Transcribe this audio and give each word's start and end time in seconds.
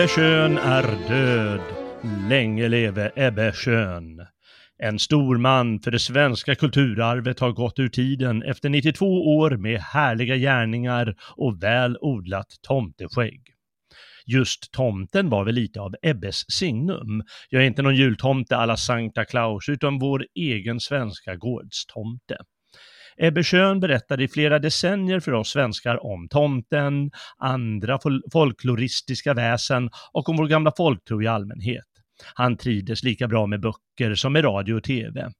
Ebbe 0.00 0.08
Schön 0.08 0.58
är 0.58 1.08
död. 1.08 1.60
Länge 2.28 2.68
leve 2.68 3.10
Ebbe 3.16 3.52
Schön. 3.52 4.26
En 4.78 4.98
stor 4.98 5.38
man 5.38 5.80
för 5.80 5.90
det 5.90 5.98
svenska 5.98 6.54
kulturarvet 6.54 7.40
har 7.40 7.52
gått 7.52 7.78
ur 7.78 7.88
tiden 7.88 8.42
efter 8.42 8.68
92 8.68 9.06
år 9.36 9.50
med 9.50 9.80
härliga 9.80 10.36
gärningar 10.36 11.16
och 11.36 11.62
väl 11.62 11.98
odlat 12.00 12.46
tomteskägg. 12.62 13.40
Just 14.26 14.72
tomten 14.72 15.30
var 15.30 15.44
väl 15.44 15.54
lite 15.54 15.80
av 15.80 15.94
Ebbes 16.02 16.50
signum. 16.52 17.22
Jag 17.48 17.62
är 17.62 17.66
inte 17.66 17.82
någon 17.82 17.96
jultomte 17.96 18.56
alla 18.56 18.76
Sankta 18.76 19.24
Claus, 19.24 19.68
utan 19.68 19.98
vår 19.98 20.26
egen 20.34 20.80
svenska 20.80 21.36
gårdstomte. 21.36 22.36
Ebbe 23.22 23.42
Schön 23.42 23.80
berättade 23.80 24.24
i 24.24 24.28
flera 24.28 24.58
decennier 24.58 25.20
för 25.20 25.32
oss 25.32 25.48
svenskar 25.50 26.06
om 26.06 26.28
tomten, 26.28 27.10
andra 27.38 27.98
fol 27.98 28.22
folkloristiska 28.32 29.34
väsen 29.34 29.90
och 30.12 30.28
om 30.28 30.36
vår 30.36 30.46
gamla 30.46 30.72
folktro 30.76 31.22
i 31.22 31.26
allmänhet. 31.26 31.84
Han 32.34 32.56
trivdes 32.56 33.02
lika 33.02 33.28
bra 33.28 33.46
med 33.46 33.60
böcker 33.60 34.14
som 34.14 34.32
med 34.32 34.44
radio 34.44 34.74
och 34.74 34.82
tv. 34.82 35.30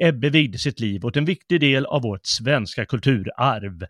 Ebbe 0.00 0.30
vigde 0.30 0.58
sitt 0.58 0.80
liv 0.80 1.04
åt 1.06 1.16
en 1.16 1.24
viktig 1.24 1.60
del 1.60 1.86
av 1.86 2.02
vårt 2.02 2.26
svenska 2.26 2.86
kulturarv. 2.86 3.86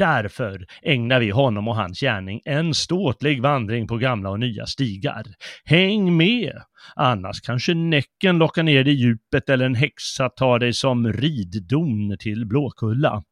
Därför 0.00 0.66
ägnar 0.82 1.20
vi 1.20 1.30
honom 1.30 1.68
och 1.68 1.76
hans 1.76 2.00
gärning 2.00 2.40
en 2.44 2.74
ståtlig 2.74 3.42
vandring 3.42 3.86
på 3.86 3.96
gamla 3.96 4.30
och 4.30 4.40
nya 4.40 4.66
stigar. 4.66 5.24
Häng 5.64 6.16
med! 6.16 6.62
Annars 6.96 7.40
kanske 7.40 7.74
Näcken 7.74 8.38
lockar 8.38 8.62
ner 8.62 8.84
dig 8.84 8.92
i 8.92 8.96
djupet 8.96 9.48
eller 9.48 9.66
en 9.66 9.74
häxa 9.74 10.28
tar 10.28 10.58
dig 10.58 10.72
som 10.72 11.12
riddon 11.12 12.16
till 12.18 12.46
Blåkulla. 12.46 13.22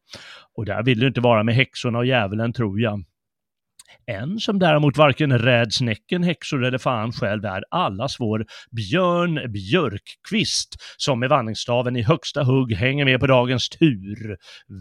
Och 0.57 0.65
där 0.65 0.83
vill 0.83 0.99
du 0.99 1.07
inte 1.07 1.21
vara 1.21 1.43
med 1.43 1.55
häxorna 1.55 1.97
och 1.99 2.05
djävulen 2.05 2.53
tror 2.53 2.79
jag. 2.79 3.03
En 4.05 4.39
som 4.39 4.59
däremot 4.59 4.97
varken 4.97 5.39
räds 5.39 5.81
Näcken, 5.81 6.23
häxor 6.23 6.65
eller 6.65 6.77
fan 6.77 7.11
själv 7.11 7.45
är 7.45 7.63
allas 7.71 8.19
vår 8.19 8.45
Björn 8.71 9.51
Björkqvist 9.51 10.75
som 10.97 11.19
med 11.19 11.29
vandringsstaven 11.29 11.95
i 11.95 12.01
högsta 12.01 12.43
hugg 12.43 12.73
hänger 12.73 13.05
med 13.05 13.19
på 13.19 13.27
dagens 13.27 13.69
tur. 13.69 14.37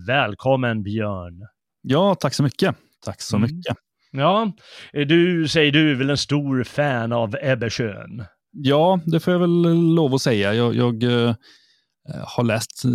Välkommen 0.06 0.82
Björn! 0.82 1.57
Ja, 1.82 2.14
tack 2.14 2.34
så 2.34 2.42
mycket. 2.42 2.76
Tack 3.04 3.20
så 3.20 3.36
mm. 3.36 3.50
mycket. 3.50 3.76
Ja, 4.12 4.52
du 4.92 5.48
säger 5.48 5.72
du 5.72 5.90
är 5.90 5.94
väl 5.94 6.10
en 6.10 6.16
stor 6.16 6.64
fan 6.64 7.12
av 7.12 7.36
Ebbe 7.42 7.70
Schön? 7.70 8.24
Ja, 8.52 9.00
det 9.06 9.20
får 9.20 9.32
jag 9.32 9.40
väl 9.40 9.94
lov 9.94 10.14
att 10.14 10.22
säga. 10.22 10.54
Jag, 10.54 10.74
jag 10.74 11.02
äh, 11.02 11.34
har 12.24 12.44
läst 12.44 12.84
äh, 12.84 12.90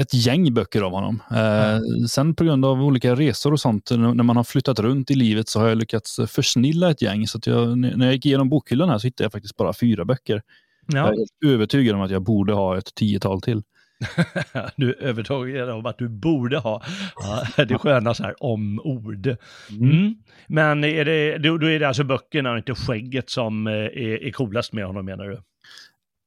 ett 0.00 0.14
gäng 0.14 0.54
böcker 0.54 0.82
av 0.82 0.92
honom. 0.92 1.22
Äh, 1.30 1.76
mm. 1.76 2.08
Sen 2.08 2.34
på 2.34 2.44
grund 2.44 2.64
av 2.64 2.82
olika 2.82 3.14
resor 3.14 3.52
och 3.52 3.60
sånt, 3.60 3.90
när 3.90 4.22
man 4.22 4.36
har 4.36 4.44
flyttat 4.44 4.78
runt 4.78 5.10
i 5.10 5.14
livet 5.14 5.48
så 5.48 5.60
har 5.60 5.68
jag 5.68 5.78
lyckats 5.78 6.20
försnilla 6.26 6.90
ett 6.90 7.02
gäng. 7.02 7.26
Så 7.26 7.38
att 7.38 7.46
jag, 7.46 7.78
när 7.78 8.04
jag 8.04 8.14
gick 8.14 8.26
igenom 8.26 8.48
bokhyllan 8.48 8.88
här 8.88 8.98
så 8.98 9.06
hittade 9.06 9.24
jag 9.24 9.32
faktiskt 9.32 9.56
bara 9.56 9.72
fyra 9.72 10.04
böcker. 10.04 10.42
Ja. 10.86 10.98
Jag 10.98 11.14
är 11.50 11.54
övertygad 11.54 11.94
om 11.94 12.00
att 12.00 12.10
jag 12.10 12.22
borde 12.22 12.52
ha 12.52 12.78
ett 12.78 12.94
tiotal 12.94 13.40
till. 13.40 13.62
du 14.76 14.90
är 14.90 15.02
övertygad 15.02 15.70
om 15.70 15.86
att 15.86 15.98
du 15.98 16.08
borde 16.08 16.58
ha 16.58 16.82
ja, 17.16 17.64
det 17.64 17.78
sköna 17.78 18.14
så 18.14 18.22
här 18.22 18.42
om-ord. 18.42 19.26
Mm. 19.26 19.90
Mm. 19.90 20.14
Men 20.46 20.84
är 20.84 21.04
det, 21.04 21.38
då, 21.38 21.54
är 21.54 21.80
det 21.80 21.88
alltså 21.88 22.04
böckerna 22.04 22.52
och 22.52 22.58
inte 22.58 22.74
skägget 22.74 23.30
som 23.30 23.66
eh, 23.66 23.72
är, 23.72 24.24
är 24.24 24.30
coolast 24.30 24.72
med 24.72 24.86
honom 24.86 25.04
menar 25.04 25.24
du? 25.24 25.34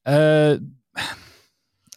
Uh, 0.10 0.60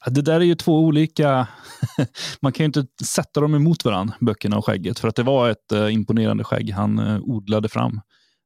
det 0.06 0.22
där 0.22 0.40
är 0.40 0.44
ju 0.44 0.54
två 0.54 0.84
olika, 0.84 1.48
man 2.40 2.52
kan 2.52 2.64
ju 2.64 2.66
inte 2.66 3.04
sätta 3.04 3.40
dem 3.40 3.54
emot 3.54 3.84
varandra, 3.84 4.14
böckerna 4.20 4.58
och 4.58 4.66
skägget, 4.66 4.98
för 4.98 5.08
att 5.08 5.16
det 5.16 5.22
var 5.22 5.50
ett 5.50 5.72
uh, 5.72 5.94
imponerande 5.94 6.44
skägg 6.44 6.72
han 6.72 7.20
odlade 7.22 7.68
fram. 7.68 8.00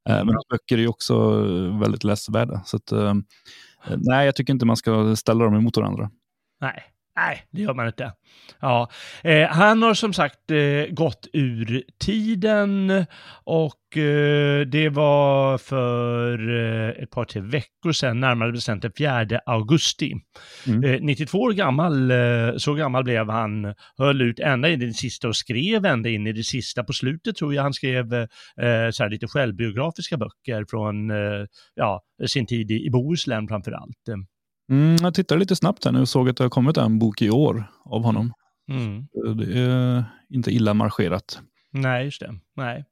Mm. 0.08 0.26
Men 0.26 0.36
böcker 0.50 0.76
är 0.76 0.80
ju 0.80 0.88
också 0.88 1.42
väldigt 1.80 2.04
läsvärda. 2.04 2.62
Så 2.64 2.76
att, 2.76 2.92
nej, 3.96 4.26
jag 4.26 4.36
tycker 4.36 4.52
inte 4.52 4.66
man 4.66 4.76
ska 4.76 5.16
ställa 5.16 5.44
dem 5.44 5.54
emot 5.54 5.76
varandra. 5.76 6.10
Nej, 6.60 6.89
Nej, 7.16 7.42
det 7.50 7.62
gör 7.62 7.74
man 7.74 7.86
inte. 7.86 8.12
Ja, 8.60 8.90
eh, 9.24 9.48
han 9.48 9.82
har 9.82 9.94
som 9.94 10.12
sagt 10.12 10.50
eh, 10.50 10.94
gått 10.94 11.26
ur 11.32 11.82
tiden 12.00 12.90
och 13.44 13.96
eh, 13.96 14.66
det 14.66 14.88
var 14.88 15.58
för 15.58 16.48
eh, 16.48 17.02
ett 17.02 17.10
par, 17.10 17.24
tre 17.24 17.40
veckor 17.40 17.92
sedan, 17.92 18.20
närmare 18.20 18.52
bestämt 18.52 18.82
den 18.82 18.92
4 18.98 19.40
augusti. 19.46 20.14
Mm. 20.66 21.06
92 21.06 21.38
eh, 21.38 21.42
år 21.42 21.52
gammal, 21.52 22.10
eh, 22.10 22.56
så 22.56 22.74
gammal 22.74 23.04
blev 23.04 23.30
han, 23.30 23.74
höll 23.98 24.22
ut 24.22 24.40
ända 24.40 24.68
in 24.68 24.82
i 24.82 24.86
det 24.86 24.94
sista 24.94 25.28
och 25.28 25.36
skrev 25.36 25.84
ända 25.84 26.08
in 26.08 26.26
i 26.26 26.32
det 26.32 26.44
sista. 26.44 26.84
På 26.84 26.92
slutet 26.92 27.36
tror 27.36 27.54
jag 27.54 27.62
han 27.62 27.74
skrev 27.74 28.26
så 28.92 29.08
lite 29.08 29.26
självbiografiska 29.26 30.16
böcker 30.16 30.64
från 30.70 31.10
ja, 31.74 32.02
sin 32.26 32.46
tid 32.46 32.70
i, 32.70 32.86
i 32.86 32.90
Bohuslän 32.90 33.48
framför 33.48 33.72
allt. 33.72 34.24
Mm, 34.70 34.96
jag 35.02 35.14
tittade 35.14 35.38
lite 35.38 35.56
snabbt 35.56 35.84
här 35.84 35.92
nu 35.92 36.00
och 36.00 36.08
såg 36.08 36.28
att 36.28 36.36
det 36.36 36.44
har 36.44 36.48
kommit 36.50 36.76
en 36.76 36.98
bok 36.98 37.22
i 37.22 37.30
år 37.30 37.64
av 37.84 38.02
honom. 38.02 38.32
Mm. 38.70 39.06
Det 39.36 39.60
är 39.60 40.04
inte 40.28 40.50
illa 40.50 40.74
marscherat. 40.74 41.40
Nej, 41.72 42.04
just 42.04 42.20
det. 42.20 42.34
Nej. 42.56 42.84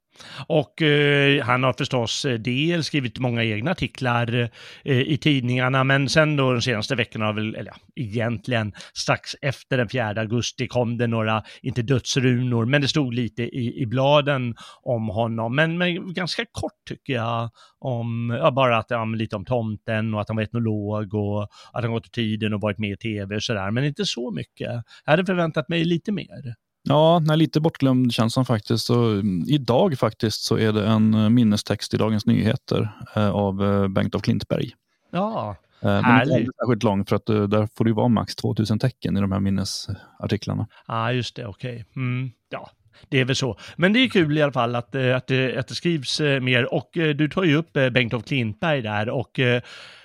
Och 0.47 0.81
eh, 0.81 1.43
han 1.43 1.63
har 1.63 1.73
förstås 1.73 2.25
eh, 2.25 2.39
dels 2.39 2.85
skrivit 2.85 3.19
många 3.19 3.43
egna 3.43 3.71
artiklar 3.71 4.49
eh, 4.83 4.99
i 4.99 5.17
tidningarna, 5.17 5.83
men 5.83 6.09
sen 6.09 6.35
då 6.35 6.53
de 6.53 6.61
senaste 6.61 6.95
veckorna 6.95 7.25
har 7.25 7.33
väl, 7.33 7.55
eller 7.55 7.71
ja, 7.71 8.03
egentligen 8.03 8.73
strax 8.93 9.35
efter 9.41 9.77
den 9.77 9.89
4 9.89 10.07
augusti 10.07 10.67
kom 10.67 10.97
det 10.97 11.07
några, 11.07 11.43
inte 11.61 11.81
dödsrunor, 11.81 12.65
men 12.65 12.81
det 12.81 12.87
stod 12.87 13.13
lite 13.13 13.43
i, 13.43 13.81
i 13.81 13.85
bladen 13.85 14.55
om 14.81 15.09
honom, 15.09 15.55
men, 15.55 15.77
men 15.77 16.13
ganska 16.13 16.45
kort 16.51 16.85
tycker 16.87 17.13
jag, 17.13 17.49
om, 17.79 18.37
ja, 18.41 18.51
bara 18.51 18.77
att, 18.77 18.89
ja, 18.89 19.05
lite 19.05 19.35
om 19.35 19.45
tomten 19.45 20.13
och 20.13 20.21
att 20.21 20.27
han 20.27 20.35
var 20.35 20.43
etnolog 20.43 21.13
och 21.13 21.43
att 21.73 21.83
han 21.83 21.91
gått 21.91 22.07
i 22.07 22.09
tiden 22.09 22.53
och 22.53 22.61
varit 22.61 22.77
med 22.77 22.91
i 22.91 22.97
tv 22.97 23.35
och 23.35 23.43
sådär, 23.43 23.71
men 23.71 23.83
inte 23.83 24.05
så 24.05 24.31
mycket. 24.31 24.69
Jag 25.05 25.11
hade 25.11 25.25
förväntat 25.25 25.69
mig 25.69 25.85
lite 25.85 26.11
mer. 26.11 26.55
Ja, 26.83 27.19
nej, 27.19 27.37
lite 27.37 27.59
bortglömd 27.59 28.13
känns 28.13 28.35
han 28.35 28.45
faktiskt. 28.45 28.85
Så, 28.85 29.03
mm, 29.03 29.43
idag 29.47 29.99
faktiskt 29.99 30.41
så 30.41 30.57
är 30.57 30.73
det 30.73 30.87
en 30.87 31.13
eh, 31.13 31.29
minnestext 31.29 31.93
i 31.93 31.97
Dagens 31.97 32.25
Nyheter 32.25 32.89
eh, 33.15 33.29
av 33.29 33.63
eh, 33.63 33.87
Bengt 33.87 34.15
av 34.15 34.19
Klintberg. 34.19 34.71
Ja, 35.11 35.55
eh, 35.81 35.87
Men 35.87 36.03
den 36.03 36.31
är 36.31 36.39
inte 36.39 36.51
särskilt 36.61 36.83
lång 36.83 37.05
för 37.05 37.15
att 37.15 37.29
eh, 37.29 37.43
där 37.43 37.67
får 37.75 37.85
det 37.85 37.93
vara 37.93 38.07
max 38.07 38.35
2000 38.35 38.79
tecken 38.79 39.17
i 39.17 39.21
de 39.21 39.31
här 39.31 39.39
minnesartiklarna. 39.39 40.67
Ja, 40.87 40.93
ah, 40.93 41.11
just 41.11 41.35
det, 41.35 41.45
okej. 41.45 41.71
Okay. 41.71 42.03
Mm, 42.03 42.31
ja, 42.49 42.69
det 43.09 43.19
är 43.19 43.25
väl 43.25 43.35
så. 43.35 43.57
Men 43.75 43.93
det 43.93 43.99
är 43.99 44.09
kul 44.09 44.37
i 44.37 44.41
alla 44.41 44.51
fall 44.51 44.75
att, 44.75 44.95
eh, 44.95 45.15
att, 45.15 45.27
det, 45.27 45.57
att 45.57 45.67
det 45.67 45.75
skrivs 45.75 46.19
mer 46.19 46.73
och 46.73 46.89
du 46.93 47.29
tar 47.29 47.43
ju 47.43 47.55
upp 47.55 47.73
Bengt 47.73 48.13
av 48.13 48.21
Klintberg 48.21 48.81
där 48.81 49.09
och 49.09 49.39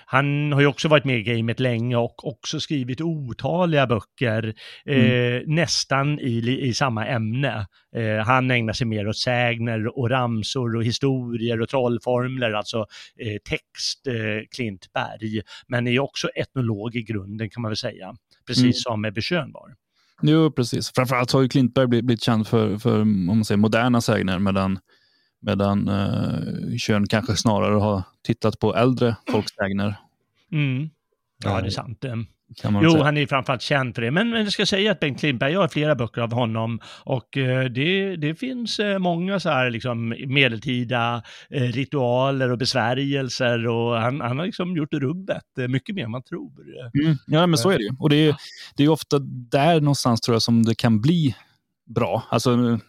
han 0.05 0.51
har 0.51 0.61
ju 0.61 0.67
också 0.67 0.87
varit 0.87 1.05
med 1.05 1.17
i 1.17 1.23
gamet 1.23 1.59
länge 1.59 1.95
och 1.95 2.27
också 2.27 2.59
skrivit 2.59 3.01
otaliga 3.01 3.87
böcker, 3.87 4.53
mm. 4.85 5.35
eh, 5.35 5.43
nästan 5.45 6.19
i, 6.19 6.59
i 6.61 6.73
samma 6.73 7.05
ämne. 7.05 7.67
Eh, 7.95 8.25
han 8.25 8.51
ägnar 8.51 8.73
sig 8.73 8.87
mer 8.87 9.07
åt 9.07 9.17
sägner 9.17 9.99
och 9.99 10.09
ramsor 10.09 10.75
och 10.75 10.83
historier 10.83 11.61
och 11.61 11.69
trollformler, 11.69 12.51
alltså 12.51 12.77
eh, 13.19 13.37
text, 13.49 14.07
eh, 14.07 14.47
Klintberg, 14.55 15.41
men 15.67 15.87
är 15.87 15.99
också 15.99 16.27
etnolog 16.27 16.95
i 16.95 17.01
grunden 17.01 17.49
kan 17.49 17.61
man 17.61 17.69
väl 17.69 17.77
säga, 17.77 18.15
precis 18.47 18.63
mm. 18.63 18.73
som 18.73 19.05
Ebbe 19.05 19.21
Schön 19.21 19.51
var. 19.51 19.75
Jo, 20.21 20.51
precis. 20.51 20.91
Framförallt 20.95 21.31
har 21.31 21.41
ju 21.41 21.49
Klintberg 21.49 21.87
blivit, 21.87 22.05
blivit 22.05 22.23
känd 22.23 22.47
för, 22.47 22.77
för 22.77 23.01
om 23.01 23.25
man 23.25 23.45
säger, 23.45 23.57
moderna 23.57 24.01
sägner, 24.01 24.39
medan 24.39 24.79
Medan 25.45 25.87
eh, 25.87 26.77
Kön 26.77 27.07
kanske 27.07 27.35
snarare 27.35 27.75
har 27.75 28.03
tittat 28.23 28.59
på 28.59 28.75
äldre 28.75 29.15
folksägner. 29.31 29.95
Mm. 30.51 30.89
Ja, 31.43 31.61
det 31.61 31.67
är 31.67 31.71
sant. 31.71 32.05
jo, 32.83 32.91
säga. 32.91 33.03
han 33.03 33.17
är 33.17 33.27
framförallt 33.27 33.61
känd 33.61 33.95
för 33.95 34.01
det. 34.01 34.11
Men, 34.11 34.29
men 34.29 34.43
jag 34.43 34.51
ska 34.51 34.65
säga 34.65 34.91
att 34.91 34.99
Bengt 34.99 35.23
Lindberg, 35.23 35.53
jag 35.53 35.59
har 35.59 35.67
flera 35.67 35.95
böcker 35.95 36.21
av 36.21 36.31
honom 36.33 36.79
och 37.03 37.37
eh, 37.37 37.65
det, 37.65 38.15
det 38.15 38.35
finns 38.35 38.79
eh, 38.79 38.99
många 38.99 39.39
så 39.39 39.49
här 39.49 39.69
liksom 39.69 40.15
medeltida 40.27 41.23
eh, 41.49 41.61
ritualer 41.61 42.51
och 42.51 42.57
besvärjelser 42.57 43.67
och 43.67 43.95
han, 43.95 44.21
han 44.21 44.39
har 44.39 44.45
liksom 44.45 44.77
gjort 44.77 44.93
rubbet 44.93 45.69
mycket 45.69 45.95
mer 45.95 46.03
än 46.03 46.11
man 46.11 46.23
tror. 46.23 46.51
Mm. 47.03 47.17
Ja, 47.27 47.47
men 47.47 47.57
så 47.57 47.69
är 47.69 47.77
det 47.77 47.83
ju. 47.83 47.91
Och 47.99 48.09
det 48.09 48.27
är, 48.27 48.35
det 48.75 48.83
är 48.83 48.89
ofta 48.89 49.19
där 49.51 49.81
någonstans 49.81 50.21
tror 50.21 50.35
jag 50.35 50.41
som 50.41 50.63
det 50.63 50.75
kan 50.75 51.01
bli 51.01 51.35
bra. 51.85 52.23
Alltså, 52.29 52.79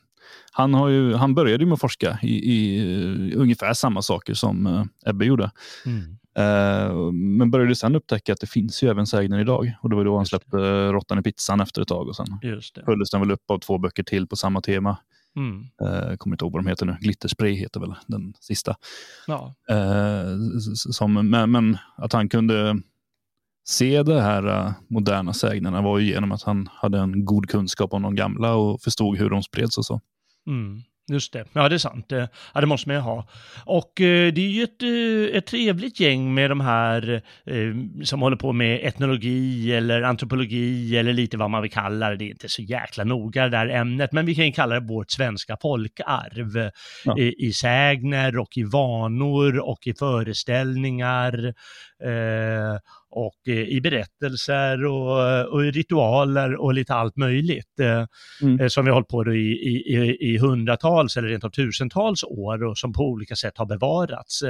han, 0.57 0.75
har 0.75 0.89
ju, 0.89 1.15
han 1.15 1.35
började 1.35 1.65
ju 1.65 1.67
med 1.67 1.75
att 1.75 1.81
forska 1.81 2.19
i, 2.23 2.53
i 2.53 2.85
uh, 2.85 3.41
ungefär 3.41 3.75
samma 3.75 4.03
saker 4.03 4.35
som 4.35 4.67
uh, 4.67 4.85
Ebbe 5.07 5.25
gjorde. 5.25 5.51
Mm. 5.87 6.01
Uh, 6.39 7.13
men 7.13 7.51
började 7.51 7.77
sen 7.77 7.97
upptäcka 7.97 8.33
att 8.33 8.41
det 8.41 8.47
finns 8.47 8.83
ju 8.83 8.91
även 8.91 9.07
sägner 9.07 9.41
idag. 9.41 9.73
Och 9.81 9.91
det 9.91 9.97
var 9.97 10.05
då 10.05 10.17
han 10.17 10.27
släppte 10.27 10.57
Råttan 10.93 11.19
i 11.19 11.23
pizzan 11.23 11.61
efter 11.61 11.83
ett 11.83 11.89
tag. 11.89 12.09
Och 12.09 12.17
sen 12.17 12.27
följdes 12.85 13.11
den 13.11 13.21
väl 13.21 13.31
upp 13.31 13.51
av 13.51 13.59
två 13.59 13.79
böcker 13.79 14.03
till 14.03 14.27
på 14.27 14.37
samma 14.37 14.61
tema. 14.61 14.97
Mm. 15.37 15.61
Uh, 15.61 16.17
kommer 16.17 16.35
inte 16.35 16.45
ihåg 16.45 16.53
vad 16.53 16.65
de 16.65 16.69
heter 16.69 16.87
nu. 16.87 16.97
Glitterspray 17.01 17.55
heter 17.55 17.81
väl 17.81 17.95
den 18.07 18.35
sista. 18.41 18.77
Ja. 19.27 19.55
Uh, 19.71 20.59
som, 20.75 21.31
men, 21.31 21.51
men, 21.51 21.79
att 21.97 22.13
han 22.13 22.29
kunde 22.29 22.81
se 23.65 24.03
de 24.03 24.21
här 24.21 24.75
moderna 24.89 25.33
sägnerna 25.33 25.83
var 25.83 25.99
ju 25.99 26.07
genom 26.07 26.33
att 26.33 26.43
han 26.43 26.69
hade 26.73 26.99
en 26.99 27.25
god 27.25 27.49
kunskap 27.49 27.93
om 27.93 28.03
de 28.03 28.15
gamla 28.15 28.55
och 28.55 28.81
förstod 28.81 29.19
hur 29.19 29.31
de 29.31 29.43
spreds 29.43 29.79
och 29.79 29.87
så. 29.87 30.01
Mm. 30.47 30.83
Just 31.09 31.33
det, 31.33 31.45
ja 31.53 31.69
det 31.69 31.75
är 31.77 31.79
sant. 31.79 32.07
Ja, 32.55 32.61
det 32.61 32.67
måste 32.67 32.89
man 32.89 32.97
ju 32.97 33.03
ha. 33.03 33.29
Och 33.65 34.01
eh, 34.01 34.33
det 34.33 34.41
är 34.41 34.51
ju 34.51 34.63
ett, 34.63 34.83
eh, 34.83 35.39
ett 35.39 35.47
trevligt 35.47 36.01
gäng 36.01 36.35
med 36.35 36.51
de 36.51 36.61
här 36.61 37.23
eh, 37.45 38.03
som 38.05 38.23
håller 38.23 38.37
på 38.37 38.53
med 38.53 38.81
etnologi 38.83 39.73
eller 39.73 40.03
antropologi 40.03 40.97
eller 40.97 41.13
lite 41.13 41.37
vad 41.37 41.51
man 41.51 41.63
vill 41.63 41.71
kalla 41.71 42.11
det. 42.11 42.17
Det 42.17 42.25
är 42.25 42.31
inte 42.31 42.49
så 42.49 42.63
jäkla 42.63 43.05
noga 43.05 43.43
det 43.43 43.49
där 43.49 43.69
ämnet, 43.69 44.13
men 44.13 44.27
vi 44.27 44.35
kan 44.35 44.47
ju 44.47 44.53
kalla 44.53 44.81
det 44.81 44.87
vårt 44.87 45.11
svenska 45.11 45.57
folkarv. 45.63 46.71
Ja. 47.05 47.19
I, 47.19 47.47
I 47.47 47.53
sägner 47.53 48.39
och 48.39 48.57
i 48.57 48.65
vanor 48.65 49.59
och 49.59 49.87
i 49.87 49.95
föreställningar. 49.95 51.55
Eh, 52.05 52.79
och 53.11 53.49
i 53.49 53.81
berättelser 53.81 54.85
och, 54.85 55.49
och 55.53 55.65
i 55.65 55.71
ritualer 55.71 56.55
och 56.55 56.75
lite 56.75 56.95
allt 56.95 57.17
möjligt 57.17 57.81
eh, 57.81 58.07
mm. 58.43 58.61
Eh, 58.61 58.69
som 58.69 58.85
vi 58.85 58.91
har 58.91 58.95
hållit 58.95 59.09
på 59.09 59.35
i, 59.35 59.53
i, 59.53 60.17
i 60.21 60.39
hundratals 60.39 61.17
eller 61.17 61.29
rent 61.29 61.45
av 61.45 61.51
tusentals 61.51 62.25
år 62.25 62.65
och 62.65 62.79
som 62.79 62.93
på 62.93 63.03
olika 63.03 63.37
sätt 63.37 63.59
har 63.59 63.67
bevarats 63.67 64.43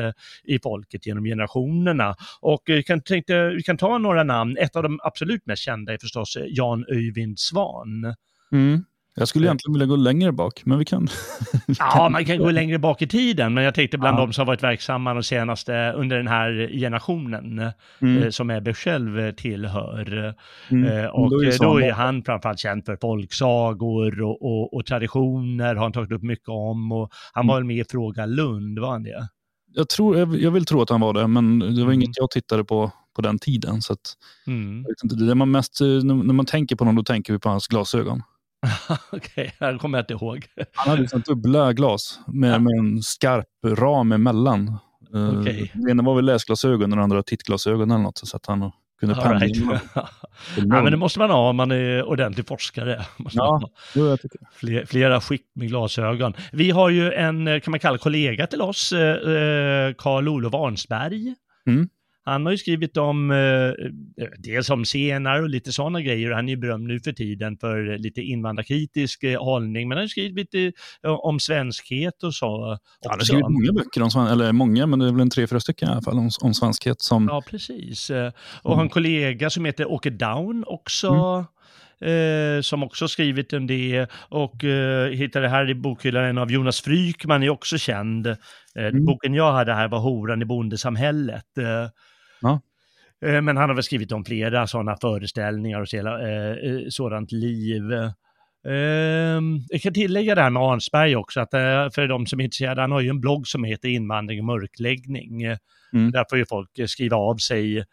i 0.45 0.59
folket 0.59 1.07
genom 1.07 1.25
generationerna. 1.25 2.17
Och 2.41 2.71
kan, 2.87 3.01
tänkte, 3.01 3.49
vi 3.49 3.63
kan 3.63 3.77
ta 3.77 3.99
några 3.99 4.23
namn. 4.23 4.57
Ett 4.57 4.77
av 4.77 4.83
de 4.83 5.01
absolut 5.03 5.47
mest 5.47 5.63
kända 5.63 5.93
är 5.93 5.99
förstås 5.99 6.39
Jan 6.47 6.85
Öyvind 6.89 7.39
Svan. 7.39 8.15
Mm. 8.53 8.85
Jag 9.19 9.29
skulle 9.29 9.47
egentligen 9.47 9.73
vilja 9.73 9.87
gå 9.87 9.97
längre 9.97 10.33
bak, 10.33 10.63
men 10.65 10.79
vi 10.79 10.85
kan... 10.85 11.09
ja, 11.79 12.09
man 12.09 12.25
kan 12.25 12.39
gå 12.39 12.51
längre 12.51 12.79
bak 12.79 13.03
i 13.03 13.07
tiden, 13.07 13.55
men 13.55 13.65
jag 13.65 13.75
tänkte 13.75 13.99
bland 13.99 14.19
ja. 14.19 14.27
de 14.27 14.33
som 14.33 14.47
varit 14.47 14.63
verksamma 14.63 15.15
de 15.15 15.23
senaste, 15.23 15.93
under 15.93 16.17
den 16.17 16.29
här 16.29 16.71
generationen, 16.73 17.73
mm. 18.01 18.23
eh, 18.23 18.31
som 18.31 18.51
Ebbe 18.51 18.75
själv 18.75 19.33
tillhör. 19.33 20.35
Mm. 20.69 21.05
Eh, 21.05 21.07
och 21.07 21.31
då 21.31 21.45
är, 21.45 21.59
då 21.59 21.81
är 21.81 21.93
han 21.93 22.25
framförallt 22.25 22.59
känd 22.59 22.85
för 22.85 22.99
folksagor 23.01 24.23
och, 24.23 24.43
och, 24.43 24.75
och, 24.75 24.87
traditioner, 24.87 25.75
har 25.75 25.83
han 25.83 25.93
tagit 25.93 26.12
upp 26.12 26.23
mycket 26.23 26.49
om. 26.49 26.93
Och 26.93 27.11
han 27.33 27.45
mm. 27.45 27.55
var 27.55 27.62
med 27.62 27.77
i 27.77 27.85
Fråga 27.91 28.27
Lund, 28.27 28.79
var 28.79 28.91
han 28.91 29.03
det? 29.03 29.29
Jag, 29.73 29.89
tror, 29.89 30.19
jag, 30.19 30.37
jag, 30.37 30.51
vill 30.51 30.65
tro 30.65 30.83
att 30.83 30.91
han 30.91 31.01
var 31.01 31.12
det, 31.12 31.27
men 31.27 31.59
det 31.59 31.67
var 31.67 31.93
mm. 31.93 31.93
inget 31.93 32.17
jag 32.17 32.31
tittade 32.31 32.65
på 32.65 32.93
på 33.17 33.23
den 33.23 33.39
tiden. 33.39 33.83
Så 33.83 33.93
att, 33.93 34.15
mm. 34.47 34.85
inte, 35.05 35.17
det 35.17 35.35
man 35.35 35.51
mest, 35.51 35.81
när 35.81 36.33
man 36.33 36.47
tänker 36.47 36.77
på 36.77 36.85
honom, 36.85 36.97
då 36.97 37.03
tänker 37.03 37.33
vi 37.33 37.39
på 37.39 37.49
hans 37.49 37.67
glasögon. 37.67 38.23
Okej, 39.13 39.53
okay, 39.59 39.73
det 39.73 39.79
kommer 39.79 39.99
jag 39.99 40.03
inte 40.03 40.13
ihåg. 40.13 40.47
Han 40.73 40.91
hade 40.91 41.03
liksom 41.03 41.21
dubbla 41.21 41.73
glas 41.73 42.21
med, 42.27 42.55
ja. 42.55 42.59
med 42.59 42.79
en 42.79 43.03
skarp 43.03 43.47
ram 43.65 44.13
emellan. 44.13 44.79
Eh, 45.15 45.41
okay. 45.41 45.69
Det 45.75 45.91
ena 45.91 46.03
var 46.03 46.15
väl 46.15 46.25
läsglasögon 46.25 46.83
och 46.83 46.89
den 46.97 46.99
andra 46.99 47.23
tittglasögon 47.23 47.91
eller 47.91 48.03
något. 48.03 48.19
Så 48.19 48.37
att 48.37 48.47
han 48.47 48.73
kunde 49.01 49.15
pendla. 49.15 49.39
Right. 49.39 49.83
ja, 50.57 50.83
men 50.83 50.91
det 50.91 50.97
måste 50.97 51.19
man 51.19 51.31
ha 51.31 51.49
om 51.51 51.57
man 51.57 51.71
är 51.71 52.03
ordentlig 52.03 52.47
forskare. 52.47 53.07
ja, 53.33 53.71
jo, 53.95 54.17
Fler, 54.53 54.85
flera 54.87 55.21
skikt 55.21 55.51
med 55.55 55.69
glasögon. 55.69 56.35
Vi 56.53 56.71
har 56.71 56.91
ju 56.91 57.12
en, 57.12 57.61
kan 57.61 57.71
man 57.71 57.81
kalla 57.81 57.99
kollega 57.99 58.47
till 58.47 58.62
oss, 58.62 58.91
Karl-Olof 59.99 60.55
eh, 60.55 60.61
Arnsberg. 60.61 61.35
Mm. 61.67 61.89
Han 62.26 62.46
har 62.46 62.52
ju 62.52 62.58
skrivit 62.58 62.96
om, 62.96 63.31
eh, 63.31 63.73
dels 64.38 64.70
om 64.70 64.84
senare 64.84 65.43
och 65.43 65.49
lite 65.49 65.73
sådana 65.73 66.00
grejer. 66.00 66.31
Han 66.31 66.49
är 66.49 66.50
ju 66.50 66.56
berömd 66.56 66.87
nu 66.87 67.00
för 67.00 67.12
tiden 67.12 67.58
för 67.58 67.99
lite 67.99 68.20
invandrarkritisk 68.20 69.23
eh, 69.23 69.44
hållning, 69.44 69.88
men 69.88 69.99
han 69.99 70.02
har 70.02 70.08
skrivit 70.08 70.55
eh, 70.55 71.11
om 71.11 71.40
svenskhet 71.40 72.23
och 72.23 72.34
så. 72.34 72.78
Ja, 73.00 73.11
han 73.11 73.19
har 73.19 73.25
skrivit 73.25 73.49
många 73.49 73.73
böcker 73.73 74.02
om 74.02 74.26
eller 74.26 74.52
många, 74.52 74.87
men 74.87 74.99
det 74.99 75.08
är 75.08 75.12
väl 75.12 75.20
en 75.20 75.31
tre, 75.31 75.46
fyra 75.46 75.61
stycken 75.61 75.88
i 75.88 75.93
alla 75.93 76.02
fall 76.02 76.19
om, 76.19 76.31
om 76.43 76.55
svenskhet. 76.55 77.00
Som... 77.00 77.28
Ja, 77.31 77.43
precis. 77.50 78.11
Och 78.11 78.17
mm. 78.17 78.32
har 78.62 78.82
en 78.82 78.88
kollega 78.88 79.50
som 79.50 79.64
heter 79.64 79.90
Åke 79.90 80.11
Down 80.11 80.64
också. 80.67 81.08
Mm. 81.08 81.46
Eh, 82.00 82.61
som 82.61 82.82
också 82.82 83.08
skrivit 83.08 83.52
om 83.52 83.67
det 83.67 84.06
och 84.28 84.64
eh, 84.64 85.11
hittade 85.11 85.49
här 85.49 85.70
i 85.70 85.75
bokhyllan 85.75 86.38
av 86.38 86.52
Jonas 86.52 86.81
Frykman 86.81 87.43
är 87.43 87.50
också 87.50 87.78
känd. 87.78 88.26
Eh, 88.26 88.37
mm. 88.76 89.05
Boken 89.05 89.34
jag 89.34 89.52
hade 89.52 89.75
här 89.75 89.88
var 89.88 89.99
Horan 89.99 90.43
i 90.43 90.44
bondesamhället. 90.44 91.58
Eh. 91.58 91.67
Eh, 91.67 91.88
men 93.21 93.57
han 93.57 93.69
har 93.69 93.75
väl 93.75 93.83
skrivit 93.83 94.13
om 94.13 94.25
flera 94.25 94.67
sådana 94.67 94.97
föreställningar 94.97 95.81
och 95.81 95.95
eh, 95.95 96.51
eh, 96.51 96.81
sådant 96.89 97.33
liv. 97.33 97.93
Ehm, 98.69 99.61
jag 99.69 99.81
kan 99.83 99.95
tillägga 99.95 100.35
det 100.35 100.43
här 100.43 100.51
med 100.51 100.63
Arnsberg 100.63 101.17
också, 101.17 101.41
att 101.41 101.51
för 101.95 102.09
de 102.09 102.27
som 102.27 102.41
är 102.41 102.45
intresserade, 102.45 102.81
han 102.81 102.93
har 102.93 103.01
ju 103.01 103.09
en 103.09 103.21
blogg 103.21 103.47
som 103.47 103.65
heter 103.65 103.89
Invandring 103.89 104.39
och 104.39 104.45
mörkläggning. 104.45 105.43
Mm. 105.93 106.11
Där 106.13 106.25
får 106.31 106.39
ju 106.39 106.47
folk 106.47 106.71
skriva 106.87 107.17
av 107.17 107.37
sig, 107.37 107.85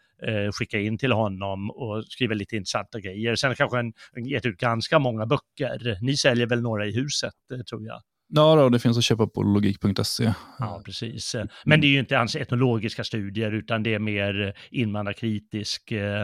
skicka 0.52 0.78
in 0.78 0.98
till 0.98 1.12
honom 1.12 1.70
och 1.70 2.04
skriva 2.04 2.34
lite 2.34 2.56
intressanta 2.56 3.00
grejer. 3.00 3.34
Sen 3.34 3.54
kanske 3.54 3.76
han 3.76 3.92
gett 4.24 4.46
ut 4.46 4.58
ganska 4.58 4.98
många 4.98 5.26
böcker. 5.26 5.98
Ni 6.02 6.16
säljer 6.16 6.46
väl 6.46 6.62
några 6.62 6.86
i 6.86 6.94
huset, 6.94 7.34
tror 7.68 7.86
jag? 7.86 8.00
Ja, 8.28 8.56
då, 8.56 8.68
det 8.68 8.78
finns 8.78 8.98
att 8.98 9.04
köpa 9.04 9.26
på 9.26 9.42
logik.se. 9.42 10.32
Ja, 10.58 10.82
precis. 10.84 11.36
Men 11.64 11.80
det 11.80 11.86
är 11.86 11.88
ju 11.88 11.98
inte 11.98 12.16
hans 12.16 12.36
etnologiska 12.36 13.04
studier, 13.04 13.52
utan 13.52 13.82
det 13.82 13.94
är 13.94 13.98
mer 13.98 14.54
invandrarkritisk 14.70 15.92
eh, 15.92 16.22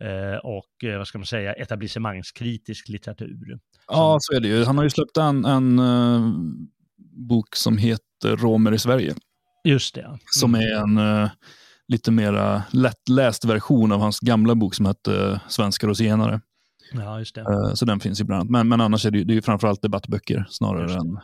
eh 0.00 0.36
och, 0.42 0.84
eh, 0.84 0.98
vad 0.98 1.06
ska 1.06 1.18
man 1.18 1.26
säga, 1.26 1.52
etablissemangskritisk 1.52 2.88
litteratur. 2.88 3.58
Ja, 3.88 4.18
så 4.20 4.36
är 4.36 4.40
det 4.40 4.48
ju. 4.48 4.64
Han 4.64 4.76
har 4.76 4.84
ju 4.84 4.90
släppt 4.90 5.16
en, 5.16 5.44
en 5.44 5.80
bok 7.28 7.56
som 7.56 7.78
heter 7.78 8.36
Romer 8.36 8.72
i 8.72 8.78
Sverige. 8.78 9.14
Just 9.64 9.94
det. 9.94 10.02
Mm. 10.02 10.18
Som 10.26 10.54
är 10.54 10.74
en 10.82 11.28
lite 11.88 12.10
mer 12.10 12.62
lättläst 12.70 13.44
version 13.44 13.92
av 13.92 14.00
hans 14.00 14.20
gamla 14.20 14.54
bok 14.54 14.74
som 14.74 14.86
hette 14.86 15.40
Svenskar 15.48 15.88
och 15.88 15.96
zigenare. 15.96 16.40
Ja, 16.92 17.18
just 17.18 17.34
det. 17.34 17.72
Så 17.74 17.84
den 17.84 18.00
finns 18.00 18.20
ju 18.20 18.24
bland 18.24 18.40
annat. 18.40 18.50
Men, 18.50 18.68
men 18.68 18.80
annars 18.80 19.06
är 19.06 19.10
det 19.10 19.18
ju, 19.18 19.24
det 19.24 19.32
är 19.32 19.34
ju 19.34 19.42
framförallt 19.42 19.82
debattböcker 19.82 20.46
snarare 20.50 20.94
än 20.94 21.18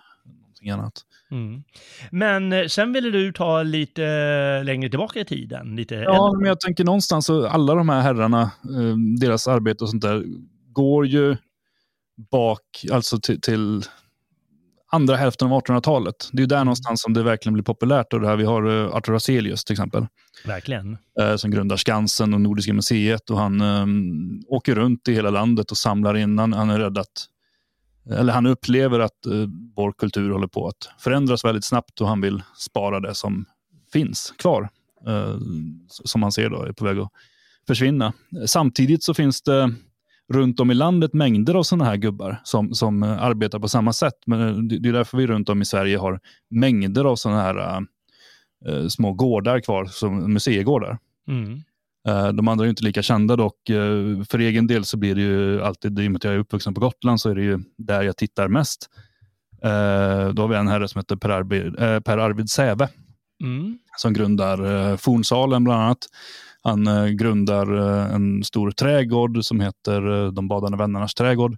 någonting 0.61 0.71
annat. 0.71 1.05
Mm. 1.31 1.63
Men 2.11 2.53
eh, 2.53 2.67
sen 2.67 2.93
ville 2.93 3.11
du 3.11 3.33
ta 3.33 3.63
lite 3.63 4.03
längre 4.63 4.91
tillbaka 4.91 5.21
i 5.21 5.25
tiden? 5.25 5.77
Lite 5.77 5.95
ja, 5.95 6.27
äldre. 6.27 6.41
men 6.41 6.49
jag 6.49 6.61
tänker 6.61 6.85
någonstans 6.85 7.27
så 7.27 7.47
alla 7.47 7.75
de 7.75 7.89
här 7.89 8.01
herrarna, 8.01 8.43
eh, 8.43 8.97
deras 9.21 9.49
arbete 9.49 9.85
och 9.85 9.91
sånt 9.91 10.03
där, 10.03 10.25
går 10.73 11.07
ju 11.07 11.37
bak, 12.31 12.85
alltså 12.93 13.21
till, 13.21 13.41
till 13.41 13.83
andra 14.93 15.17
hälften 15.17 15.53
av 15.53 15.63
1800-talet. 15.63 16.29
Det 16.33 16.43
är 16.43 16.47
där 16.47 16.57
mm. 16.57 16.67
någonstans 16.67 17.03
som 17.03 17.15
det 17.15 17.23
verkligen 17.23 17.55
blir 17.55 17.65
populärt. 17.65 18.13
Och 18.13 18.21
det 18.21 18.27
här, 18.27 18.37
vi 18.37 18.45
har 18.45 18.63
Arthur 18.97 19.13
Hazelius 19.13 19.65
till 19.65 19.73
exempel. 19.73 20.07
Verkligen. 20.47 20.99
Som 21.37 21.51
grundar 21.51 21.77
Skansen 21.77 22.35
och 22.35 22.41
Nordiska 22.41 22.73
museet. 22.73 23.31
och 23.31 23.39
Han 23.39 23.61
um, 23.61 24.43
åker 24.49 24.75
runt 24.75 25.09
i 25.09 25.15
hela 25.15 25.31
landet 25.31 25.71
och 25.71 25.77
samlar 25.77 26.17
in. 26.17 26.39
Han, 26.39 26.53
han 26.53 26.71
är 26.71 26.79
rädd 26.79 26.99
att 26.99 27.27
eller 28.11 28.33
han 28.33 28.47
upplever 28.47 29.01
att 29.01 29.27
eh, 29.27 29.33
vår 29.77 29.93
kultur 29.93 30.31
håller 30.31 30.47
på 30.47 30.69
att 30.69 30.89
förändras 30.99 31.45
väldigt 31.45 31.65
snabbt 31.65 32.01
och 32.01 32.09
han 32.09 32.21
vill 32.21 32.43
spara 32.57 33.01
det 33.01 33.15
som 33.15 33.45
finns 33.93 34.35
kvar. 34.39 34.69
Eh, 35.07 35.37
som 35.89 36.23
han 36.23 36.33
ser 36.33 36.51
då 36.51 36.63
är 36.63 36.73
på 36.73 36.85
väg 36.85 36.99
att 36.99 37.13
försvinna. 37.67 38.13
Samtidigt 38.47 39.03
så 39.03 39.15
finns 39.15 39.43
det 39.43 39.75
runt 40.33 40.61
om 40.61 40.71
i 40.71 40.75
landet 40.75 41.13
mängder 41.13 41.55
av 41.55 41.63
sådana 41.63 41.85
här 41.85 41.97
gubbar 41.97 42.41
som, 42.45 42.75
som 42.75 43.03
eh, 43.03 43.23
arbetar 43.23 43.59
på 43.59 43.69
samma 43.69 43.93
sätt. 43.93 44.15
Men 44.27 44.49
eh, 44.49 44.55
det, 44.55 44.79
det 44.79 44.89
är 44.89 44.93
därför 44.93 45.19
vi 45.19 45.27
runt 45.27 45.49
om 45.49 45.63
i 45.63 45.65
Sverige 45.65 45.99
har 45.99 46.21
mängder 46.51 47.05
av 47.05 47.17
sådana 47.17 47.43
här 47.43 47.87
eh, 48.67 48.87
små 48.89 49.13
gårdar 49.13 49.61
kvar, 49.61 49.85
som 49.85 50.33
museigårdar. 50.33 50.99
Mm. 51.29 51.61
Eh, 52.09 52.29
de 52.29 52.49
andra 52.49 52.65
är 52.65 52.69
inte 52.69 52.85
lika 52.85 53.03
kända 53.03 53.37
dock. 53.37 53.71
Eh, 53.71 54.23
för 54.29 54.39
egen 54.39 54.67
del 54.67 54.85
så 54.85 54.97
blir 54.97 55.15
det 55.15 55.21
ju 55.21 55.63
alltid, 55.63 55.99
i 55.99 56.07
och 56.07 56.13
med 56.13 56.17
att 56.17 56.25
jag 56.25 56.35
är 56.35 56.39
uppvuxen 56.39 56.75
på 56.75 56.81
Gotland, 56.81 57.21
så 57.21 57.31
är 57.31 57.35
det 57.35 57.43
ju 57.43 57.59
där 57.79 58.03
jag 58.03 58.17
tittar 58.17 58.49
mest. 58.49 58.91
Eh, 59.63 60.29
då 60.29 60.43
har 60.43 60.49
vi 60.49 60.57
en 60.57 60.69
herre 60.69 60.89
som 60.89 60.99
heter 60.99 61.17
Per 61.17 61.29
Arvid, 61.29 61.77
per 62.05 62.19
Arvid 62.19 62.51
Säve, 62.51 62.89
mm. 63.43 63.79
som 63.97 64.13
grundar 64.13 64.97
Fornsalen 64.97 65.65
bland 65.65 65.83
annat. 65.83 66.07
Han 66.63 67.17
grundar 67.17 67.67
en 68.15 68.45
stor 68.45 68.71
trädgård 68.71 69.45
som 69.45 69.61
heter 69.61 70.31
De 70.31 70.49
badande 70.49 70.79
vännernas 70.79 71.15
trädgård. 71.15 71.57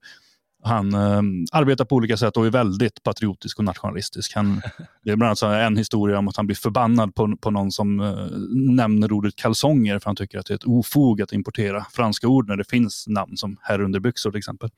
Han 0.65 0.95
eh, 0.95 1.23
arbetar 1.53 1.85
på 1.85 1.97
olika 1.97 2.17
sätt 2.17 2.37
och 2.37 2.47
är 2.47 2.51
väldigt 2.51 3.03
patriotisk 3.03 3.59
och 3.59 3.65
nationalistisk. 3.65 4.35
Han, 4.35 4.63
det 5.05 5.11
är 5.11 5.17
bland 5.17 5.43
annat 5.43 5.67
en 5.67 5.77
historia 5.77 6.19
om 6.19 6.29
att 6.29 6.37
han 6.37 6.47
blir 6.47 6.57
förbannad 6.57 7.15
på, 7.15 7.37
på 7.37 7.51
någon 7.51 7.73
som 7.73 8.01
eh, 8.01 8.27
nämner 8.75 9.13
ordet 9.13 9.37
kalsonger 9.37 9.99
för 9.99 10.07
han 10.07 10.17
tycker 10.17 10.39
att 10.39 10.47
det 10.47 10.53
är 10.53 10.57
ett 10.57 10.65
ofog 10.65 11.23
att 11.23 11.33
importera 11.33 11.87
franska 11.93 12.29
ord 12.29 12.49
när 12.49 12.57
det 12.57 12.71
finns 12.71 13.05
namn 13.09 13.37
som 13.37 13.57
herrunderbyxor 13.61 14.31
till 14.31 14.39
exempel. 14.39 14.71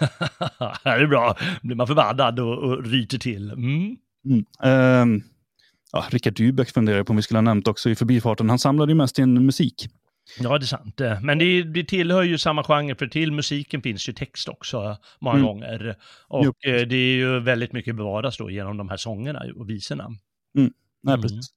det 0.84 0.90
är 0.90 1.06
bra. 1.06 1.36
blir 1.62 1.76
man 1.76 1.86
förbannad 1.86 2.40
och, 2.40 2.58
och 2.58 2.84
ryter 2.84 3.18
till. 3.18 3.50
Mm. 3.50 3.96
Mm. 4.26 4.44
Eh, 4.62 5.22
ja, 5.92 6.04
Richard 6.10 6.34
Dybeck 6.34 6.70
funderar 6.70 7.04
på 7.04 7.10
om 7.10 7.16
vi 7.16 7.22
skulle 7.22 7.38
ha 7.38 7.42
nämnt 7.42 7.68
också 7.68 7.90
i 7.90 7.94
förbifarten. 7.94 8.48
Han 8.48 8.58
samlade 8.58 8.92
ju 8.92 8.96
mest 8.96 9.18
in 9.18 9.46
musik. 9.46 9.88
Ja, 10.40 10.58
det 10.58 10.64
är 10.64 10.66
sant. 10.66 11.00
Men 11.22 11.38
det, 11.38 11.62
det 11.62 11.84
tillhör 11.84 12.22
ju 12.22 12.38
samma 12.38 12.64
genre, 12.64 12.94
för 12.94 13.06
till 13.06 13.32
musiken 13.32 13.82
finns 13.82 14.08
ju 14.08 14.12
text 14.12 14.48
också 14.48 14.96
många 15.20 15.36
mm. 15.36 15.46
gånger. 15.46 15.96
Och 16.28 16.44
jo. 16.44 16.72
Eh, 16.72 16.86
det 16.86 16.96
är 16.96 17.16
ju 17.16 17.40
väldigt 17.40 17.72
mycket 17.72 17.96
bevaras 17.96 18.36
då 18.36 18.50
genom 18.50 18.76
de 18.76 18.88
här 18.88 18.96
sångerna 18.96 19.42
och 19.56 19.70
visorna. 19.70 20.04
Mm. 20.04 20.72
Nej, 21.02 21.14
mm. 21.14 21.22
precis. 21.22 21.50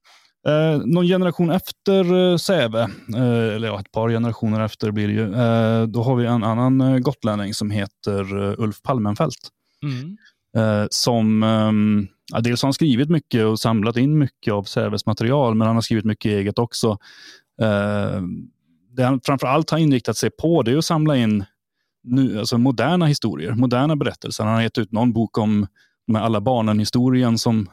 Eh, 0.47 0.81
någon 0.85 1.07
generation 1.07 1.49
efter 1.49 2.31
eh, 2.31 2.37
Säve, 2.37 2.81
eh, 3.15 3.55
eller 3.55 3.67
ja, 3.67 3.79
ett 3.79 3.91
par 3.91 4.09
generationer 4.09 4.65
efter 4.65 4.91
blir 4.91 5.07
det 5.07 5.13
ju, 5.13 5.33
eh, 5.33 5.87
då 5.87 6.03
har 6.03 6.15
vi 6.15 6.25
en 6.25 6.43
annan 6.43 6.81
eh, 6.81 6.97
gotlänning 6.97 7.53
som 7.53 7.71
heter 7.71 8.33
Ulf 8.61 8.81
Palmenfelt. 8.81 9.49
Mm. 9.83 10.17
Eh, 10.55 10.87
som, 10.89 11.43
um, 11.43 12.07
ja, 12.33 12.39
dels 12.39 12.61
har 12.61 12.67
han 12.67 12.73
skrivit 12.73 13.09
mycket 13.09 13.45
och 13.45 13.59
samlat 13.59 13.97
in 13.97 14.17
mycket 14.17 14.53
av 14.53 14.63
Säves 14.63 15.05
material, 15.05 15.55
men 15.55 15.67
han 15.67 15.75
har 15.75 15.81
skrivit 15.81 16.05
mycket 16.05 16.29
eget 16.29 16.59
också. 16.59 16.97
Det 18.99 19.05
han 19.05 19.21
framför 19.23 19.47
allt 19.47 19.69
har 19.69 19.77
inriktat 19.77 20.17
sig 20.17 20.29
på 20.29 20.63
det 20.63 20.71
är 20.71 20.77
att 20.77 20.85
samla 20.85 21.17
in 21.17 21.45
nu, 22.03 22.39
alltså 22.39 22.57
moderna 22.57 23.05
historier, 23.05 23.51
moderna 23.51 23.95
berättelser. 23.95 24.43
Han 24.43 24.53
har 24.53 24.61
gett 24.61 24.77
ut 24.77 24.91
någon 24.91 25.13
bok 25.13 25.37
om 25.37 25.67
med 26.07 26.23
alla 26.23 26.41
barnen-historien 26.41 27.37
som 27.37 27.69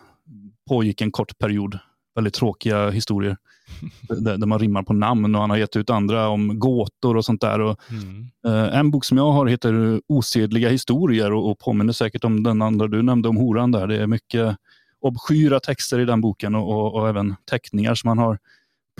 pågick 0.68 1.00
en 1.00 1.11
kort 1.11 1.38
period. 1.38 1.78
Väldigt 2.14 2.35
tråkiga 2.35 2.90
historier 2.90 3.37
där, 4.09 4.37
där, 4.37 4.47
man 4.47 4.59
rimmar 4.59 4.83
på 4.83 4.92
namn 4.92 5.35
och 5.35 5.40
han 5.40 5.50
har 5.50 5.56
gett 5.56 5.76
ut 5.76 5.90
andra 5.90 6.28
om 6.28 6.59
gåtor 6.59 7.16
och 7.16 7.25
sånt 7.25 7.40
där. 7.40 7.61
Och, 7.61 7.80
mm. 7.90 8.28
eh, 8.47 8.78
en 8.78 8.90
bok 8.90 9.04
som 9.04 9.18
jag 9.18 9.33
har 9.33 9.47
heter 9.47 10.00
Osedliga 10.09 10.68
historier 10.68 11.33
och, 11.33 11.50
och 11.50 11.59
påminner 11.59 11.92
säkert 11.92 12.25
om 12.25 12.42
den 12.42 12.62
andra 12.62 12.87
du 12.87 13.02
nämnde 13.02 13.28
om 13.28 13.37
horan 13.37 13.73
där. 13.73 13.87
Det 13.87 14.02
är 14.02 14.06
mycket 14.06 14.56
obskyra 15.00 15.61
texter 15.61 16.00
i 16.00 16.04
den 16.04 16.21
boken 16.21 16.54
och, 16.54 16.71
och, 16.71 16.95
och 16.95 17.09
även 17.09 17.35
teckningar 17.50 17.95
som 17.95 18.09
han 18.09 18.18
har 18.18 18.38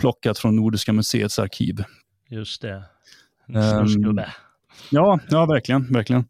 plockat 0.01 0.37
från 0.37 0.55
Nordiska 0.55 0.93
museets 0.93 1.39
arkiv. 1.39 1.83
Just 2.29 2.61
det. 2.61 2.83
Um, 3.47 4.21
ja, 4.91 5.19
ja, 5.29 5.45
verkligen. 5.45 5.93
verkligen. 5.93 6.25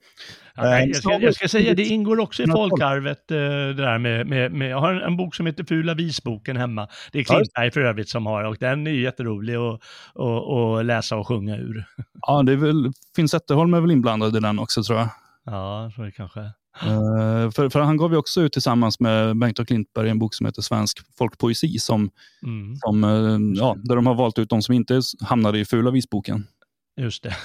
Ja, 0.55 0.79
jag, 0.79 0.95
ska, 0.95 1.19
jag 1.19 1.35
ska 1.35 1.47
säga, 1.47 1.73
det 1.73 1.83
ingår 1.83 2.19
också 2.19 2.43
i 2.43 2.47
folkarvet, 2.47 3.31
eh, 3.31 3.37
det 3.37 3.73
där 3.73 3.97
med, 3.97 4.27
med, 4.27 4.51
med, 4.51 4.69
jag 4.69 4.79
har 4.79 4.93
en, 4.93 5.01
en 5.01 5.17
bok 5.17 5.35
som 5.35 5.45
heter 5.45 5.63
Fula 5.63 5.93
visboken 5.93 6.57
hemma. 6.57 6.87
Det 7.11 7.19
är 7.19 7.23
Klintberg 7.23 7.71
för 7.71 7.81
övrigt 7.81 8.09
som 8.09 8.25
har 8.25 8.43
och 8.43 8.57
den 8.59 8.87
är 8.87 8.91
jätterolig 8.91 9.55
att, 9.55 9.81
att, 10.15 10.49
att 10.49 10.85
läsa 10.85 11.15
och 11.15 11.27
sjunga 11.27 11.57
ur. 11.57 11.85
Ja, 12.21 12.43
det 12.43 12.51
är 12.51 12.55
väl, 12.55 12.91
Finn 13.15 13.29
Zetterholm 13.29 13.73
är 13.73 13.81
väl 13.81 13.91
inblandad 13.91 14.35
i 14.35 14.39
den 14.39 14.59
också 14.59 14.83
tror 14.83 14.99
jag. 14.99 15.09
Ja, 15.45 15.91
tror 15.95 16.07
jag 16.07 16.15
kanske. 16.15 16.51
Uh, 16.83 17.51
för, 17.51 17.69
för, 17.69 17.79
han 17.79 17.97
gav 17.97 18.11
ju 18.11 18.17
också 18.17 18.41
ut 18.41 18.53
tillsammans 18.53 18.99
med 18.99 19.37
Bengt 19.37 19.59
och 19.59 19.67
Klintberg 19.67 20.09
en 20.09 20.19
bok 20.19 20.33
som 20.33 20.45
heter 20.45 20.61
Svensk 20.61 20.99
folkpoesi, 21.17 21.79
som, 21.79 22.09
mm. 22.43 22.75
som, 22.75 23.03
uh, 23.03 23.39
ja, 23.55 23.75
där 23.83 23.95
de 23.95 24.07
har 24.07 24.15
valt 24.15 24.39
ut 24.39 24.49
de 24.49 24.61
som 24.61 24.75
inte 24.75 25.01
hamnade 25.21 25.59
i 25.59 25.65
Fula 25.65 25.91
visboken. 25.91 26.47
Just 26.97 27.23
det. 27.23 27.35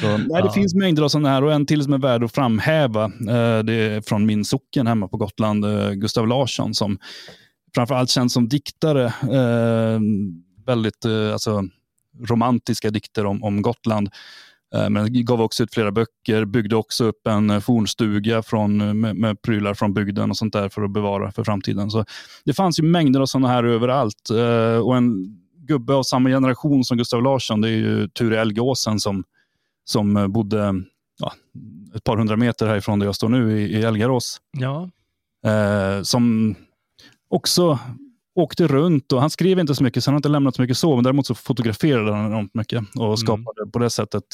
Så, 0.00 0.06
nej, 0.16 0.26
det 0.28 0.38
ja. 0.38 0.52
finns 0.52 0.74
mängder 0.74 1.02
av 1.02 1.08
sådana 1.08 1.28
här 1.28 1.44
och 1.44 1.52
en 1.52 1.66
till 1.66 1.82
som 1.82 1.92
är 1.92 1.98
värd 1.98 2.24
att 2.24 2.34
framhäva. 2.34 3.04
Eh, 3.04 3.58
det 3.64 3.72
är 3.72 4.00
från 4.00 4.26
min 4.26 4.44
socken 4.44 4.86
hemma 4.86 5.08
på 5.08 5.16
Gotland, 5.16 5.64
Gustav 6.00 6.28
Larsson, 6.28 6.74
som 6.74 6.98
framförallt 7.74 8.10
känns 8.10 8.32
som 8.32 8.48
diktare. 8.48 9.12
Väldigt 10.66 11.04
alltså, 11.32 11.64
romantiska 12.28 12.90
dikter 12.90 13.26
om, 13.26 13.44
om 13.44 13.62
Gotland. 13.62 14.10
Eh, 14.74 14.90
men 14.90 15.24
gav 15.24 15.40
också 15.40 15.62
ut 15.62 15.74
flera 15.74 15.92
böcker, 15.92 16.44
byggde 16.44 16.76
också 16.76 17.04
upp 17.04 17.26
en 17.26 17.50
eh, 17.50 17.60
fornstuga 17.60 18.42
från, 18.42 19.00
med, 19.00 19.16
med 19.16 19.42
prylar 19.42 19.74
från 19.74 19.94
bygden 19.94 20.30
och 20.30 20.36
sånt 20.36 20.52
där 20.52 20.68
för 20.68 20.82
att 20.82 20.90
bevara 20.90 21.32
för 21.32 21.44
framtiden. 21.44 21.90
Så 21.90 22.04
Det 22.44 22.52
fanns 22.52 22.78
ju 22.78 22.82
mängder 22.82 23.20
av 23.20 23.26
sådana 23.26 23.48
här 23.48 23.64
överallt. 23.64 24.30
och 24.84 24.96
en 24.96 25.36
gubbe 25.56 25.94
av 25.94 26.02
samma 26.02 26.28
generation 26.28 26.84
som 26.84 26.98
Gustav 26.98 27.22
Larsson, 27.22 27.60
det 27.60 27.68
är 27.68 27.76
ju 27.76 28.08
Ture 28.08 28.40
Elgåsen 28.40 29.00
som 29.00 29.24
som 29.90 30.16
eh, 30.16 30.26
bodde 30.26 30.74
ja, 31.18 31.32
ett 31.94 32.04
par 32.04 32.16
hundra 32.16 32.36
meter 32.36 32.66
härifrån 32.66 32.98
där 32.98 33.06
jag 33.06 33.14
står 33.14 33.28
nu 33.28 33.60
i, 33.60 33.76
i 33.78 33.82
Elgarås. 33.82 34.40
Ja. 34.52 34.90
Eh, 35.50 36.02
som 36.02 36.54
också 37.28 37.78
åkte 38.34 38.66
runt 38.66 39.12
och 39.12 39.20
han 39.20 39.30
skrev 39.30 39.58
inte 39.58 39.74
så 39.74 39.84
mycket, 39.84 40.04
så 40.04 40.10
han 40.10 40.14
har 40.14 40.18
inte 40.18 40.28
lämnat 40.28 40.56
så 40.56 40.62
mycket 40.62 40.78
så, 40.78 40.94
men 40.94 41.04
däremot 41.04 41.26
så 41.26 41.34
fotograferade 41.34 42.12
han 42.14 42.26
enormt 42.26 42.54
mycket 42.54 42.82
och 42.96 43.04
mm. 43.04 43.16
skapade 43.16 43.62
mm. 43.62 43.72
på 43.72 43.78
det 43.78 43.90
sättet 43.90 44.24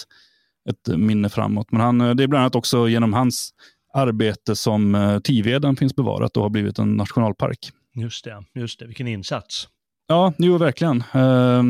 ett 0.71 0.97
minne 0.97 1.29
framåt. 1.29 1.73
Men 1.73 1.81
han, 1.81 2.01
eh, 2.01 2.15
det 2.15 2.23
är 2.23 2.27
bland 2.27 2.41
annat 2.41 2.55
också 2.55 2.89
genom 2.89 3.13
hans 3.13 3.51
arbete 3.95 4.57
som 4.57 4.95
eh, 4.95 5.19
Tiveden 5.19 5.77
finns 5.77 5.97
bevarat 5.97 6.37
och 6.37 6.43
har 6.43 6.51
blivit 6.51 6.79
en 6.79 6.97
nationalpark. 6.97 7.59
Just 7.95 8.25
det, 8.25 8.45
just 8.55 8.79
det. 8.79 8.87
vilken 8.87 9.09
insats. 9.09 9.69
Ja, 10.07 10.33
jo, 10.39 10.59
verkligen. 10.59 11.05
Eh, 11.15 11.63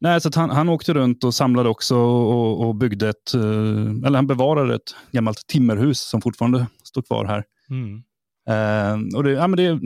Nej, 0.00 0.20
så 0.20 0.30
han, 0.34 0.50
han 0.50 0.68
åkte 0.68 0.94
runt 0.94 1.24
och 1.24 1.34
samlade 1.34 1.68
också 1.68 1.96
och, 1.96 2.66
och, 2.66 2.74
byggde 2.74 3.08
ett, 3.08 3.34
eh, 3.34 4.06
eller 4.06 4.14
han 4.14 4.26
bevarade 4.26 4.74
ett 4.74 4.96
gammalt 5.12 5.46
timmerhus 5.46 6.00
som 6.00 6.20
fortfarande 6.22 6.66
står 6.82 7.02
kvar 7.02 7.24
här. 7.24 7.44
Mm. 7.70 8.02
Uh, 8.50 9.16
och 9.16 9.24
det, 9.24 9.30
ja, 9.30 9.46
men 9.46 9.56
det, 9.56 9.80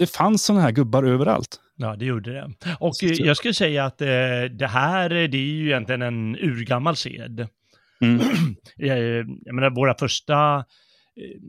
det 0.00 0.06
fanns 0.06 0.44
sådana 0.44 0.62
här 0.62 0.70
gubbar 0.70 1.02
överallt. 1.04 1.60
Ja, 1.76 1.96
det 1.96 2.04
gjorde 2.04 2.32
det. 2.32 2.50
Och 2.80 2.94
jag 3.00 3.36
skulle 3.36 3.54
säga 3.54 3.84
att 3.84 4.00
eh, 4.00 4.06
det 4.58 4.68
här 4.70 5.08
det 5.08 5.38
är 5.38 5.52
ju 5.52 5.66
egentligen 5.66 6.02
en 6.02 6.36
urgammal 6.36 6.96
sed. 6.96 7.48
Mm. 8.00 8.20
jag 8.76 9.54
menar, 9.54 9.70
våra 9.70 9.94
första 9.94 10.64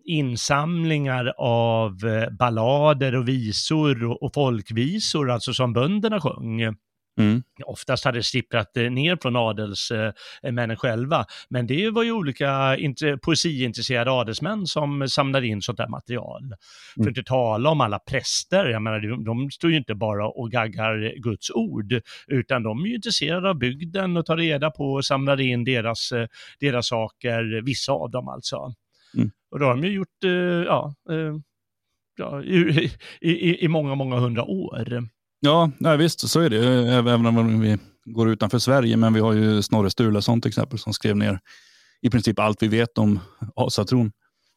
insamlingar 0.04 1.34
av 1.38 1.98
ballader 2.40 3.16
och 3.16 3.28
visor 3.28 4.04
och, 4.04 4.24
och 4.24 4.34
folkvisor, 4.34 5.32
alltså 5.32 5.54
som 5.54 5.74
bönderna 5.74 6.22
sjöng, 6.22 6.76
Mm. 7.20 7.44
Oftast 7.66 8.06
hade 8.06 8.20
det 8.20 8.24
sipprat 8.24 8.78
eh, 8.78 8.92
ner 8.92 9.18
från 9.22 9.36
adelsmännen 9.36 10.78
själva, 10.78 11.26
men 11.50 11.68
det 11.68 11.90
var 11.90 12.04
ju 12.04 12.12
olika 12.12 12.78
poesiintresserade 13.22 14.12
adelsmän 14.12 14.68
som 14.68 15.08
samlade 15.08 15.48
in 15.48 15.62
sånt 15.62 15.78
där 15.78 15.88
material. 15.88 16.44
Mm. 16.44 16.56
För 16.96 17.02
att 17.02 17.08
inte 17.08 17.24
tala 17.24 17.70
om 17.70 17.82
alla 17.82 18.00
präster, 18.00 18.66
jag 18.66 18.82
menar, 18.82 19.00
de, 19.00 19.24
de 19.24 19.52
står 19.52 19.72
ju 19.72 19.78
inte 19.78 19.96
bara 19.96 20.28
och 20.28 20.52
gaggar 20.52 21.22
Guds 21.24 21.52
ord, 21.52 22.02
utan 22.28 22.64
de 22.64 22.84
är 22.84 22.88
ju 22.88 22.96
intresserade 22.96 23.50
av 23.50 23.58
bygden 23.58 24.18
och 24.18 24.26
tar 24.26 24.38
reda 24.38 24.72
på 24.72 24.94
och 24.94 25.06
samlar 25.06 25.42
in 25.42 25.64
deras, 25.64 26.12
eh, 26.12 26.28
deras 26.60 26.88
saker, 26.88 27.62
vissa 27.66 27.92
av 27.92 28.12
dem 28.12 28.28
alltså. 28.28 28.74
Mm. 29.18 29.32
Och 29.52 29.60
då 29.60 29.66
har 29.66 29.76
de 29.76 29.88
ju 29.88 29.94
gjort, 29.94 30.24
eh, 30.26 30.32
ja, 30.66 30.94
ja 32.18 32.44
i, 32.44 32.92
i, 33.22 33.66
i 33.66 33.68
många, 33.68 33.96
många 33.96 34.16
hundra 34.16 34.44
år. 34.44 35.08
Ja, 35.44 35.72
nej, 35.78 35.98
visst 35.98 36.30
så 36.30 36.40
är 36.40 36.50
det. 36.50 36.66
Även 36.94 37.26
om 37.26 37.60
vi 37.60 37.78
går 38.06 38.30
utanför 38.30 38.60
Sverige. 38.60 38.98
Men 38.98 39.14
vi 39.14 39.20
har 39.20 39.34
ju 39.34 39.62
Snorre 39.62 39.90
Sturlason 39.90 40.42
till 40.42 40.50
exempel 40.50 40.80
som 40.80 40.94
skrev 40.94 41.18
ner 41.18 41.40
i 42.02 42.10
princip 42.10 42.40
allt 42.40 42.64
vi 42.64 42.68
vet 42.68 42.98
om 42.98 43.20
asatron. 43.56 44.12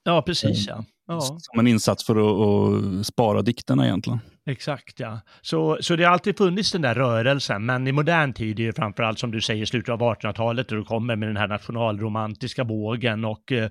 Ja, 0.05 0.23
precis 0.23 0.67
ja. 0.69 0.85
ja. 1.07 1.21
Som 1.21 1.59
en 1.59 1.67
insats 1.67 2.07
för 2.07 2.17
att, 2.17 3.01
att, 3.01 3.07
spara 3.07 3.43
dikterna 3.43 3.87
egentligen. 3.87 4.21
Exakt 4.47 5.01
ja. 5.01 5.21
Så, 5.43 5.79
så 5.81 5.97
det 5.97 6.05
har 6.05 6.13
alltid 6.13 6.39
funnits 6.39 6.73
den 6.73 6.83
där 6.83 6.95
rörelsen, 6.95 7.67
men 7.67 7.87
i 7.87 7.93
modern 7.93 8.33
tid 8.33 8.61
är 8.61 8.67
det 8.67 8.73
framförallt 8.73 9.19
som 9.19 9.31
du 9.31 9.41
säger 9.41 9.65
slutet 9.65 9.93
av 9.93 10.01
1800-talet 10.01 10.69
då 10.69 10.77
du 10.77 10.85
kommer 10.85 11.17
med 11.17 11.29
den 11.29 11.37
här 11.37 11.49
nationalromantiska 11.49 12.65
vågen 12.65 13.25
och 13.25 13.53
eh, 13.53 13.71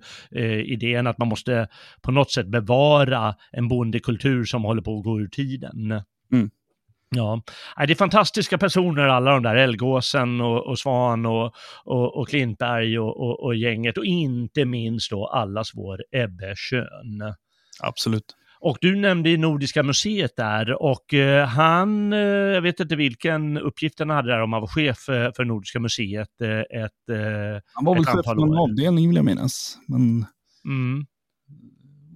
idén 0.60 1.08
att 1.08 1.18
man 1.18 1.28
måste 1.28 1.68
på 2.02 2.12
något 2.12 2.32
sätt 2.32 2.48
bevara 2.48 3.36
en 3.52 3.68
bondekultur 3.68 4.46
som 4.46 4.64
håller 4.64 4.82
på 4.82 4.98
att 4.98 5.04
gå 5.04 5.20
ur 5.20 5.28
tiden. 5.28 6.04
Mm. 6.32 6.50
Ja, 7.16 7.42
det 7.88 7.94
är 7.94 7.96
fantastiska 7.96 8.58
personer 8.58 9.08
alla 9.08 9.32
de 9.32 9.44
där, 9.44 9.56
Elgåsen 9.56 10.42
och, 10.42 10.68
och 10.68 10.80
Svan 10.80 11.26
och, 11.26 11.54
och, 11.84 12.18
och 12.18 12.28
Klintberg 12.28 13.00
och, 13.00 13.22
och, 13.22 13.44
och, 13.44 13.56
gänget 13.56 13.98
och 13.98 14.06
inte 14.06 14.66
minst 14.66 15.12
då 15.12 15.28
allas 15.28 15.72
vår 15.74 16.04
Ebbe 16.12 16.56
Schön. 16.56 17.34
Absolut. 17.80 18.36
Och 18.60 18.78
du 18.82 18.96
nämnde 18.96 19.38
Nordiska 19.38 19.84
museet 19.84 20.36
där 20.36 20.82
och 20.82 21.14
eh, 21.14 21.48
han, 21.48 22.14
eh, 22.14 22.20
jag 22.20 22.62
vet 22.62 22.80
inte 22.80 22.96
vilken 22.96 23.58
uppgift 23.58 24.00
han 24.00 24.10
hade 24.10 24.32
där 24.32 24.42
om 24.42 24.54
han 24.54 24.62
var 24.62 24.68
chef 24.68 25.10
eh, 25.10 25.32
för 25.36 25.46
Nordiska 25.46 25.80
museet 25.80 26.42
eh, 26.42 26.82
ett 26.84 26.92
Han 27.74 27.86
var 27.86 27.96
väl 27.96 28.06
chef 28.06 28.26
för 28.26 28.44
en 28.44 28.58
avdelning 28.58 29.08
vill 29.10 29.16
jag 29.16 29.26
minnas, 29.26 29.78
men 29.88 30.26
mm. 30.66 31.06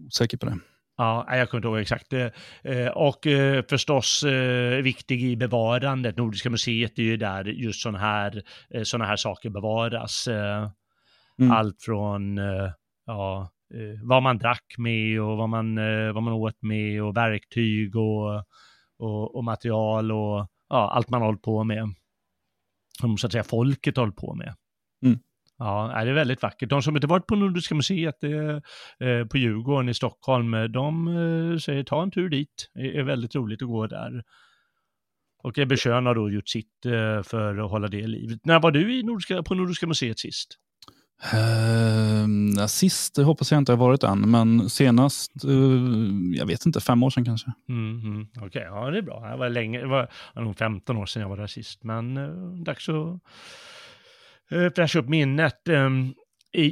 osäker 0.07 0.37
på 0.37 0.45
det. 0.45 0.57
Ja, 0.97 1.37
jag 1.37 1.49
kommer 1.49 1.59
inte 1.59 1.67
ihåg 1.67 1.79
exakt. 1.79 2.13
Eh, 2.13 2.87
och 2.87 3.27
eh, 3.27 3.63
förstås 3.69 4.23
eh, 4.23 4.81
viktig 4.81 5.23
i 5.23 5.35
bevarandet. 5.35 6.17
Nordiska 6.17 6.49
museet 6.49 6.99
är 6.99 7.03
ju 7.03 7.17
där 7.17 7.45
just 7.45 7.81
sådana 7.81 7.97
här, 7.97 8.43
såna 8.83 9.05
här 9.05 9.15
saker 9.15 9.49
bevaras. 9.49 10.27
Mm. 11.39 11.51
Allt 11.51 11.81
från 11.81 12.37
ja, 13.05 13.49
vad 14.03 14.23
man 14.23 14.37
drack 14.37 14.75
med 14.77 15.21
och 15.21 15.37
vad 15.37 15.49
man, 15.49 15.75
vad 16.13 16.23
man 16.23 16.33
åt 16.33 16.61
med 16.61 17.03
och 17.03 17.17
verktyg 17.17 17.95
och, 17.95 18.35
och, 18.99 19.35
och 19.35 19.43
material 19.43 20.11
och 20.11 20.47
ja, 20.69 20.91
allt 20.91 21.09
man 21.09 21.21
hållit 21.21 21.41
på 21.41 21.63
med. 21.63 21.93
Som 22.99 23.17
så 23.17 23.27
att 23.27 23.31
säga 23.31 23.43
folket 23.43 23.97
hållit 23.97 24.15
på 24.15 24.33
med. 24.35 24.55
Mm. 25.05 25.19
Ja, 25.59 25.91
det 26.03 26.09
är 26.09 26.13
väldigt 26.13 26.41
vackert. 26.41 26.69
De 26.69 26.81
som 26.81 26.95
inte 26.95 27.07
varit 27.07 27.27
på 27.27 27.35
Nordiska 27.35 27.75
museet 27.75 28.23
eh, 28.23 29.25
på 29.31 29.37
Djurgården 29.37 29.89
i 29.89 29.93
Stockholm, 29.93 30.53
eh, 30.53 30.63
de 30.63 31.07
eh, 31.07 31.57
säger 31.57 31.83
ta 31.83 32.03
en 32.03 32.11
tur 32.11 32.29
dit. 32.29 32.71
Det 32.73 32.97
är 32.97 33.03
väldigt 33.03 33.35
roligt 33.35 33.61
att 33.61 33.67
gå 33.67 33.87
där. 33.87 34.23
Och 35.43 35.57
Ebbe 35.57 35.77
Schön 35.77 36.05
har 36.05 36.15
då 36.15 36.29
gjort 36.29 36.49
sitt 36.49 36.71
för 37.23 37.57
att 37.57 37.71
hålla 37.71 37.87
det 37.87 37.97
i 37.97 38.07
livet. 38.07 38.39
När 38.43 38.59
var 38.59 38.71
du 38.71 38.99
i 38.99 39.03
Nordiska, 39.03 39.43
på 39.43 39.55
Nordiska 39.55 39.87
museet 39.87 40.19
sist? 40.19 40.57
Uh, 41.33 42.65
sist 42.65 43.17
hoppas 43.17 43.51
jag 43.51 43.57
inte 43.57 43.71
har 43.71 43.77
varit 43.77 44.03
än, 44.03 44.31
men 44.31 44.69
senast, 44.69 45.31
uh, 45.45 46.37
jag 46.37 46.45
vet 46.45 46.65
inte, 46.65 46.81
fem 46.81 47.03
år 47.03 47.09
sedan 47.09 47.25
kanske. 47.25 47.51
Mm, 47.69 47.99
mm. 47.99 48.27
Okej, 48.35 48.47
okay, 48.47 48.63
ja 48.63 48.89
det 48.91 48.97
är 48.97 49.01
bra. 49.01 49.29
Det 49.31 49.37
var, 49.37 49.49
länge, 49.49 49.79
det 49.79 49.87
var 49.87 50.09
nog 50.35 50.57
15 50.57 50.97
år 50.97 51.05
sedan 51.05 51.21
jag 51.21 51.29
var 51.29 51.37
där 51.37 51.47
sist, 51.47 51.83
men 51.83 52.17
uh, 52.17 52.63
dags 52.63 52.89
att 52.89 53.19
fräscha 54.49 54.99
upp 54.99 55.09
minnet. 55.09 55.61
Um, 55.69 56.13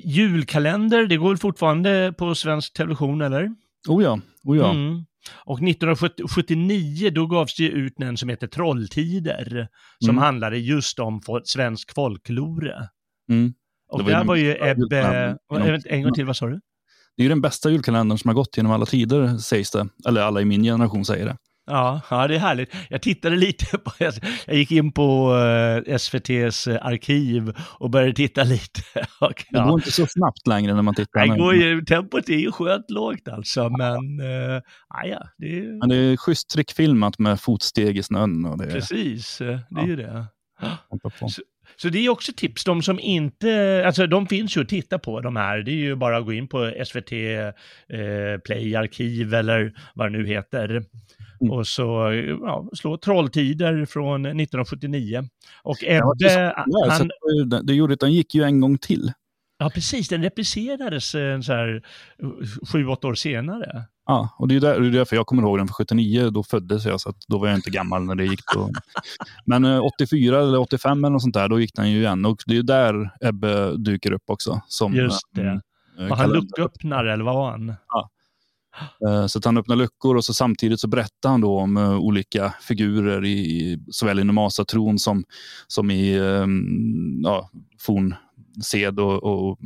julkalender, 0.03 1.07
det 1.07 1.17
går 1.17 1.35
fortfarande 1.35 2.13
på 2.17 2.35
svensk 2.35 2.73
television, 2.73 3.21
eller? 3.21 3.51
Oh 3.87 4.03
ja, 4.03 4.19
oh 4.43 4.57
ja. 4.57 4.71
Mm. 4.71 5.05
Och 5.45 5.63
1979 5.63 7.09
då 7.09 7.27
gavs 7.27 7.55
det 7.55 7.69
ut 7.69 7.93
en 8.01 8.17
som 8.17 8.29
heter 8.29 8.47
Trolltider, 8.47 9.67
som 9.99 10.09
mm. 10.09 10.23
handlade 10.23 10.57
just 10.57 10.99
om 10.99 11.21
svensk 11.43 11.93
folklore. 11.93 12.89
Mm. 13.29 13.53
Och 13.91 14.03
det 14.03 14.11
där 14.11 14.23
var 14.23 14.35
ju 14.35 14.51
Ebbe, 14.51 15.37
en 15.85 16.03
gång 16.03 16.13
till, 16.13 16.25
vad 16.25 16.37
sa 16.37 16.47
du? 16.47 16.61
Det 17.17 17.21
är 17.21 17.23
ju 17.23 17.29
den 17.29 17.41
bästa 17.41 17.69
julkalendern 17.69 18.17
som 18.17 18.29
har 18.29 18.35
gått 18.35 18.57
genom 18.57 18.71
alla 18.71 18.85
tider, 18.85 19.37
sägs 19.37 19.71
det. 19.71 19.87
Eller 20.07 20.21
alla 20.21 20.41
i 20.41 20.45
min 20.45 20.63
generation 20.63 21.05
säger 21.05 21.25
det. 21.25 21.37
Ja, 21.67 22.01
ja, 22.09 22.27
det 22.27 22.35
är 22.35 22.39
härligt. 22.39 22.75
Jag 22.89 23.01
tittade 23.01 23.35
lite 23.35 23.77
på, 23.77 23.91
jag 24.45 24.55
gick 24.55 24.71
in 24.71 24.91
på 24.91 25.35
eh, 25.35 25.95
SVTs 25.95 26.67
uh, 26.67 26.77
arkiv 26.81 27.53
och 27.79 27.89
började 27.89 28.13
titta 28.13 28.43
lite. 28.43 28.81
och, 29.19 29.45
ja. 29.49 29.59
Det 29.59 29.69
går 29.69 29.79
inte 29.79 29.91
så 29.91 30.07
snabbt 30.07 30.47
längre 30.47 30.73
när 30.73 30.81
man 30.81 30.95
tittar. 30.95 31.27
Det 31.27 31.37
går 31.37 31.55
ju, 31.55 31.81
tempot 31.81 32.29
är 32.29 32.37
ju 32.37 32.51
skönt 32.51 32.89
lågt 32.89 33.27
alltså, 33.27 33.69
men 33.69 34.19
uh, 34.19 34.61
ja, 35.03 35.29
det 35.37 35.57
är... 35.57 35.79
Men 35.79 35.89
det 35.89 35.95
är 35.95 36.17
schysst 36.17 36.49
trickfilmat 36.49 37.19
med 37.19 37.39
fotsteg 37.39 37.97
i 37.97 38.03
snön. 38.03 38.45
Och 38.45 38.57
det... 38.57 38.67
Precis, 38.67 39.37
det 39.37 39.45
är 39.45 39.61
ja. 39.69 39.87
ju 39.87 39.95
det. 39.95 40.25
Så, 41.29 41.41
så 41.75 41.89
det 41.89 42.05
är 42.05 42.09
också 42.09 42.31
tips, 42.37 42.63
de 42.63 42.81
som 42.81 42.99
inte, 42.99 43.83
alltså 43.85 44.07
de 44.07 44.27
finns 44.27 44.57
ju 44.57 44.61
att 44.61 44.69
titta 44.69 44.99
på 44.99 45.21
de 45.21 45.35
här, 45.35 45.57
det 45.57 45.71
är 45.71 45.75
ju 45.75 45.95
bara 45.95 46.17
att 46.17 46.25
gå 46.25 46.33
in 46.33 46.47
på 46.47 46.73
SVT 46.85 47.11
eh, 47.11 48.39
Play 48.45 48.75
arkiv 48.75 49.33
eller 49.33 49.73
vad 49.95 50.11
det 50.11 50.17
nu 50.17 50.27
heter. 50.27 50.83
Mm. 51.41 51.53
Och 51.53 51.67
så 51.67 52.11
ja, 52.41 52.69
slå 52.73 52.97
Trolltider 52.97 53.85
från 53.85 54.25
1979. 54.25 55.29
Och 55.63 55.77
Ebbe, 55.83 56.53
ja, 56.67 56.87
han... 56.89 57.09
det, 57.49 57.61
det 57.63 57.73
gjorde 57.73 57.93
att 57.93 57.99
den 57.99 58.13
gick 58.13 58.35
ju 58.35 58.43
en 58.43 58.61
gång 58.61 58.77
till. 58.77 59.11
Ja, 59.57 59.69
precis. 59.73 60.09
Den 60.09 60.23
repriserades 60.23 61.15
eh, 61.15 61.41
så 61.41 61.53
här 61.53 61.83
sju, 62.71 62.87
åtta 62.87 63.07
år 63.07 63.13
senare. 63.13 63.83
Ja, 64.05 64.35
och 64.37 64.47
det 64.47 64.55
är, 64.55 64.59
där, 64.59 64.79
det 64.79 64.87
är 64.87 64.91
därför 64.91 65.15
jag 65.15 65.27
kommer 65.27 65.43
ihåg 65.43 65.57
den 65.57 65.67
för 65.67 65.73
79. 65.73 66.29
Då 66.29 66.43
föddes 66.43 66.85
jag, 66.85 67.01
så 67.01 67.13
då 67.27 67.37
var 67.37 67.47
jag 67.47 67.57
inte 67.57 67.69
gammal 67.69 68.03
när 68.03 68.15
det 68.15 68.25
gick. 68.25 68.41
Då. 68.53 68.69
Men 69.45 69.65
84 69.65 70.35
eh, 70.35 70.43
eller 70.43 70.59
85 70.59 71.03
eller 71.03 71.09
något 71.09 71.21
sånt 71.21 71.33
där, 71.33 71.49
då 71.49 71.59
gick 71.59 71.75
den 71.75 71.91
ju 71.91 71.99
igen. 71.99 72.25
Och 72.25 72.43
det 72.45 72.57
är 72.57 72.63
där 72.63 73.11
Ebbe 73.21 73.77
dyker 73.77 74.11
upp 74.11 74.23
också. 74.25 74.61
Som, 74.67 74.95
Just 74.95 75.21
det. 75.31 75.61
Var 75.97 76.15
han 76.15 76.29
lucköppnare 76.29 77.13
eller 77.13 77.23
vad 77.23 77.35
var 77.35 77.51
han? 77.51 77.73
Ja. 77.87 78.09
Så 79.27 79.37
att 79.37 79.45
han 79.45 79.57
öppnar 79.57 79.75
luckor 79.75 80.15
och 80.15 80.25
så 80.25 80.33
samtidigt 80.33 80.79
så 80.79 80.87
berättar 80.87 81.29
han 81.29 81.41
då 81.41 81.59
om 81.59 81.77
uh, 81.77 81.97
olika 81.97 82.53
figurer 82.61 83.25
i, 83.25 83.79
såväl 83.91 84.19
inom 84.19 84.37
asatron 84.37 84.99
som, 84.99 85.23
som 85.67 85.91
i 85.91 86.19
um, 86.19 87.21
ja, 87.23 87.49
forn 87.79 88.15
sed 88.63 88.99
och, 88.99 89.23
och 89.23 89.59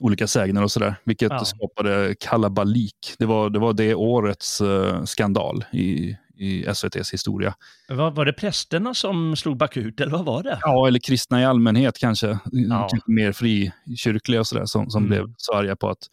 olika 0.00 0.26
sägner 0.26 0.62
och 0.62 0.70
sådär, 0.70 0.94
vilket 1.04 1.30
ja. 1.30 1.44
skapade 1.44 2.14
kalabalik. 2.20 3.14
Det 3.18 3.26
var, 3.26 3.50
det 3.50 3.58
var 3.58 3.72
det 3.72 3.94
årets 3.94 4.60
uh, 4.60 5.04
skandal 5.04 5.64
i, 5.72 6.16
i 6.36 6.64
SVTs 6.64 7.12
historia. 7.12 7.54
Var, 7.88 8.10
var 8.10 8.24
det 8.24 8.32
prästerna 8.32 8.94
som 8.94 9.36
slog 9.36 9.56
bakut, 9.56 10.00
eller 10.00 10.12
vad 10.12 10.24
var 10.24 10.42
det? 10.42 10.58
Ja, 10.60 10.86
eller 10.86 10.98
kristna 10.98 11.40
i 11.40 11.44
allmänhet 11.44 11.98
kanske. 11.98 12.38
Ja. 12.52 12.88
kanske 12.90 13.10
mer 13.10 13.32
frikyrkliga 13.32 14.40
och 14.40 14.46
sådär, 14.46 14.66
som, 14.66 14.90
som 14.90 15.04
mm. 15.04 15.08
blev 15.08 15.34
så 15.36 15.54
arga 15.54 15.76
på 15.76 15.88
att 15.88 16.08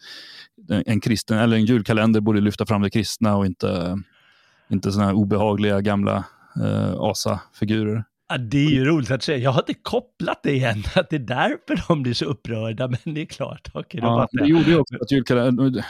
en 0.69 1.01
kristen, 1.01 1.38
eller 1.38 1.58
en 1.58 1.65
julkalender 1.65 2.21
borde 2.21 2.41
lyfta 2.41 2.65
fram 2.65 2.82
det 2.82 2.89
kristna 2.89 3.36
och 3.36 3.45
inte, 3.45 3.99
inte 4.69 4.91
sådana 4.91 5.08
här 5.08 5.17
obehagliga 5.17 5.82
gamla 5.82 6.23
uh, 6.62 6.95
asafigurer. 6.99 8.03
Ja, 8.31 8.37
det 8.37 8.65
är 8.65 8.69
ju 8.69 8.85
roligt 8.85 9.11
att 9.11 9.23
säga. 9.23 9.37
Jag 9.37 9.51
har 9.51 9.61
inte 9.61 9.73
kopplat 9.73 10.39
det 10.43 10.51
igen, 10.51 10.83
att 10.95 11.09
det 11.09 11.15
är 11.15 11.19
därför 11.19 11.87
de 11.87 12.03
blir 12.03 12.13
så 12.13 12.25
upprörda, 12.25 12.87
men 12.87 13.13
det 13.13 13.21
är 13.21 13.25
klart. 13.25 13.69
Okej, 13.73 13.99
ja, 14.03 14.27
det 14.31 14.47
gjorde 14.47 14.69
ju 14.69 14.79
också 14.79 14.95
att 15.01 15.11
julkalendern, 15.11 15.83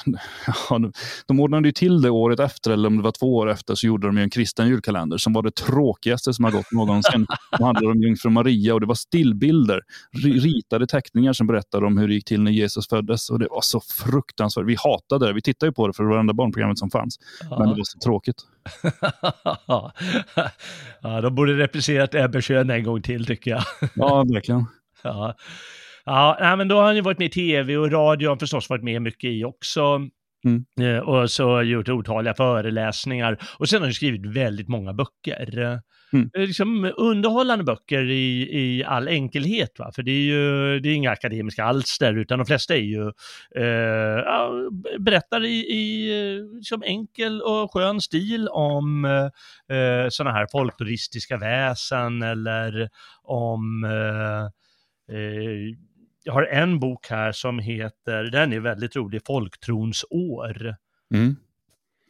ja, 0.70 0.80
de 1.28 1.40
ordnade 1.40 1.68
ju 1.68 1.72
till 1.72 2.02
det 2.02 2.10
året 2.10 2.40
efter, 2.40 2.72
eller 2.72 2.88
om 2.88 2.98
det 2.98 3.04
var 3.04 3.12
två 3.12 3.36
år 3.36 3.50
efter, 3.50 3.76
så 3.76 3.88
gjorde 3.88 4.08
de 4.08 4.18
ju 4.18 4.24
en 4.24 4.30
kristen 4.30 4.68
julkalender 4.68 5.18
som 5.18 5.34
var 5.34 5.44
det 5.44 5.56
tråkigaste 5.56 6.34
som 6.34 6.46
har 6.46 6.52
gått 6.52 6.72
någonsin. 6.72 7.28
Det 7.58 7.64
handlade 7.64 7.88
om 7.88 8.02
jungfru 8.02 8.30
Maria 8.30 8.74
och 8.74 8.80
det 8.80 8.88
var 8.88 8.96
stillbilder, 8.96 9.82
ritade 10.24 10.88
teckningar 10.88 11.34
som 11.34 11.48
berättade 11.48 11.86
om 11.86 11.98
hur 11.98 12.08
det 12.08 12.14
gick 12.14 12.26
till 12.26 12.42
när 12.42 12.52
Jesus 12.52 12.88
föddes. 12.88 13.30
Och 13.30 13.40
det 13.40 13.48
var 13.52 13.62
så 13.62 13.82
fruktansvärt. 13.82 14.66
Vi 14.66 14.76
hatade 14.80 15.28
det. 15.28 15.34
Vi 15.34 15.42
tittade 15.42 15.70
ju 15.70 15.74
på 15.74 15.88
det 15.88 15.94
för 15.94 16.04
det 16.04 16.10
var 16.10 16.16
det 16.16 16.20
enda 16.20 16.34
barnprogrammet 16.34 16.80
som 16.80 16.90
fanns. 16.90 17.20
Ja. 17.50 17.60
Men 17.60 17.70
det 17.70 17.76
var 17.76 17.84
så 17.84 18.00
tråkigt. 18.00 18.38
ja, 21.02 21.22
de 21.22 21.36
borde 21.36 21.58
replicerat 21.58 22.16
Ebberschön 22.30 22.70
en 22.70 22.84
gång 22.84 23.02
till 23.02 23.26
tycker 23.26 23.52
jag. 23.52 23.64
ja, 23.96 24.24
verkligen. 24.34 24.66
Ja, 26.06 26.38
ja 26.40 26.56
men 26.56 26.68
då 26.68 26.76
har 26.76 26.84
han 26.84 26.96
ju 26.96 27.02
varit 27.02 27.20
med 27.20 27.26
i 27.26 27.30
tv 27.30 27.78
och 27.78 27.92
radio 27.92 28.28
har 28.28 28.32
han 28.32 28.40
förstås 28.40 28.70
varit 28.70 28.84
med 28.84 29.02
mycket 29.02 29.30
i 29.30 29.44
också. 29.44 30.02
Mm. 30.46 30.66
Eh, 30.82 31.00
och 31.00 31.32
så 31.32 31.62
gjort 31.62 31.90
otaliga 31.90 32.34
föreläsningar. 32.34 33.38
Och 33.60 33.70
sen 33.70 33.80
har 33.80 33.88
han 33.88 33.94
skrivit 33.94 34.26
väldigt 34.26 34.68
många 34.68 34.94
böcker. 34.94 35.82
Mm. 36.14 36.30
Eh, 36.34 36.42
liksom 36.42 36.94
underhållande 36.98 37.64
böcker 37.64 38.10
i, 38.10 38.60
i 38.60 38.84
all 38.84 39.08
enkelhet. 39.08 39.80
Va? 39.80 39.92
För 39.96 40.04
det 40.04 40.12
är 40.12 40.24
ju 40.24 40.80
det 40.80 40.90
är 40.90 40.94
inga 40.94 41.12
akademiska 41.12 41.64
alster, 41.64 42.18
utan 42.18 42.40
de 42.40 42.46
flesta 42.46 42.76
är 42.76 42.82
ju 42.82 43.12
eh, 43.56 44.24
ja, 44.26 44.52
berättar 45.00 45.46
i, 45.46 45.58
i 45.58 46.12
liksom 46.54 46.84
enkel 46.84 47.42
och 47.42 47.74
skön 47.74 48.02
stil 48.02 48.48
om 48.48 49.06
eh, 49.06 50.10
sådana 50.10 50.38
här 50.38 50.48
folkloristiska 50.52 51.38
väsen 51.38 52.22
eller 52.22 52.90
om 53.24 53.84
eh, 53.84 54.44
eh, 55.18 55.76
jag 56.24 56.34
har 56.34 56.44
en 56.44 56.80
bok 56.80 57.08
här 57.10 57.32
som 57.32 57.60
heter, 57.60 58.24
den 58.24 58.54
är 58.54 58.60
väldigt 58.60 58.96
rolig, 58.96 59.22
Folktrons 59.26 60.06
år. 60.10 60.76
Mm. 61.14 61.36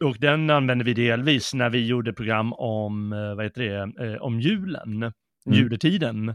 Och 0.04 0.16
den 0.18 0.50
använde 0.50 0.84
vi 0.84 0.94
delvis 0.94 1.54
när 1.54 1.70
vi 1.70 1.86
gjorde 1.86 2.12
program 2.12 2.52
om, 2.52 3.12
eh, 3.12 3.34
vad 3.34 3.44
heter 3.44 3.62
det, 3.62 4.06
eh, 4.06 4.22
om 4.22 4.40
julen, 4.40 5.02
mm. 5.02 5.12
juletiden. 5.46 6.34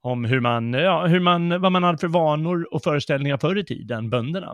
Om 0.00 0.24
hur 0.24 0.40
man, 0.40 0.72
ja, 0.72 1.06
hur 1.06 1.20
man, 1.20 1.60
vad 1.60 1.72
man 1.72 1.82
hade 1.82 1.98
för 1.98 2.08
vanor 2.08 2.74
och 2.74 2.82
föreställningar 2.82 3.36
förr 3.36 3.58
i 3.58 3.64
tiden, 3.64 4.10
bönderna. 4.10 4.52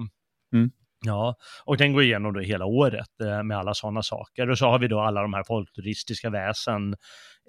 Mm. 0.53 0.71
Ja, 1.05 1.37
och 1.65 1.77
den 1.77 1.93
går 1.93 2.03
igenom 2.03 2.33
då 2.33 2.41
hela 2.41 2.65
året 2.65 3.21
eh, 3.23 3.43
med 3.43 3.59
alla 3.59 3.75
sådana 3.75 4.03
saker. 4.03 4.51
Och 4.51 4.59
så 4.59 4.67
har 4.67 4.79
vi 4.79 4.89
då 4.89 5.01
alla 5.01 5.23
de 5.23 5.35
här 5.35 5.45
folkturistiska 5.45 6.31
väsen. 6.31 6.97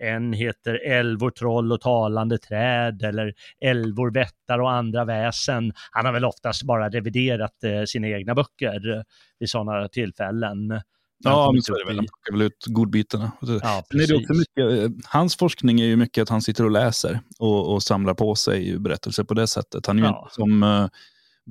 En 0.02 0.34
heter 0.34 0.74
älvor, 0.86 1.30
troll 1.30 1.72
och 1.72 1.82
talande 1.82 2.38
träd 2.38 3.04
eller 3.04 3.34
älvor, 3.62 4.12
vättar 4.14 4.60
och 4.60 4.72
andra 4.72 5.06
väsen. 5.06 5.74
Han 5.92 6.06
har 6.06 6.14
väl 6.14 6.26
oftast 6.26 6.64
bara 6.64 6.90
reviderat 6.90 7.64
eh, 7.64 7.84
sina 7.86 8.08
egna 8.08 8.36
böcker 8.36 8.98
eh, 8.98 9.02
vid 9.40 9.50
sådana 9.50 9.88
tillfällen. 9.88 10.82
Ja, 11.24 11.52
men 11.52 11.62
så 11.62 11.74
är 11.74 11.80
det 11.80 11.86
väl. 11.86 11.96
Han 11.96 12.06
plockar 12.06 12.32
väl 12.32 12.42
ut 12.42 12.66
godbitarna. 12.66 13.32
Ja, 13.42 13.84
är 13.90 14.08
det 14.08 14.16
också 14.16 14.34
mycket, 14.34 15.06
hans 15.06 15.36
forskning 15.38 15.82
är 15.82 15.86
ju 15.86 15.96
mycket 15.96 16.22
att 16.22 16.30
han 16.30 16.42
sitter 16.42 16.64
och 16.64 16.72
läser 16.72 17.20
och, 17.40 17.74
och 17.74 17.84
samlar 17.84 18.14
på 18.14 18.36
sig 18.36 18.80
berättelser 18.80 19.24
på 19.24 19.34
det 19.34 19.48
sättet. 19.48 19.88
Han 19.88 19.98
är 19.98 20.02
ju 20.02 20.08
ja. 20.08 20.22
inte 20.24 20.36
som 20.36 20.90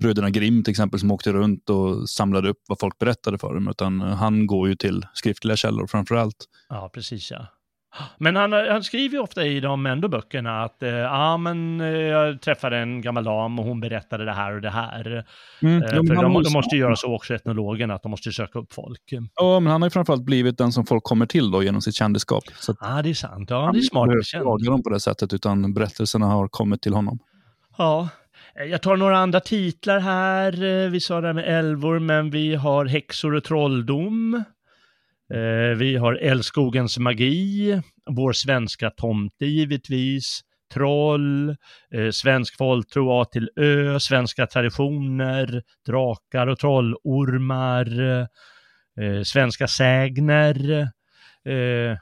bröderna 0.00 0.30
Grimm 0.30 0.64
till 0.64 0.70
exempel 0.70 1.00
som 1.00 1.10
åkte 1.10 1.32
runt 1.32 1.70
och 1.70 2.10
samlade 2.10 2.48
upp 2.48 2.60
vad 2.68 2.78
folk 2.78 2.98
berättade 2.98 3.38
för 3.38 3.54
dem, 3.54 3.68
utan 3.68 4.00
han 4.00 4.46
går 4.46 4.68
ju 4.68 4.74
till 4.74 5.06
skriftliga 5.14 5.56
källor 5.56 5.86
framför 5.86 6.14
allt. 6.14 6.36
Ja, 6.68 6.90
precis 6.94 7.30
ja. 7.30 7.46
Men 8.18 8.36
han, 8.36 8.52
han 8.52 8.82
skriver 8.82 9.14
ju 9.14 9.22
ofta 9.22 9.46
i 9.46 9.60
de 9.60 9.86
ändå 9.86 10.08
böckerna 10.08 10.64
att 10.64 10.82
eh, 10.82 10.90
ja, 10.90 11.36
men 11.36 11.80
eh, 11.80 11.86
jag 11.86 12.40
träffade 12.40 12.78
en 12.78 13.00
gammal 13.00 13.24
dam 13.24 13.58
och 13.58 13.64
hon 13.64 13.80
berättade 13.80 14.24
det 14.24 14.32
här 14.32 14.54
och 14.54 14.60
det 14.60 14.70
här. 14.70 15.24
Mm, 15.62 15.82
eh, 15.82 15.88
ja, 15.88 15.96
för 15.96 16.14
de, 16.14 16.42
de, 16.42 16.52
måste 16.52 16.76
ju 16.76 16.80
göra 16.80 16.96
så 16.96 17.14
också, 17.14 17.34
etnologerna, 17.34 17.94
att 17.94 18.02
de 18.02 18.10
måste 18.10 18.32
söka 18.32 18.58
upp 18.58 18.72
folk. 18.72 19.00
Ja, 19.34 19.60
men 19.60 19.72
han 19.72 19.82
har 19.82 19.86
ju 19.86 19.90
framförallt 19.90 20.24
blivit 20.24 20.58
den 20.58 20.72
som 20.72 20.86
folk 20.86 21.04
kommer 21.04 21.26
till 21.26 21.50
då 21.50 21.62
genom 21.62 21.82
sitt 21.82 21.94
kändisskap. 21.94 22.44
Ja, 22.68 22.74
ah, 22.80 23.02
det 23.02 23.10
är 23.10 23.14
sant. 23.14 23.50
Ja, 23.50 23.70
det 23.72 23.78
är 23.78 23.82
smart. 23.82 24.08
Han 24.08 24.52
inte 24.58 24.70
dem 24.70 24.82
på 24.82 24.90
det 24.90 25.00
sättet, 25.00 25.32
utan 25.32 25.74
berättelserna 25.74 26.26
har 26.26 26.48
kommit 26.48 26.82
till 26.82 26.94
honom. 26.94 27.18
Ja, 27.78 28.08
Eh, 28.21 28.21
Eh, 28.58 28.64
jag 28.64 28.82
tar 28.82 28.96
några 28.96 29.18
andra 29.18 29.40
titlar 29.40 30.00
här. 30.00 30.64
Eh, 30.64 30.90
vi 30.90 31.00
sa 31.00 31.20
det 31.20 31.26
här 31.26 31.34
med 31.34 31.58
älvor, 31.58 31.98
men 31.98 32.30
vi 32.30 32.54
har 32.54 32.86
Häxor 32.86 33.34
och 33.34 33.44
trolldom. 33.44 34.44
Eh, 35.34 35.76
vi 35.76 35.96
har 35.96 36.14
Älskogens 36.14 36.98
magi, 36.98 37.80
Vår 38.10 38.32
svenska 38.32 38.90
tomte 38.90 39.46
givetvis, 39.46 40.40
Troll, 40.74 41.56
Svensk 42.12 42.56
folktro 42.56 43.20
A 43.20 43.24
till 43.24 43.50
Ö, 43.56 44.00
Svenska 44.00 44.46
traditioner, 44.46 45.62
Drakar 45.86 46.46
och 46.46 46.58
trollormar, 46.58 47.86
Svenska 49.24 49.68
sägner. 49.68 50.88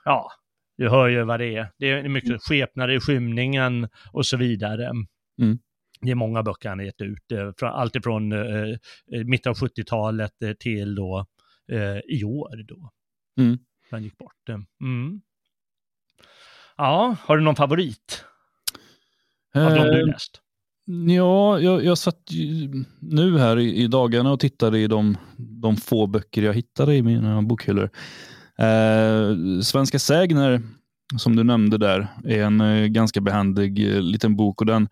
Ja, 0.04 0.30
du 0.78 0.88
hör 0.88 1.08
ju 1.08 1.24
vad 1.24 1.40
det 1.40 1.56
är. 1.56 1.68
Det 1.78 1.90
är 1.90 2.08
mycket 2.08 2.42
skepnader 2.42 2.94
i 2.94 3.00
skymningen 3.00 3.88
och 4.12 4.26
så 4.26 4.36
vidare. 4.36 4.84
Mm 5.40 5.58
det 6.00 6.10
är 6.10 6.14
många 6.14 6.42
böcker 6.42 6.68
han 6.68 6.78
har 6.78 6.86
gett 6.86 7.00
ut, 7.00 7.32
eh, 7.32 7.72
alltifrån 7.72 8.32
eh, 8.32 8.68
eh, 9.12 9.24
mitten 9.24 9.50
av 9.50 9.56
70-talet 9.56 10.42
eh, 10.42 10.52
till 10.52 10.94
då 10.94 11.26
eh, 11.72 11.98
i 12.16 12.24
år 12.24 12.64
då. 12.68 12.90
Mm. 13.38 13.58
Han 13.90 14.02
gick 14.02 14.18
bort. 14.18 14.48
Eh, 14.48 14.58
mm. 14.80 15.20
Ja, 16.76 17.16
har 17.22 17.36
du 17.36 17.42
någon 17.42 17.56
favorit? 17.56 18.24
Av 19.54 19.74
de 19.74 19.84
du 19.84 20.06
läst? 20.06 20.40
Ja, 21.08 21.60
jag, 21.60 21.84
jag 21.84 21.98
satt 21.98 22.30
nu 23.00 23.38
här 23.38 23.58
i, 23.58 23.82
i, 23.82 23.86
dagarna 23.86 24.32
och 24.32 24.40
tittade 24.40 24.78
i 24.78 24.86
de, 24.86 25.16
de 25.36 25.76
få 25.76 26.06
böcker 26.06 26.42
jag 26.42 26.54
hittade 26.54 26.94
i 26.94 27.02
mina 27.02 27.42
bokhyllor. 27.42 27.90
Eh, 28.58 29.60
Svenska 29.62 29.98
sägner, 29.98 30.62
som 31.18 31.36
du 31.36 31.44
nämnde 31.44 31.78
där, 31.78 32.06
är 32.24 32.42
en 32.42 32.60
eh, 32.60 32.86
ganska 32.86 33.20
behändig 33.20 33.94
eh, 33.94 34.02
liten 34.02 34.36
bok. 34.36 34.60
och 34.60 34.66
den 34.66 34.82
eh, 34.82 34.88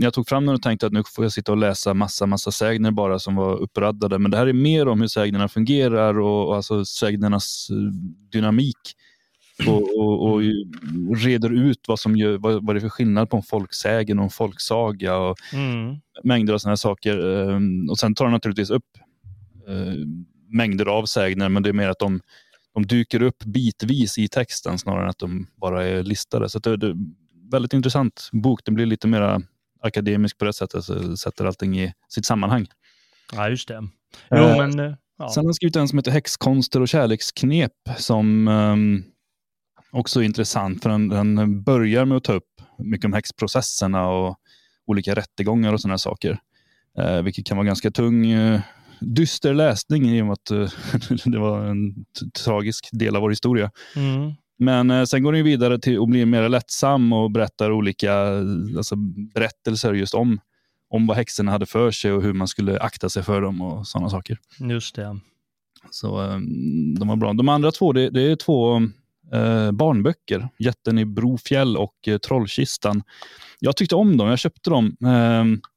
jag 0.00 0.14
tog 0.14 0.28
fram 0.28 0.46
den 0.46 0.54
och 0.54 0.62
tänkte 0.62 0.86
att 0.86 0.92
nu 0.92 1.02
får 1.06 1.24
jag 1.24 1.32
sitta 1.32 1.52
och 1.52 1.58
läsa 1.58 1.94
massa, 1.94 2.26
massa 2.26 2.50
sägner 2.50 2.90
bara 2.90 3.18
som 3.18 3.34
var 3.34 3.56
uppraddade. 3.56 4.18
Men 4.18 4.30
det 4.30 4.36
här 4.36 4.46
är 4.46 4.52
mer 4.52 4.88
om 4.88 5.00
hur 5.00 5.08
sägnerna 5.08 5.48
fungerar 5.48 6.20
och, 6.20 6.48
och 6.48 6.56
alltså 6.56 6.84
sägnernas 6.84 7.68
eh, 7.70 7.76
dynamik 8.32 8.76
och, 9.66 9.98
och, 9.98 10.32
och 10.32 10.42
reder 11.16 11.52
ut 11.52 11.78
vad, 11.88 12.00
som 12.00 12.16
gör, 12.16 12.38
vad, 12.38 12.66
vad 12.66 12.74
det 12.74 12.78
är 12.78 12.80
för 12.80 12.88
skillnad 12.88 13.30
på 13.30 13.36
en 13.36 13.42
folksägen 13.42 14.18
och 14.18 14.24
en 14.24 14.30
folksaga 14.30 15.16
och 15.16 15.36
mm. 15.52 15.96
mängder 16.24 16.54
av 16.54 16.58
sådana 16.58 16.76
saker. 16.76 17.50
Ehm, 17.50 17.90
och 17.90 17.98
Sen 17.98 18.14
tar 18.14 18.24
han 18.24 18.32
naturligtvis 18.32 18.70
upp 18.70 18.86
eh, 19.68 19.94
mängder 20.48 20.86
av 20.86 21.04
sägner, 21.04 21.48
men 21.48 21.62
det 21.62 21.68
är 21.68 21.72
mer 21.72 21.88
att 21.88 21.98
de, 21.98 22.20
de 22.74 22.86
dyker 22.86 23.22
upp 23.22 23.44
bitvis 23.44 24.18
i 24.18 24.28
texten 24.28 24.78
snarare 24.78 25.02
än 25.02 25.10
att 25.10 25.18
de 25.18 25.46
bara 25.56 25.84
är 25.84 26.02
listade. 26.02 26.48
Så 26.48 26.58
det, 26.58 26.76
det 26.76 26.96
väldigt 27.52 27.72
intressant 27.72 28.28
bok. 28.32 28.64
Den 28.64 28.74
blir 28.74 28.86
lite 28.86 29.08
mer 29.08 29.42
akademisk 29.82 30.38
på 30.38 30.44
det 30.44 30.52
sättet, 30.52 30.84
så 30.84 31.16
sätter 31.16 31.44
allting 31.44 31.80
i 31.80 31.92
sitt 32.08 32.26
sammanhang. 32.26 32.66
Ja, 33.32 33.48
just 33.48 33.68
det. 33.68 33.88
Jo, 34.30 34.36
eh, 34.36 34.56
men, 34.56 34.80
eh, 34.80 34.94
ja. 35.18 35.28
Sen 35.28 35.40
har 35.40 35.44
han 35.44 35.54
skrivit 35.54 35.76
en 35.76 35.88
som 35.88 35.98
heter 35.98 36.10
Häxkonster 36.10 36.80
och 36.80 36.88
kärleksknep 36.88 37.72
som 37.96 38.48
um, 38.48 39.04
också 39.90 40.22
intressant 40.22 40.82
för 40.82 40.90
den, 40.90 41.08
den 41.08 41.62
börjar 41.62 42.04
med 42.04 42.16
att 42.16 42.24
ta 42.24 42.32
upp 42.32 42.62
mycket 42.78 43.04
om 43.04 43.12
häxprocesserna 43.12 44.08
och 44.08 44.36
olika 44.86 45.14
rättegångar 45.14 45.72
och 45.72 45.80
sådana 45.80 45.98
saker. 45.98 46.38
Eh, 46.98 47.22
vilket 47.22 47.46
kan 47.46 47.56
vara 47.56 47.66
ganska 47.66 47.90
tung, 47.90 48.30
eh, 48.30 48.60
dyster 49.00 49.54
läsning 49.54 50.10
i 50.10 50.22
och 50.22 50.26
med 50.26 50.32
att 50.32 50.50
eh, 50.50 50.68
det 51.24 51.38
var 51.38 51.64
en 51.64 51.94
tragisk 52.44 52.88
del 52.92 53.16
av 53.16 53.22
vår 53.22 53.30
historia. 53.30 53.70
Mm. 53.96 54.32
Men 54.62 54.90
eh, 54.90 55.04
sen 55.04 55.22
går 55.22 55.32
den 55.32 55.44
vidare 55.44 55.78
till 55.78 56.00
att 56.00 56.08
bli 56.08 56.26
mer 56.26 56.48
lättsam 56.48 57.12
och 57.12 57.30
berättar 57.30 57.70
olika 57.70 58.14
alltså, 58.76 58.96
berättelser 59.34 59.92
just 59.92 60.14
om, 60.14 60.40
om 60.88 61.06
vad 61.06 61.16
häxorna 61.16 61.52
hade 61.52 61.66
för 61.66 61.90
sig 61.90 62.12
och 62.12 62.22
hur 62.22 62.32
man 62.32 62.48
skulle 62.48 62.78
akta 62.78 63.08
sig 63.08 63.22
för 63.22 63.40
dem 63.40 63.62
och 63.62 63.86
sådana 63.86 64.10
saker. 64.10 64.38
Just 64.58 64.94
det. 64.94 65.20
Så 65.90 66.22
eh, 66.22 66.38
de 66.98 67.08
var 67.08 67.16
bra. 67.16 67.32
De 67.32 67.48
andra 67.48 67.72
två, 67.72 67.92
det, 67.92 68.10
det 68.10 68.22
är 68.22 68.36
två 68.36 68.76
eh, 69.32 69.72
barnböcker. 69.72 70.48
Jätten 70.58 70.98
i 70.98 71.04
Brofjäll 71.04 71.76
och 71.76 72.08
eh, 72.08 72.18
Trollkistan. 72.18 73.02
Jag 73.60 73.76
tyckte 73.76 73.94
om 73.94 74.16
dem, 74.16 74.28
jag 74.28 74.38
köpte 74.38 74.70
dem. 74.70 74.96
Eh, 75.04 75.68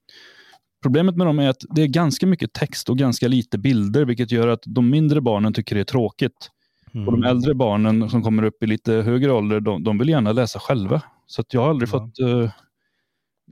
problemet 0.83 1.15
med 1.15 1.27
dem 1.27 1.39
är 1.39 1.49
att 1.49 1.63
det 1.69 1.81
är 1.81 1.87
ganska 1.87 2.27
mycket 2.27 2.53
text 2.53 2.89
och 2.89 2.97
ganska 2.97 3.27
lite 3.27 3.57
bilder, 3.57 4.05
vilket 4.05 4.31
gör 4.31 4.47
att 4.47 4.63
de 4.65 4.89
mindre 4.89 5.21
barnen 5.21 5.53
tycker 5.53 5.75
det 5.75 5.81
är 5.81 5.85
tråkigt. 5.85 6.51
Mm. 6.95 7.07
Och 7.07 7.13
De 7.13 7.19
mm. 7.19 7.29
äldre 7.29 7.53
barnen 7.53 8.09
som 8.09 8.23
kommer 8.23 8.43
upp 8.43 8.63
i 8.63 8.67
lite 8.67 8.93
högre 8.93 9.31
ålder, 9.31 9.59
de, 9.59 9.83
de 9.83 9.97
vill 9.97 10.09
gärna 10.09 10.31
läsa 10.31 10.59
själva. 10.59 11.01
Så 11.25 11.43
jag 11.49 11.61
har 11.61 11.69
aldrig 11.69 11.89
ja. 11.89 11.91
fått 11.91 12.19
uh, 12.19 12.49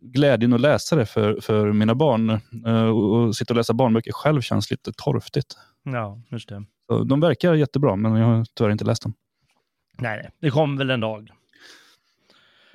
glädjen 0.01 0.53
att 0.53 0.62
läsa 0.62 0.95
det 0.95 1.06
för, 1.06 1.41
för 1.41 1.71
mina 1.71 1.95
barn. 1.95 2.29
Uh, 2.67 2.89
och 2.89 3.36
sitta 3.36 3.53
och 3.53 3.58
läsa 3.58 3.73
barnböcker 3.73 4.12
själv 4.12 4.41
känns 4.41 4.71
lite 4.71 4.91
torftigt. 4.97 5.58
Ja, 5.84 6.21
just 6.29 6.49
det. 6.49 6.65
Så 6.88 7.03
de 7.03 7.19
verkar 7.19 7.53
jättebra, 7.53 7.95
men 7.95 8.15
jag 8.15 8.27
har 8.27 8.45
tyvärr 8.56 8.71
inte 8.71 8.86
läst 8.86 9.03
dem. 9.03 9.13
Nej, 9.97 10.29
det 10.39 10.51
kommer 10.51 10.77
väl 10.77 10.89
en 10.89 10.99
dag. 10.99 11.29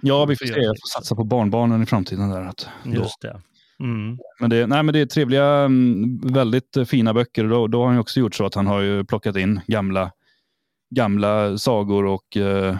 Ja, 0.02 0.24
vi 0.24 0.36
får 0.36 0.46
se. 0.46 0.60
Jag 0.60 0.76
får 0.76 0.98
satsa 0.98 1.14
på 1.14 1.24
barnbarnen 1.24 1.82
i 1.82 1.86
framtiden. 1.86 2.30
Där, 2.30 2.42
att 2.42 2.68
Just 2.84 3.20
det. 3.20 3.42
Mm. 3.80 4.18
Men, 4.40 4.50
det, 4.50 4.66
nej, 4.66 4.82
men 4.82 4.92
det 4.92 5.00
är 5.00 5.06
trevliga, 5.06 5.46
mm, 5.46 6.18
väldigt 6.18 6.76
fina 6.86 7.14
böcker. 7.14 7.44
Då, 7.44 7.66
då 7.66 7.82
har 7.82 7.88
han 7.88 7.98
också 7.98 8.20
gjort 8.20 8.34
så 8.34 8.46
att 8.46 8.54
han 8.54 8.66
har 8.66 8.80
ju 8.80 9.04
plockat 9.04 9.36
in 9.36 9.60
gamla, 9.66 10.10
gamla 10.90 11.58
sagor 11.58 12.04
och 12.06 12.36
eh, 12.36 12.76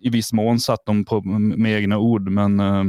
i 0.00 0.08
viss 0.08 0.32
mån 0.32 0.60
satt 0.60 0.86
dem 0.86 1.04
på, 1.04 1.22
med 1.22 1.72
egna 1.72 1.98
ord. 1.98 2.28
Men 2.30 2.60
eh, 2.60 2.84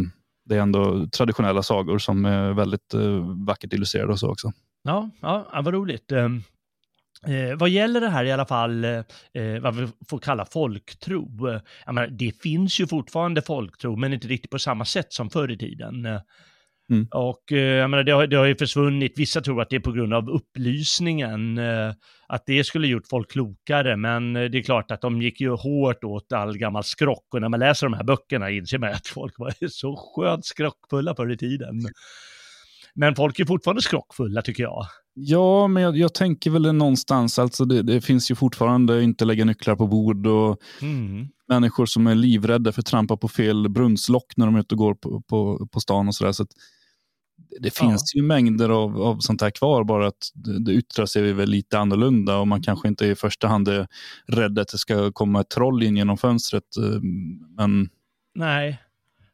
det 0.46 0.56
är 0.56 0.60
ändå 0.60 1.08
traditionella 1.08 1.64
sagor 1.64 1.98
som 1.98 2.26
är 2.26 2.54
väldigt 2.54 2.94
eh, 2.94 3.46
vackert 3.48 3.74
illustrerade 3.74 4.12
och 4.12 4.20
så 4.20 4.32
också. 4.32 4.52
Ja, 4.84 5.10
ja 5.22 5.62
vad 5.64 5.74
roligt. 5.74 6.12
Ehm, 6.12 6.44
eh, 7.28 7.58
vad 7.58 7.70
gäller 7.70 8.02
det 8.02 8.10
här 8.10 8.26
i 8.26 8.32
alla 8.32 8.46
fall, 8.46 8.84
eh, 8.84 8.92
eh 9.34 9.60
vad 9.62 9.76
vi 9.76 9.88
får 10.10 10.20
kalla 10.20 10.46
folktro, 10.46 11.50
eh, 11.50 11.62
menar, 11.86 12.08
det 12.08 12.42
finns 12.42 12.80
ju 12.80 12.88
fortfarande 12.88 13.42
folktro, 13.42 13.96
men 13.96 14.14
inte 14.14 14.28
riktigt 14.28 14.52
på 14.52 14.60
samma 14.60 14.86
sätt 14.86 15.14
som 15.14 15.30
förr 15.30 15.52
i 15.52 15.58
tiden. 15.58 16.08
Mm. 16.92 17.08
Och 17.12 17.52
eh, 17.52 17.58
jag 17.58 17.90
menar, 17.90 18.04
det, 18.04 18.12
har, 18.12 18.28
det 18.28 18.36
har 18.36 18.46
ju 18.46 18.56
försvunnit, 18.56 19.14
vissa 19.16 19.42
tror 19.42 19.62
att 19.62 19.70
det 19.70 19.76
är 19.76 19.80
på 19.80 19.92
grund 19.92 20.14
av 20.14 20.30
upplysningen, 20.30 21.58
eh, 21.58 21.94
att 22.28 22.44
det 22.46 22.64
skulle 22.64 22.88
gjort 22.88 23.08
folk 23.10 23.32
klokare, 23.32 23.98
men 23.98 24.36
eh, 24.36 24.44
det 24.44 24.58
är 24.58 24.64
klart 24.64 24.92
att 24.92 25.02
de 25.02 25.22
gick 25.22 25.42
ju 25.42 25.50
hårt 25.50 26.04
åt 26.04 26.34
all 26.34 26.58
gammal 26.58 26.84
skrock, 26.84 27.26
och 27.34 27.42
när 27.42 27.50
man 27.50 27.60
läser 27.60 27.86
de 27.86 27.94
här 27.94 28.04
böckerna 28.04 28.50
inser 28.50 28.78
man 28.78 28.90
att 28.90 29.08
folk 29.08 29.40
var 29.40 29.68
så 29.70 29.96
skönt 30.16 30.46
skrockfulla 30.46 31.16
förr 31.16 31.32
i 31.32 31.38
tiden. 31.38 31.82
Men 32.96 33.16
folk 33.16 33.40
är 33.40 33.46
fortfarande 33.46 33.82
skrockfulla 33.82 34.42
tycker 34.42 34.64
jag. 34.64 34.86
Ja, 35.14 35.68
men 35.68 35.84
jag, 35.84 35.98
jag 35.98 36.14
tänker 36.14 36.52
väl 36.52 36.74
någonstans, 36.74 37.40
alltså 37.40 37.66
det, 37.66 37.82
det, 37.82 38.02
finns 38.02 38.32
ju 38.32 38.36
fortfarande 38.36 39.04
inte 39.04 39.26
lägga 39.26 39.46
nycklar 39.46 39.76
på 39.76 39.88
bord 39.88 40.28
och 40.28 40.58
mm. 40.82 41.28
människor 41.48 41.86
som 41.86 42.08
är 42.08 42.16
livrädda 42.16 42.72
för 42.72 42.82
att 42.82 42.86
trampa 42.86 43.18
på 43.18 43.28
fel 43.28 43.70
brunnslock 43.70 44.34
när 44.38 44.46
de 44.46 44.56
är 44.56 44.60
ute 44.60 44.76
och 44.76 44.80
går 44.80 44.94
på, 44.96 45.22
på, 45.22 45.68
på 45.72 45.80
stan 45.80 46.08
och 46.08 46.16
sådär. 46.16 46.32
Så, 46.32 46.46
det 47.60 47.78
finns 47.78 48.12
ja. 48.14 48.22
ju 48.22 48.28
mängder 48.28 48.70
av, 48.70 49.02
av 49.02 49.20
sånt 49.20 49.42
här 49.42 49.50
kvar, 49.50 49.84
bara 49.84 50.08
att 50.08 50.32
det, 50.34 50.64
det 50.64 50.72
yttrar 50.72 51.06
sig 51.06 51.34
väl 51.34 51.50
lite 51.50 51.80
annorlunda 51.80 52.38
och 52.38 52.48
man 52.48 52.62
kanske 52.62 52.88
inte 52.88 53.06
i 53.06 53.16
första 53.16 53.48
hand 53.48 53.68
är 53.68 53.88
rädd 54.28 54.60
att 54.60 54.68
det 54.68 54.78
ska 54.78 55.12
komma 55.12 55.42
ett 55.42 55.50
troll 55.50 55.84
in 55.84 55.98
genom 55.98 56.18
fönstret. 56.18 56.78
Eh, 56.78 57.02
men... 57.58 57.90
Nej, 58.36 58.80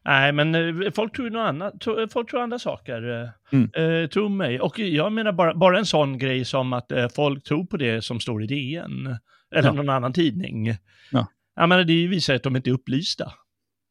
Nej, 0.06 0.32
men 0.32 0.56
eh, 0.56 0.91
folk 0.91 1.15
tror 1.15 1.30
något 1.30 1.47
annat. 1.47 1.74
Folk 2.13 2.30
tror 2.30 2.41
andra 2.41 2.60
saker. 2.60 3.21
Eh, 3.21 3.30
mm. 3.52 3.69
Eh, 3.74 4.10
tro 4.10 4.30
mig. 4.30 4.60
Och 4.60 4.80
jag 4.80 5.13
menar 5.13 5.32
bara, 5.32 5.56
bara 5.56 5.80
en 5.80 5.86
sån 5.86 6.17
grej 6.17 6.45
som 6.45 6.74
att 6.74 6.91
eh, 6.91 7.08
folk 7.15 7.43
tror 7.43 7.65
på 7.65 7.78
det 7.78 8.04
som 8.04 8.19
står 8.19 8.43
i 8.43 8.47
DN. 8.47 9.17
Eller 9.56 9.69
ja. 9.69 9.74
någon 9.74 9.89
annan 9.89 10.13
tidning. 10.13 10.76
Ja. 11.12 11.28
Jag 11.56 11.69
menar, 11.69 11.84
det 11.84 12.08
visar 12.08 12.36
att 12.36 12.43
de 12.43 12.56
inte 12.56 12.69
är 12.69 12.74
upplysta. 12.74 13.32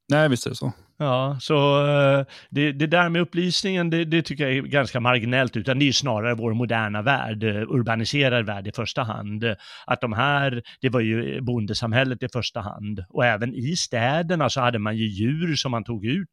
Nej, 0.09 0.28
visst 0.28 0.46
är 0.46 0.50
det 0.50 0.56
så. 0.56 0.72
Ja, 1.02 1.36
så 1.40 1.86
eh, 1.86 2.26
det, 2.50 2.72
det 2.72 2.86
där 2.86 3.08
med 3.08 3.22
upplysningen, 3.22 3.90
det, 3.90 4.04
det, 4.04 4.22
tycker 4.22 4.48
jag 4.48 4.56
är 4.56 4.62
ganska 4.62 5.00
marginellt, 5.00 5.56
utan 5.56 5.78
det 5.78 5.88
är 5.88 5.92
snarare 5.92 6.34
vår 6.34 6.54
moderna 6.54 7.02
värld, 7.02 7.44
eh, 7.44 7.62
urbaniserad 7.62 8.46
värld 8.46 8.66
i 8.66 8.72
första 8.72 9.02
hand. 9.02 9.44
Att 9.86 10.00
de 10.00 10.12
här, 10.12 10.62
det 10.80 10.88
var 10.88 11.00
ju 11.00 11.36
eh, 11.36 11.40
bondesamhället 11.42 12.22
i 12.22 12.28
första 12.32 12.60
hand. 12.60 13.04
Och 13.08 13.24
även 13.24 13.54
i 13.54 13.76
städerna 13.76 14.50
så 14.50 14.60
hade 14.60 14.78
man 14.78 14.96
ju 14.96 15.06
djur 15.06 15.54
som 15.56 15.70
man 15.70 15.84
tog 15.84 16.06
ut 16.06 16.28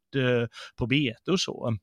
på 0.78 0.86
bete 0.86 1.30
och 1.30 1.40
så. 1.40 1.76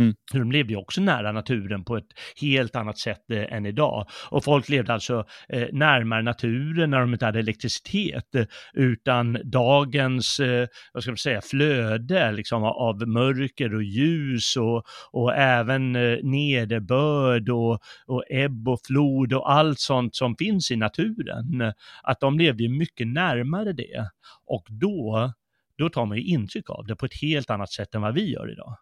Mm. 0.00 0.14
De 0.32 0.52
levde 0.52 0.72
ju 0.72 0.76
också 0.76 1.00
nära 1.00 1.32
naturen 1.32 1.84
på 1.84 1.96
ett 1.96 2.06
helt 2.40 2.76
annat 2.76 2.98
sätt 2.98 3.30
eh, 3.30 3.52
än 3.52 3.66
idag. 3.66 4.06
Och 4.30 4.44
folk 4.44 4.68
levde 4.68 4.92
alltså 4.92 5.24
eh, 5.48 5.68
närmare 5.72 6.22
naturen 6.22 6.90
när 6.90 7.00
de 7.00 7.12
inte 7.12 7.24
hade 7.24 7.38
elektricitet, 7.38 8.34
eh, 8.34 8.44
utan 8.72 9.38
dagens, 9.44 10.40
eh, 10.40 10.68
vad 10.92 11.02
ska 11.02 11.10
man 11.12 11.16
säga, 11.18 11.40
flöde 11.40 12.32
liksom, 12.32 12.62
av 12.64 13.08
mörker 13.08 13.74
och 13.74 13.82
ljus 13.82 14.56
och, 14.56 14.84
och 15.12 15.34
även 15.34 15.96
eh, 15.96 16.18
nederbörd 16.22 17.48
och, 17.48 17.78
och 18.06 18.24
ebb 18.30 18.68
och 18.68 18.80
flod 18.86 19.32
och 19.32 19.52
allt 19.52 19.78
sånt 19.78 20.16
som 20.16 20.36
finns 20.36 20.70
i 20.70 20.76
naturen. 20.76 21.72
Att 22.02 22.20
de 22.20 22.38
levde 22.38 22.62
ju 22.62 22.68
mycket 22.68 23.06
närmare 23.06 23.72
det. 23.72 24.08
Och 24.46 24.66
då, 24.68 25.32
då 25.78 25.88
tar 25.88 26.06
man 26.06 26.16
ju 26.16 26.24
intryck 26.24 26.70
av 26.70 26.86
det 26.86 26.96
på 26.96 27.06
ett 27.06 27.20
helt 27.22 27.50
annat 27.50 27.72
sätt 27.72 27.94
än 27.94 28.02
vad 28.02 28.14
vi 28.14 28.32
gör 28.32 28.52
idag. 28.52 28.76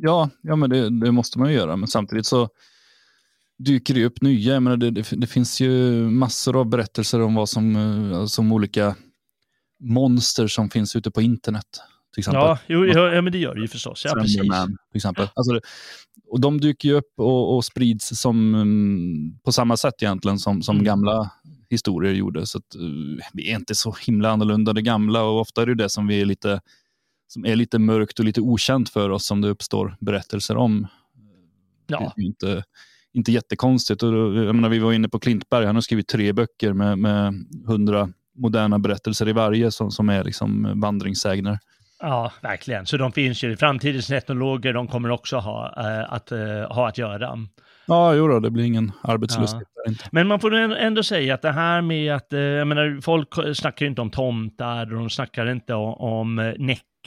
Ja, 0.00 0.30
ja 0.42 0.56
men 0.56 0.70
det, 0.70 1.00
det, 1.00 1.12
måste 1.12 1.38
man 1.38 1.48
ju 1.48 1.54
göra. 1.54 1.76
Men 1.76 1.88
samtidigt 1.88 2.26
så 2.26 2.48
dyker 3.58 3.94
det 3.94 4.04
upp 4.04 4.22
nya. 4.22 4.54
Jag 4.54 4.62
menar, 4.62 4.76
det, 4.76 4.90
det, 4.90 5.06
det, 5.10 5.26
finns 5.26 5.60
ju 5.60 5.70
massor 6.10 6.56
av 6.60 6.66
berättelser 6.66 7.20
om 7.20 7.34
vad 7.34 7.48
som, 7.48 7.76
eh, 7.76 8.26
som 8.26 8.52
olika 8.52 8.94
monster 9.80 10.46
som 10.46 10.70
finns 10.70 10.96
ute 10.96 11.10
på 11.10 11.22
internet. 11.22 11.66
Till 12.14 12.20
exempel. 12.20 12.40
Ja, 12.40 12.58
jo, 12.66 12.86
ja, 12.86 13.22
men 13.22 13.32
det 13.32 13.38
gör 13.38 13.54
det 13.54 13.60
ju 13.60 13.68
förstås. 13.68 14.02
Ja, 14.04 14.14
precis. 14.14 14.36
till 14.36 14.76
exempel. 14.94 15.28
Alltså, 15.34 15.60
och 16.30 16.40
de 16.40 16.60
dyker 16.60 16.88
ju 16.88 16.94
upp 16.94 17.12
och, 17.16 17.56
och 17.56 17.64
sprids 17.64 18.20
som, 18.20 18.54
um, 18.54 19.38
på 19.44 19.52
samma 19.52 19.76
sätt 19.76 20.02
egentligen 20.02 20.38
som, 20.38 20.62
som 20.62 20.76
mm. 20.76 20.84
gamla 20.84 21.30
historier 21.70 22.12
gjorde. 22.12 22.46
Så 22.46 22.58
att, 22.58 22.76
uh, 22.76 23.18
vi 23.32 23.50
är 23.50 23.54
inte 23.54 23.74
så 23.74 23.96
himla 24.06 24.30
annorlunda 24.30 24.72
det 24.72 24.82
gamla 24.82 25.22
och 25.22 25.40
ofta 25.40 25.62
är 25.62 25.66
det 25.66 25.74
det 25.74 25.88
som 25.88 26.06
vi 26.06 26.20
är 26.20 26.24
lite 26.24 26.60
som 27.28 27.46
är 27.46 27.56
lite 27.56 27.78
mörkt 27.78 28.18
och 28.18 28.24
lite 28.24 28.40
okänt 28.40 28.88
för 28.88 29.10
oss 29.10 29.26
som 29.26 29.40
det 29.40 29.48
uppstår 29.48 29.96
berättelser 30.00 30.56
om. 30.56 30.86
Ja. 31.86 32.12
Inte, 32.16 32.64
inte 33.12 33.32
jättekonstigt. 33.32 34.02
Och 34.02 34.12
då, 34.12 34.44
jag 34.44 34.54
menar, 34.54 34.68
vi 34.68 34.78
var 34.78 34.92
inne 34.92 35.08
på 35.08 35.18
Klintberg, 35.18 35.66
han 35.66 35.74
har 35.74 35.82
skrivit 35.82 36.08
tre 36.08 36.32
böcker 36.32 36.72
med, 36.72 36.98
med 36.98 37.34
hundra 37.66 38.08
moderna 38.36 38.78
berättelser 38.78 39.28
i 39.28 39.32
varje 39.32 39.70
som, 39.70 39.90
som 39.90 40.08
är 40.08 40.24
liksom 40.24 40.80
vandringssägner. 40.80 41.58
Ja, 42.00 42.32
verkligen. 42.42 42.86
Så 42.86 42.96
de 42.96 43.12
finns 43.12 43.42
ju. 43.42 43.56
Framtidens 43.56 44.10
etnologer, 44.10 44.72
de 44.72 44.88
kommer 44.88 45.10
också 45.10 45.36
ha, 45.36 45.74
äh, 45.76 46.12
att, 46.12 46.32
äh, 46.32 46.38
ha 46.70 46.88
att 46.88 46.98
göra. 46.98 47.38
Ja, 47.86 48.14
jo 48.14 48.28
då, 48.28 48.40
det 48.40 48.50
blir 48.50 48.64
ingen 48.64 48.92
arbetslöshet. 49.02 49.62
Ja. 49.84 49.92
Men 50.12 50.26
man 50.26 50.40
får 50.40 50.54
ändå 50.54 51.02
säga 51.02 51.34
att 51.34 51.42
det 51.42 51.52
här 51.52 51.82
med 51.82 52.14
att, 52.14 52.32
äh, 52.32 52.40
jag 52.40 52.66
menar, 52.66 53.00
folk 53.00 53.28
snackar 53.54 53.86
ju 53.86 53.90
inte 53.90 54.00
om 54.00 54.10
tomtar 54.10 54.92
och 54.92 54.98
de 54.98 55.10
snackar 55.10 55.50
inte 55.50 55.74
om, 55.74 55.94
om 55.94 56.54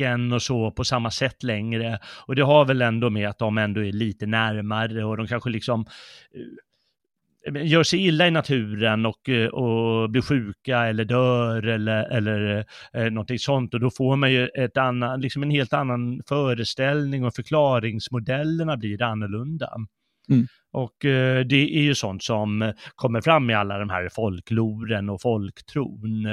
backen 0.01 0.33
och 0.33 0.41
så 0.41 0.71
på 0.71 0.83
samma 0.83 1.11
sätt 1.11 1.43
längre. 1.43 1.99
Och 2.27 2.35
det 2.35 2.43
har 2.43 2.65
väl 2.65 2.81
ändå 2.81 3.09
med 3.09 3.29
att 3.29 3.39
de 3.39 3.57
ändå 3.57 3.83
är 3.83 3.91
lite 3.91 4.25
närmare 4.25 5.05
och 5.05 5.17
de 5.17 5.27
kanske 5.27 5.49
liksom 5.49 5.85
eh, 7.45 7.65
gör 7.65 7.83
sig 7.83 8.07
illa 8.07 8.27
i 8.27 8.31
naturen 8.31 9.05
och, 9.05 9.29
eh, 9.29 9.47
och 9.47 10.09
blir 10.09 10.21
sjuka 10.21 10.87
eller 10.87 11.05
dör 11.05 11.67
eller, 11.67 12.03
eller 12.11 12.65
eh, 12.93 13.11
någonting 13.11 13.39
sånt. 13.39 13.73
Och 13.73 13.79
då 13.79 13.89
får 13.89 14.15
man 14.15 14.31
ju 14.31 14.47
ett 14.47 14.77
annan, 14.77 15.21
liksom 15.21 15.43
en 15.43 15.51
helt 15.51 15.73
annan 15.73 16.21
föreställning 16.27 17.25
och 17.25 17.35
förklaringsmodellerna 17.35 18.77
blir 18.77 19.01
annorlunda. 19.01 19.69
Mm. 20.29 20.47
Och 20.73 21.05
eh, 21.05 21.45
det 21.45 21.77
är 21.77 21.81
ju 21.81 21.95
sånt 21.95 22.23
som 22.23 22.73
kommer 22.95 23.21
fram 23.21 23.49
i 23.49 23.53
alla 23.53 23.79
de 23.79 23.89
här 23.89 24.09
folkloren 24.09 25.09
och 25.09 25.21
folktron. 25.21 26.25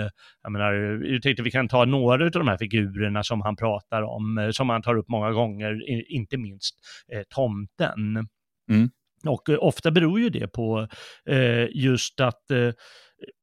Jag 0.42 0.52
menar, 0.52 0.72
jag 1.04 1.22
tänkte 1.22 1.42
vi 1.42 1.50
kan 1.50 1.68
ta 1.68 1.84
några 1.84 2.24
av 2.24 2.30
de 2.30 2.48
här 2.48 2.58
figurerna 2.58 3.22
som 3.22 3.40
han 3.40 3.56
pratar 3.56 4.02
om, 4.02 4.38
eh, 4.38 4.50
som 4.50 4.68
han 4.68 4.82
tar 4.82 4.96
upp 4.96 5.08
många 5.08 5.30
gånger, 5.30 5.90
inte 6.12 6.36
minst 6.36 6.74
eh, 7.12 7.22
tomten. 7.28 8.28
Mm. 8.70 8.90
Och 9.26 9.48
eh, 9.48 9.58
ofta 9.60 9.90
beror 9.90 10.20
ju 10.20 10.28
det 10.28 10.48
på 10.48 10.88
eh, 11.26 11.66
just 11.72 12.20
att 12.20 12.50
eh, 12.50 12.70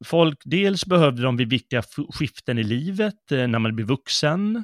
folk, 0.05 0.37
dels 0.45 0.85
behövde 0.85 1.21
de 1.21 1.37
vid 1.37 1.49
viktiga 1.49 1.83
skiften 2.13 2.57
i 2.57 2.63
livet, 2.63 3.29
när 3.29 3.59
man 3.59 3.75
blir 3.75 3.85
vuxen, 3.85 4.63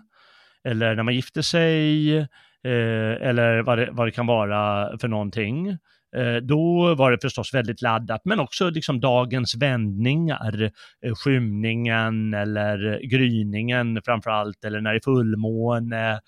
eller 0.64 0.96
när 0.96 1.04
man 1.04 1.16
gifter 1.16 1.42
sig, 1.42 2.28
Eh, 2.64 3.28
eller 3.28 3.62
vad 3.62 3.78
det, 3.78 3.90
vad 3.92 4.08
det 4.08 4.12
kan 4.12 4.28
vara 4.28 4.90
för 4.98 5.08
någonting. 5.08 5.68
Eh, 6.16 6.36
då 6.42 6.96
var 6.96 7.12
det 7.12 7.18
förstås 7.22 7.54
väldigt 7.54 7.82
laddat, 7.82 8.22
men 8.26 8.40
också 8.40 8.70
liksom 8.70 9.00
dagens 9.00 9.56
vändningar, 9.56 10.72
eh, 11.06 11.14
skymningen 11.16 12.34
eller 12.34 13.00
gryningen 13.04 14.02
framför 14.06 14.30
allt, 14.32 14.66
eller 14.66 14.82
när 14.82 14.92
det 14.92 14.98
är 14.98 15.04
fullmåne, 15.04 16.20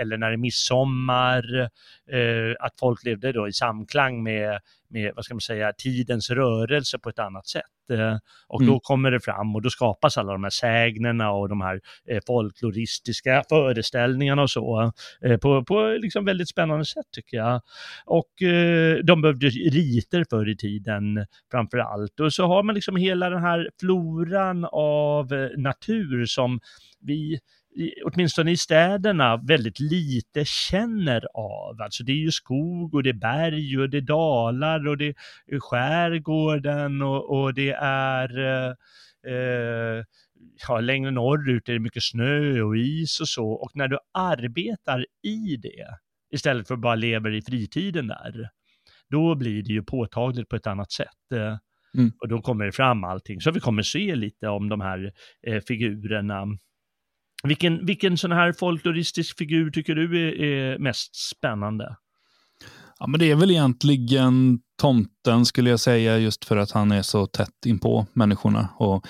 eller 0.00 0.16
när 0.16 0.28
det 0.28 0.34
är 0.34 0.36
midsommar, 0.36 1.68
att 2.60 2.72
folk 2.80 3.04
levde 3.04 3.32
då 3.32 3.48
i 3.48 3.52
samklang 3.52 4.22
med, 4.22 4.60
med 4.90 5.12
vad 5.16 5.24
ska 5.24 5.34
man 5.34 5.40
säga, 5.40 5.72
tidens 5.72 6.30
rörelse 6.30 6.98
på 6.98 7.08
ett 7.08 7.18
annat 7.18 7.46
sätt. 7.46 7.90
Eh, 7.90 8.16
och 8.48 8.60
mm. 8.60 8.72
då 8.72 8.80
kommer 8.80 9.10
det 9.10 9.20
fram 9.20 9.54
och 9.54 9.62
då 9.62 9.70
skapas 9.70 10.18
alla 10.18 10.32
de 10.32 10.42
här 10.42 10.50
sägnerna 10.50 11.30
och 11.32 11.48
de 11.48 11.60
här 11.60 11.80
eh, 12.08 12.20
folkloristiska 12.26 13.44
föreställningarna 13.48 14.42
och 14.42 14.50
så 14.50 14.92
eh, 15.24 15.36
på, 15.36 15.64
på 15.64 15.98
liksom 16.00 16.24
väldigt 16.24 16.48
spännande 16.48 16.84
sätt 16.84 17.06
tycker 17.12 17.36
jag. 17.36 17.60
Och 18.06 18.30
de 19.04 19.22
behövde 19.22 19.46
riter 19.48 20.24
förr 20.30 20.48
i 20.48 20.56
tiden 20.56 21.26
framför 21.50 21.78
allt. 21.78 22.20
Och 22.20 22.32
så 22.32 22.46
har 22.46 22.62
man 22.62 22.74
liksom 22.74 22.96
hela 22.96 23.30
den 23.30 23.42
här 23.42 23.70
floran 23.80 24.66
av 24.72 25.26
natur 25.56 26.26
som 26.26 26.60
vi 27.00 27.40
åtminstone 28.04 28.50
i 28.50 28.56
städerna, 28.56 29.36
väldigt 29.36 29.80
lite 29.80 30.44
känner 30.44 31.26
av. 31.34 31.82
Alltså 31.82 32.04
det 32.04 32.12
är 32.12 32.16
ju 32.16 32.30
skog 32.30 32.94
och 32.94 33.02
det 33.02 33.10
är 33.10 33.14
berg 33.14 33.78
och 33.78 33.90
det 33.90 33.96
är 33.96 34.00
dalar 34.00 34.88
och 34.88 34.98
det 34.98 35.14
är 35.46 35.60
skärgården 35.60 37.02
och, 37.02 37.40
och 37.40 37.54
det 37.54 37.70
är 37.82 38.38
eh, 38.38 38.74
eh, 39.34 40.04
ja, 40.68 40.80
längre 40.80 41.10
norrut 41.10 41.68
är 41.68 41.72
det 41.72 41.78
mycket 41.78 42.02
snö 42.02 42.60
och 42.60 42.76
is 42.76 43.20
och 43.20 43.28
så. 43.28 43.50
Och 43.50 43.70
när 43.74 43.88
du 43.88 43.98
arbetar 44.12 45.06
i 45.22 45.56
det, 45.56 45.86
istället 46.32 46.68
för 46.68 46.74
att 46.74 46.80
bara 46.80 46.94
leva 46.94 47.30
i 47.30 47.42
fritiden 47.42 48.06
där, 48.06 48.48
då 49.10 49.34
blir 49.34 49.62
det 49.62 49.72
ju 49.72 49.82
påtagligt 49.82 50.48
på 50.48 50.56
ett 50.56 50.66
annat 50.66 50.92
sätt. 50.92 51.32
Eh, 51.34 51.56
mm. 51.98 52.12
Och 52.20 52.28
då 52.28 52.42
kommer 52.42 52.64
det 52.64 52.72
fram 52.72 53.04
allting. 53.04 53.40
Så 53.40 53.50
vi 53.50 53.60
kommer 53.60 53.82
se 53.82 54.14
lite 54.14 54.48
om 54.48 54.68
de 54.68 54.80
här 54.80 55.12
eh, 55.46 55.60
figurerna 55.68 56.46
vilken, 57.42 57.86
vilken 57.86 58.16
sån 58.16 58.32
här 58.32 58.52
folkloristisk 58.52 59.38
figur 59.38 59.70
tycker 59.70 59.94
du 59.94 60.28
är, 60.28 60.42
är, 60.42 60.78
mest 60.78 61.16
spännande? 61.16 61.96
Ja, 62.98 63.06
men 63.06 63.20
det 63.20 63.30
är 63.30 63.36
väl 63.36 63.50
egentligen 63.50 64.58
tomten 64.80 65.46
skulle 65.46 65.70
jag 65.70 65.80
säga, 65.80 66.18
just 66.18 66.44
för 66.44 66.56
att 66.56 66.70
han 66.70 66.92
är 66.92 67.02
så 67.02 67.26
tätt 67.26 67.66
inpå 67.66 68.06
människorna 68.12 68.68
och 68.78 69.06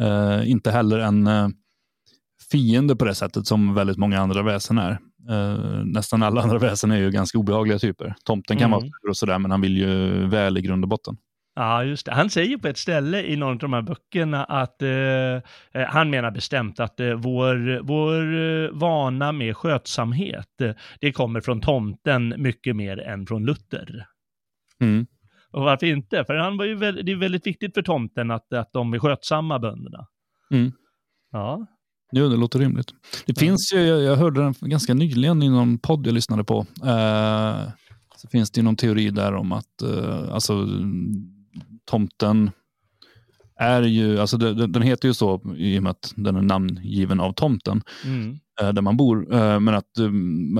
eh, 0.00 0.50
inte 0.50 0.70
heller 0.70 0.98
en 0.98 1.26
eh, 1.26 1.48
fiende 2.50 2.96
på 2.96 3.04
det 3.04 3.14
sättet 3.14 3.46
som 3.46 3.74
väldigt 3.74 3.96
många 3.96 4.20
andra 4.20 4.42
väsen 4.42 4.78
är. 4.78 4.98
Eh, 5.30 5.84
nästan 5.84 6.22
alla 6.22 6.42
andra 6.42 6.58
väsen 6.68 6.90
är 6.90 6.96
ju 6.96 7.10
ganska 7.10 7.38
obehagliga 7.38 7.78
typer. 7.78 8.14
Tomten 8.24 8.56
kan 8.56 8.66
mm. 8.66 8.70
vara 8.70 8.82
sur 8.82 9.10
och 9.10 9.16
sådär, 9.16 9.38
men 9.38 9.50
han 9.50 9.60
vill 9.60 9.76
ju 9.76 10.26
väl 10.26 10.58
i 10.58 10.62
grund 10.62 10.84
och 10.84 10.88
botten. 10.88 11.16
Ja, 11.58 11.84
just 11.84 12.06
det. 12.06 12.12
Han 12.12 12.30
säger 12.30 12.56
på 12.58 12.68
ett 12.68 12.78
ställe 12.78 13.22
i 13.22 13.36
någon 13.36 13.52
av 13.52 13.58
de 13.58 13.72
här 13.72 13.82
böckerna 13.82 14.44
att 14.44 14.82
eh, 14.82 14.90
eh 14.90 15.42
han 15.88 16.10
menar 16.10 16.30
bestämt 16.30 16.80
att 16.80 17.00
eh, 17.00 17.14
vår, 17.14 17.80
vår 17.82 18.34
eh, 18.34 18.70
vana 18.72 19.32
med 19.32 19.56
skötsamhet, 19.56 20.60
eh, 20.60 20.70
det 21.00 21.12
kommer 21.12 21.40
från 21.40 21.60
tomten 21.60 22.34
mycket 22.38 22.76
mer 22.76 23.00
än 23.00 23.26
från 23.26 23.46
Luther. 23.46 24.06
Mm. 24.80 25.06
Och 25.50 25.62
varför 25.62 25.86
inte? 25.86 26.24
För 26.24 26.34
han 26.34 26.56
var 26.56 26.64
ju 26.64 26.74
väldigt, 26.74 27.06
det 27.06 27.12
är 27.12 27.16
väldigt 27.16 27.46
viktigt 27.46 27.74
för 27.74 27.82
tomten 27.82 28.30
att, 28.30 28.52
att 28.52 28.72
de 28.72 28.94
är 28.94 28.98
skötsamma 28.98 29.58
bönderna. 29.58 30.06
Mm. 30.50 30.72
Ja. 31.32 31.66
Jo, 32.12 32.28
det 32.28 32.36
låter 32.36 32.58
rimligt. 32.58 32.88
Det 33.26 33.32
ja. 33.36 33.40
finns 33.40 33.72
ju, 33.74 33.80
jag, 33.80 34.02
jag 34.02 34.16
hörde 34.16 34.40
den 34.40 34.54
ganska 34.60 34.94
nyligen 34.94 35.42
i 35.42 35.48
någon 35.48 35.78
podd 35.78 36.06
jag 36.06 36.14
lyssnade 36.14 36.44
på. 36.44 36.66
Eh, 36.84 37.68
så 38.16 38.28
finns 38.28 38.50
det 38.50 38.58
ju 38.58 38.64
någon 38.64 38.76
teori 38.76 39.10
där 39.10 39.34
om 39.34 39.52
att 39.52 39.82
alltså, 40.30 40.66
tomten 41.84 42.50
är 43.56 43.82
ju, 43.82 44.20
alltså 44.20 44.36
det, 44.36 44.66
den 44.66 44.82
heter 44.82 45.08
ju 45.08 45.14
så 45.14 45.54
i 45.56 45.78
och 45.78 45.82
med 45.82 45.90
att 45.90 46.12
den 46.16 46.36
är 46.36 46.42
namngiven 46.42 47.20
av 47.20 47.32
tomten 47.32 47.82
mm. 48.04 48.38
Eh, 48.60 48.72
där 48.72 48.82
man 48.82 48.96
bor. 48.96 49.34
Eh, 49.34 49.60
men 49.60 49.74
att 49.74 49.98
eh, 49.98 50.10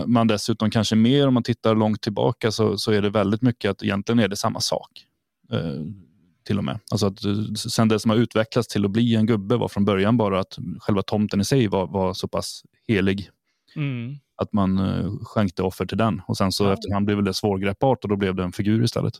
man 0.07 0.27
dessutom 0.27 0.71
kanske 0.71 0.97
mer 0.97 1.29
om 1.29 1.35
man 1.35 1.43
tittar 1.43 1.75
långt 1.75 2.03
tillbaka 2.03 2.51
så, 2.51 2.79
så 2.79 2.93
är 2.93 3.03
det 3.03 3.11
väldigt 3.11 3.43
mycket 3.43 3.71
att 3.71 3.83
egentligen 3.83 4.19
är 4.19 4.29
det 4.29 4.37
samma 4.37 4.61
sak. 4.61 4.91
Till 6.47 6.59
och 6.59 6.65
med. 6.65 6.79
Alltså 6.91 7.07
att 7.07 7.19
sen 7.57 7.89
det 7.89 7.99
som 7.99 8.11
har 8.11 8.19
utvecklats 8.19 8.69
till 8.69 8.85
att 8.85 8.91
bli 8.91 9.15
en 9.15 9.27
gubbe 9.27 9.57
var 9.57 9.69
från 9.69 9.85
början 9.85 10.17
bara 10.17 10.41
att 10.41 10.59
själva 10.79 11.03
tomten 11.03 11.41
i 11.41 11.45
sig 11.45 11.69
var, 11.69 11.87
var 11.87 12.15
så 12.15 12.29
pass 12.29 12.63
helig. 12.89 13.31
Mm. 13.77 14.17
Att 14.37 14.53
man 14.53 14.79
skänkte 15.23 15.63
offer 15.63 15.87
till 15.87 15.99
den 15.99 16.23
och 16.27 16.37
sen 16.37 16.53
så 16.53 16.65
ja. 16.65 16.73
efterhand 16.73 17.07
blev 17.07 17.23
det 17.23 17.35
svårgreppbart 17.35 18.05
och 18.05 18.09
då 18.09 18.17
blev 18.17 18.35
det 18.35 18.43
en 18.43 18.53
figur 18.53 18.85
istället. 18.85 19.15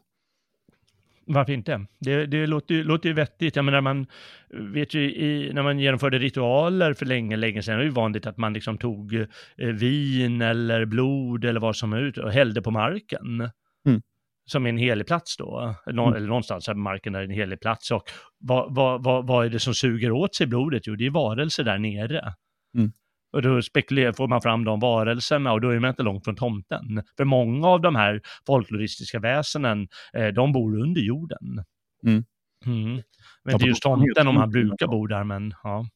Varför 1.27 1.53
inte? 1.53 1.87
Det, 1.99 2.27
det 2.27 2.47
låter, 2.47 2.85
låter 2.85 3.09
ju 3.09 3.15
vettigt. 3.15 3.57
Jag 3.57 3.65
menar, 3.65 3.81
man 3.81 4.07
vet 4.51 4.95
ju 4.95 5.15
i, 5.15 5.51
när 5.53 5.63
man 5.63 5.79
genomförde 5.79 6.19
ritualer 6.19 6.95
för 6.95 7.07
länge, 7.07 7.37
länge 7.37 7.63
sedan, 7.63 7.73
det 7.73 7.79
var 7.79 7.85
ju 7.85 7.91
vanligt 7.91 8.27
att 8.27 8.37
man 8.37 8.53
liksom 8.53 8.79
tog 8.79 9.15
eh, 9.15 9.27
vin 9.57 10.43
eller 10.43 10.85
blod 10.85 11.45
eller 11.45 11.61
vad 11.61 11.77
som 11.77 11.93
helst 11.93 12.19
och 12.19 12.33
hällde 12.33 12.63
på 12.63 12.71
marken. 12.71 13.51
Mm. 13.87 14.03
Som 14.47 14.67
en 14.67 14.79
helig 14.79 15.07
plats 15.07 15.37
då, 15.37 15.75
Nå, 15.87 16.07
mm. 16.07 16.17
eller 16.17 16.29
någonstans 16.29 16.67
här 16.67 16.75
marken 16.75 17.15
är 17.15 17.23
en 17.23 17.31
helig 17.31 17.61
plats. 17.61 17.91
Och 17.91 18.03
vad, 18.39 18.75
vad, 18.75 19.05
vad, 19.05 19.27
vad 19.27 19.47
är 19.47 19.51
det 19.51 19.61
som 19.61 19.75
suger 19.75 20.13
åt 20.13 20.35
sig 20.35 20.47
blodet? 20.47 20.87
Jo, 20.87 20.97
det 20.97 21.07
är 21.07 21.11
varelser 21.11 21.65
där 21.65 21.79
nere. 21.79 22.35
Mm. 22.75 22.93
Och 23.33 23.43
då 23.43 23.63
spekulerar, 23.63 24.13
får 24.13 24.29
man 24.29 24.43
fram 24.43 24.65
de 24.65 24.81
varelserna 24.81 25.53
och 25.53 25.61
då 25.61 25.71
är 25.71 25.79
man 25.79 25.91
inte 25.91 26.03
långt 26.03 26.25
från 26.25 26.37
tomten. 26.37 27.03
För 27.17 27.25
många 27.25 27.69
av 27.69 27.81
de 27.81 27.97
här 27.97 28.21
folkloristiska 28.47 29.19
väsenen, 29.21 29.89
eh, 30.13 30.27
de 30.27 30.53
bor 30.53 30.81
under 30.81 31.01
jorden. 31.01 31.65
Mm. 32.07 32.25
Mm. 32.67 33.03
Men 33.45 33.55
inte 33.55 33.67
just 33.67 33.83
tomten 33.83 34.29
om 34.29 34.37
han 34.37 34.51
brukar 34.51 34.87
bo 34.87 35.07
där, 35.07 35.25
men 35.25 35.55
ja. 35.63 35.87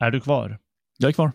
Är 0.00 0.10
du 0.10 0.20
kvar? 0.20 0.58
Jag 0.98 1.08
är 1.08 1.12
kvar. 1.12 1.32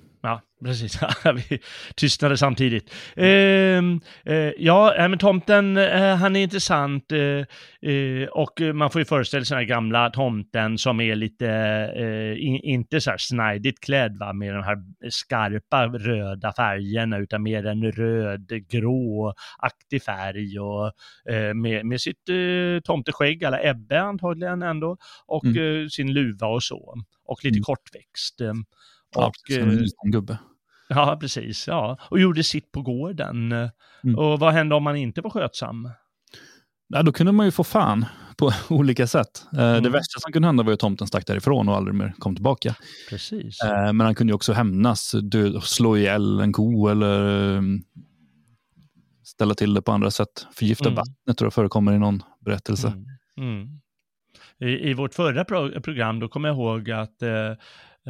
Precis. 0.64 1.00
vi 1.50 1.60
tystnade 1.96 2.38
samtidigt. 2.38 2.94
Eh, 3.16 3.26
eh, 3.28 4.52
ja, 4.58 4.96
men 4.98 5.18
tomten, 5.18 5.78
eh, 5.78 6.16
han 6.16 6.36
är 6.36 6.44
intressant 6.44 7.12
eh, 7.12 7.20
eh, 7.92 8.28
och 8.32 8.62
man 8.74 8.92
får 8.92 9.02
ju 9.02 9.06
föreställa 9.06 9.46
sig 9.46 9.56
den 9.56 9.62
här 9.62 9.76
gamla 9.76 10.10
tomten 10.10 10.78
som 10.78 11.02
är 11.02 11.16
lite, 11.16 11.48
eh, 11.96 12.46
in, 12.46 12.56
inte 12.56 13.02
så 13.02 13.10
här 13.10 13.18
snajdigt 13.18 13.80
klädd 13.80 14.18
va, 14.18 14.34
med 14.34 14.54
de 14.54 14.64
här 14.64 14.78
skarpa 15.10 15.88
röda 15.88 16.54
färgerna 16.54 17.18
utan 17.18 17.44
mer 17.44 17.66
en 17.66 17.92
röd-grå-aktig 17.92 19.34
färg 20.04 20.60
och 20.60 20.92
med, 21.56 21.86
med 21.86 22.02
sitt 22.02 22.30
eh, 22.30 22.80
tomteskägg, 22.84 23.44
alla 23.46 23.64
Ebbe 23.64 24.02
antagligen 24.02 24.62
ändå, 24.62 24.98
och 25.26 25.46
mm. 25.46 25.90
sin 25.90 26.14
luva 26.14 26.48
och 26.48 26.64
så. 26.64 26.96
Och 27.26 27.44
lite 27.44 27.58
mm. 27.58 27.64
kortväxt. 27.64 28.42
Och, 29.16 29.34
ja, 29.48 29.56
som 29.56 29.70
en 29.70 29.76
liten 29.76 30.12
gubbe. 30.12 30.38
Ja, 30.90 31.18
precis. 31.22 31.68
Ja. 31.68 31.98
Och 32.02 32.20
gjorde 32.20 32.44
sitt 32.44 32.72
på 32.72 32.82
gården. 32.82 33.52
Mm. 33.52 34.16
Och 34.16 34.40
vad 34.40 34.54
hände 34.54 34.76
om 34.76 34.84
man 34.84 34.96
inte 34.96 35.22
var 35.22 35.30
skötsam? 35.30 35.90
Ja, 36.88 37.04
då 37.04 37.12
kunde 37.12 37.32
man 37.32 37.46
ju 37.46 37.52
få 37.52 37.64
fan 37.64 38.06
på 38.38 38.52
olika 38.70 39.08
sätt. 39.08 39.46
Mm. 39.54 39.84
Det 39.84 39.90
värsta 39.90 40.20
som 40.20 40.32
kunde 40.32 40.48
hända 40.48 40.64
var 40.64 40.74
att 40.74 40.80
tomten 40.80 41.08
stack 41.08 41.28
därifrån 41.28 41.70
och 41.70 41.76
aldrig 41.76 41.96
mer 41.96 42.14
kom 42.20 42.36
tillbaka. 42.36 42.76
Precis. 43.10 43.58
Men 43.64 44.00
han 44.00 44.16
kunde 44.16 44.34
också 44.34 44.54
hämnas, 44.54 45.16
slå 45.62 45.98
ihjäl 45.98 46.40
en 46.40 46.54
ko 46.54 46.88
eller 46.88 47.62
ställa 49.24 49.54
till 49.54 49.74
det 49.74 49.82
på 49.82 49.92
andra 49.92 50.12
sätt. 50.12 50.48
Förgifta 50.54 50.86
mm. 50.86 50.96
vattnet 50.96 51.38
tror 51.38 51.46
jag 51.46 51.54
förekommer 51.54 51.94
i 51.94 52.00
någon 52.00 52.24
berättelse. 52.46 52.88
Mm. 52.88 53.06
Mm. 53.38 53.80
I, 54.60 54.90
I, 54.90 54.94
vårt 54.94 55.14
förra 55.14 55.46
pro 55.46 55.82
program, 55.82 56.20
då 56.20 56.28
kommer 56.28 56.50
jag 56.50 56.56
ihåg 56.56 56.92
att 56.92 57.22
eh, 57.22 57.30
eh, 57.30 57.56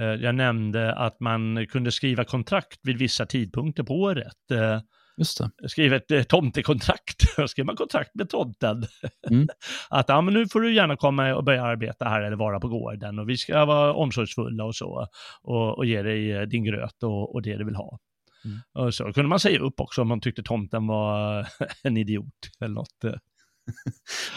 jag 0.04 0.36
nämnde 0.36 0.94
att 0.94 1.20
man 1.20 1.68
kunde 1.68 1.92
skriva 1.92 2.24
kontrakt 2.24 2.80
vid 2.84 2.98
vissa 2.98 3.26
tidpunkter 3.26 3.84
på 3.84 3.94
året. 3.94 4.52
Eh, 4.52 4.80
Just 5.20 5.38
det. 5.38 5.70
Skriva 5.70 5.96
ett 5.96 6.12
eh, 6.12 6.24
tomtekontrakt. 6.24 7.16
Då 7.38 7.48
skrev 7.48 7.66
man 7.66 7.76
kontrakt 7.76 8.16
med 8.16 8.30
tomten. 8.30 8.84
Mm. 9.30 9.48
att 9.90 10.10
ja, 10.10 10.22
men 10.22 10.34
nu 10.34 10.48
får 10.48 10.62
du 10.62 10.76
gärna 10.76 10.96
komma 10.96 11.36
och 11.36 11.44
börja 11.44 11.64
arbeta 11.64 12.06
här 12.06 12.22
eller 12.22 12.38
vara 12.38 12.60
på 12.60 12.68
gården 12.68 13.20
och 13.20 13.30
vi 13.30 13.38
ska 13.38 13.66
vara 13.66 13.94
omsorgsfulla 13.94 14.64
och 14.64 14.76
så 14.76 15.08
och, 15.42 15.78
och 15.78 15.86
ge 15.86 16.02
dig 16.02 16.32
eh, 16.32 16.42
din 16.42 16.64
gröt 16.64 17.04
och, 17.04 17.36
och 17.36 17.42
det 17.42 17.58
du 17.58 17.66
vill 17.66 17.76
ha. 17.76 18.00
Mm. 18.46 18.60
Och 18.74 18.94
så 18.94 19.14
kunde 19.14 19.30
man 19.30 19.40
säga 19.40 19.60
upp 19.60 19.80
också 19.80 20.02
om 20.02 20.08
man 20.08 20.22
tyckte 20.22 20.44
tomten 20.44 20.88
var 20.88 21.48
en 21.84 21.98
idiot 21.98 22.50
eller 22.60 22.74
något. 22.74 23.04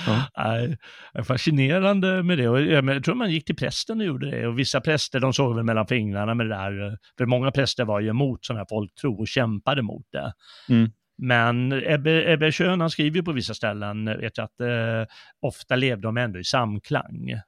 Ja. 0.06 1.24
fascinerande 1.24 2.22
med 2.22 2.38
det. 2.38 2.48
Och 2.48 2.62
jag 2.62 3.04
tror 3.04 3.14
man 3.14 3.30
gick 3.30 3.44
till 3.44 3.56
prästen 3.56 4.00
och 4.00 4.06
gjorde 4.06 4.30
det. 4.30 4.46
Och 4.46 4.58
vissa 4.58 4.80
präster 4.80 5.20
de 5.20 5.32
såg 5.32 5.56
väl 5.56 5.64
mellan 5.64 5.86
fingrarna 5.86 6.34
med 6.34 6.46
det 6.46 6.54
där. 6.54 6.98
För 7.18 7.26
många 7.26 7.50
präster 7.50 7.84
var 7.84 8.00
ju 8.00 8.08
emot 8.08 8.44
sån 8.44 8.56
här 8.56 8.66
folktro 8.68 9.20
och 9.20 9.28
kämpade 9.28 9.82
mot 9.82 10.06
det. 10.12 10.32
Mm. 10.68 10.90
Men 11.18 11.72
Ebbe, 11.72 12.32
Ebbe 12.32 12.52
Schön, 12.52 12.80
han 12.80 12.90
skriver 12.90 13.16
ju 13.16 13.22
på 13.22 13.32
vissa 13.32 13.54
ställen, 13.54 14.04
vet 14.04 14.38
jag, 14.38 14.44
att 14.44 14.60
eh, 14.60 15.14
ofta 15.40 15.76
levde 15.76 16.08
de 16.08 16.16
ändå 16.16 16.38
i 16.38 16.44
samklang. 16.44 17.40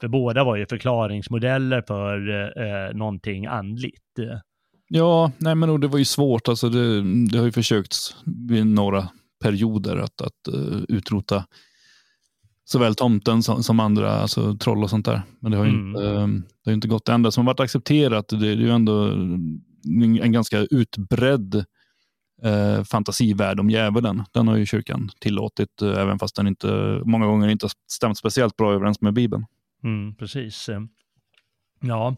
För 0.00 0.08
båda 0.08 0.44
var 0.44 0.56
ju 0.56 0.66
förklaringsmodeller 0.66 1.82
för 1.86 2.28
eh, 2.58 2.94
någonting 2.94 3.46
andligt. 3.46 4.18
Ja, 4.88 5.32
nej 5.38 5.54
men 5.54 5.80
det 5.80 5.88
var 5.88 5.98
ju 5.98 6.04
svårt. 6.04 6.48
Alltså 6.48 6.68
det, 6.68 7.02
det 7.30 7.38
har 7.38 7.44
ju 7.44 7.52
försökts 7.52 8.16
vid 8.48 8.66
några 8.66 9.08
perioder 9.42 9.96
att, 9.96 10.20
att 10.20 10.54
uh, 10.54 10.82
utrota 10.88 11.44
såväl 12.64 12.94
tomten 12.94 13.42
som, 13.42 13.62
som, 13.62 13.80
andra, 13.80 14.12
alltså 14.12 14.56
troll 14.56 14.82
och 14.82 14.90
sånt 14.90 15.06
där. 15.06 15.22
Men 15.40 15.52
det 15.52 15.58
har 15.58 15.64
ju 15.64 15.70
mm. 15.70 15.88
inte, 15.88 16.02
det 16.64 16.70
har 16.70 16.74
inte 16.74 16.88
gått. 16.88 17.08
Enda 17.08 17.30
som 17.30 17.46
har 17.46 17.54
varit 17.54 17.60
accepterat, 17.60 18.28
det, 18.28 18.36
det 18.36 18.48
är 18.48 18.56
ju 18.56 18.70
ändå 18.70 19.06
en 20.22 20.32
ganska 20.32 20.58
utbredd 20.58 21.54
uh, 22.44 22.84
fantasivärld 22.84 23.60
om 23.60 23.70
djävulen. 23.70 24.22
Den 24.32 24.48
har 24.48 24.56
ju 24.56 24.66
kyrkan 24.66 25.10
tillåtit, 25.20 25.82
även 25.82 26.18
fast 26.18 26.36
den 26.36 26.46
inte 26.46 27.00
många 27.04 27.26
gånger 27.26 27.48
inte 27.48 27.68
stämt 27.90 28.18
speciellt 28.18 28.56
bra 28.56 28.74
överens 28.74 29.00
med 29.00 29.14
Bibeln. 29.14 29.46
Mm, 29.84 30.14
precis. 30.14 30.68
Ja, 31.84 32.16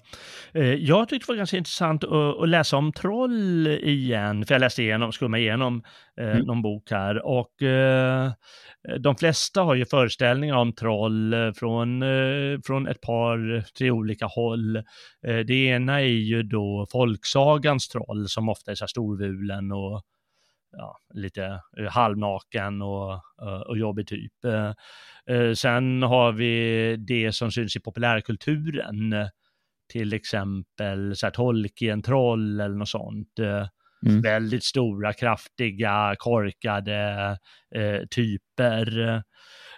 eh, 0.53 0.75
jag 0.75 1.09
tyckte 1.09 1.27
det 1.27 1.33
var 1.33 1.37
ganska 1.37 1.57
intressant 1.57 2.05
att, 2.05 2.49
läsa 2.49 2.77
om 2.77 2.93
troll 2.93 3.67
igen, 3.67 4.47
för 4.47 4.55
jag 4.55 4.61
läste 4.61 4.83
igenom, 4.83 5.13
skumma 5.13 5.39
igenom 5.39 5.83
eh, 6.21 6.29
mm. 6.29 6.47
någon 6.47 6.63
bok 6.63 6.91
här 6.91 7.27
och 7.27 7.63
eh, 7.63 8.33
de 8.99 9.17
flesta 9.17 9.63
har 9.63 9.75
ju 9.75 9.85
föreställningar 9.85 10.57
om 10.57 10.73
troll 10.73 11.35
från, 11.57 12.05
från 12.67 12.87
ett 12.87 13.01
par, 13.01 13.65
tre 13.79 13.91
olika 13.91 14.27
håll. 14.27 14.83
Det 15.23 15.55
ena 15.55 16.01
är 16.01 16.07
ju 16.07 16.43
då 16.43 16.87
folksagans 16.93 17.89
troll 17.89 18.29
som 18.29 18.49
ofta 18.49 18.71
är 18.71 18.75
så 18.75 18.85
här 18.85 18.89
storvulen 18.89 19.73
och 19.73 20.03
ja, 20.77 20.97
lite 21.15 21.61
halvnaken 21.91 22.83
och, 22.83 23.21
och 23.67 23.79
jobbig 23.79 24.07
typ. 24.07 24.33
Sen 25.55 26.03
har 26.03 26.33
vi 26.33 26.97
det 26.97 27.33
som 27.33 27.51
syns 27.51 27.77
i 27.77 27.81
populärkulturen 27.81 29.15
till 29.95 30.13
exempel 30.13 31.17
så 31.17 31.27
här, 31.27 31.31
Tolkien-troll 31.31 32.61
eller 32.61 32.75
något 32.75 32.89
sånt. 32.89 33.39
Eh, 33.39 33.67
mm. 34.07 34.23
Väldigt 34.23 34.65
stora, 34.65 35.13
kraftiga, 35.13 36.15
korkade 36.19 37.31
eh, 37.75 38.01
typer. 38.11 39.09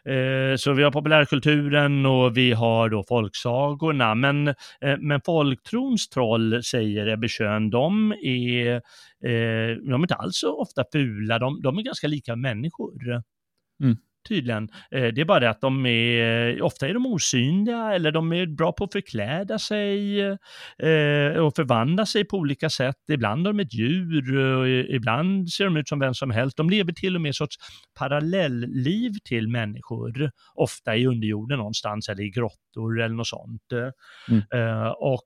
Eh, 0.05 0.57
så 0.57 0.73
vi 0.73 0.83
har 0.83 0.91
populärkulturen 0.91 2.07
och 2.07 2.37
vi 2.37 2.53
har 2.53 2.89
då 2.89 3.05
folksagorna. 3.09 4.15
Men, 4.15 4.49
eh, 4.49 4.97
men 4.99 5.21
folktrons 5.27 6.09
troll, 6.09 6.63
säger 6.63 7.07
Ebbe 7.07 7.29
Schön, 7.29 7.71
de 7.71 8.13
är, 8.13 8.75
eh, 9.25 9.77
de 9.77 9.93
är 9.93 9.99
inte 9.99 10.15
alls 10.15 10.39
så 10.39 10.61
ofta 10.61 10.85
fula, 10.93 11.39
de, 11.39 11.63
de 11.63 11.79
är 11.79 11.83
ganska 11.83 12.09
lika 12.09 12.37
människor. 12.37 13.23
Mm 13.83 13.97
tydligen. 14.29 14.69
Eh, 14.91 15.07
det 15.07 15.21
är 15.21 15.25
bara 15.25 15.41
det 15.41 15.51
att 15.51 15.61
de 15.61 15.87
är, 15.87 16.63
ofta 16.63 16.89
är 16.89 16.95
de 16.95 17.07
osynliga 17.07 17.95
eller 17.95 18.13
de 18.13 18.33
är 18.33 18.47
bra 18.47 18.73
på 18.73 18.85
att 18.85 18.93
förkläda 18.93 19.59
sig 19.59 20.21
eh, 20.21 21.37
och 21.39 21.57
förvandla 21.57 22.07
sig 22.07 22.25
på 22.25 22.37
olika 22.37 22.71
sätt. 22.71 22.97
Ibland 23.13 23.47
är 23.47 23.53
de 23.53 23.61
ett 23.61 23.75
djur 23.75 24.39
och 24.39 24.69
ibland 24.69 25.51
ser 25.51 25.65
de 25.65 25.77
ut 25.77 25.89
som 25.89 25.99
vem 25.99 26.15
som 26.15 26.31
helst. 26.31 26.57
De 26.57 26.71
lever 26.71 26.93
till 26.93 27.15
och 27.15 27.23
med 27.23 27.35
sorts 27.35 27.57
parallellliv 27.99 29.13
till 29.25 29.49
människor, 29.49 30.31
ofta 30.55 30.97
i 30.97 31.07
underjorden 31.07 31.59
någonstans 31.59 32.09
eller 32.09 32.23
i 32.23 32.31
grottor 32.31 33.01
eller 33.01 33.15
något 33.15 33.27
sånt. 33.27 33.73
Mm. 34.29 34.43
Eh, 34.55 34.89
och 34.89 35.23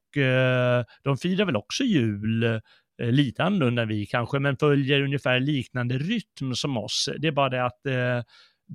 de 1.05 1.17
firar 1.17 1.45
väl 1.45 1.57
också 1.57 1.85
jul 1.85 2.61
lite 3.03 3.45
annorlunda 3.45 3.83
än 3.83 3.89
vi 3.89 4.07
kanske, 4.07 4.39
men 4.39 4.57
följer 4.57 5.03
ungefär 5.03 5.41
liknande 5.41 5.99
rytm 5.99 6.55
som 6.55 6.77
oss. 6.77 7.09
Det 7.19 7.29
är 7.29 7.33
bara 7.33 7.49
det 7.49 7.65
att 7.65 7.87
eh, 7.87 8.23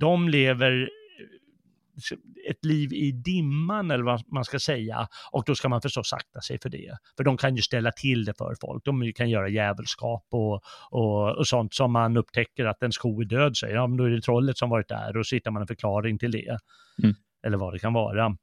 de 0.00 0.28
lever 0.28 0.82
eh, 0.82 2.18
ett 2.50 2.64
liv 2.64 2.92
i 2.92 3.12
dimman 3.12 3.90
eller 3.90 4.04
vad 4.04 4.32
man 4.32 4.44
ska 4.44 4.58
säga 4.58 5.08
och 5.32 5.42
då 5.46 5.54
ska 5.54 5.68
man 5.68 5.82
förstås 5.82 6.12
akta 6.12 6.40
sig 6.40 6.58
för 6.62 6.68
det. 6.68 6.98
För 7.16 7.24
de 7.24 7.36
kan 7.36 7.56
ju 7.56 7.62
ställa 7.62 7.92
till 7.92 8.24
det 8.24 8.34
för 8.38 8.54
folk. 8.60 8.84
De 8.84 9.12
kan 9.12 9.30
göra 9.30 9.48
jävelskap 9.48 10.26
och, 10.30 10.62
och, 10.90 11.38
och 11.38 11.46
sånt 11.46 11.74
som 11.74 11.92
man 11.92 12.16
upptäcker 12.16 12.64
att 12.64 12.82
en 12.82 12.92
sko 12.92 13.20
är 13.20 13.24
död 13.24 13.56
säger, 13.56 13.74
ja 13.74 13.86
men 13.86 13.96
då 13.96 14.04
är 14.04 14.10
det 14.10 14.20
trollet 14.20 14.58
som 14.58 14.70
varit 14.70 14.88
där 14.88 15.16
och 15.16 15.26
så 15.26 15.34
hittar 15.34 15.50
man 15.50 15.62
en 15.62 15.68
förklaring 15.68 16.18
till 16.18 16.30
det. 16.30 16.58
Mm. 17.02 17.14
Eller 17.46 17.56
vad 17.56 17.72
det 17.72 17.78
kan 17.78 17.92
vara. 17.92 18.36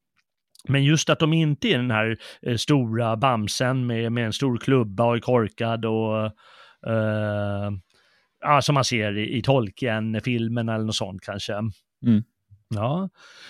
Men 0.68 0.84
just 0.84 1.10
att 1.10 1.20
de 1.20 1.34
inte 1.34 1.68
är 1.68 1.78
den 1.78 1.92
här 1.92 2.18
eh, 2.42 2.56
stora 2.56 3.18
bamsen 3.18 3.86
med, 3.88 4.12
med 4.12 4.26
en 4.26 4.34
stor 4.34 4.58
klubba 4.58 5.06
och 5.06 5.16
är 5.16 5.20
korkad 5.20 5.86
och 5.86 6.26
eh, 6.88 7.72
ja, 8.44 8.62
som 8.62 8.76
man 8.76 8.84
ser 8.84 9.18
i, 9.18 9.38
i 9.38 9.42
Tolkien-filmen 9.42 10.70
eller 10.70 10.86
något 10.86 10.96
sånt 10.96 11.22
kanske. 11.22 11.54
Mm. 11.54 12.24
Ja, 12.76 13.10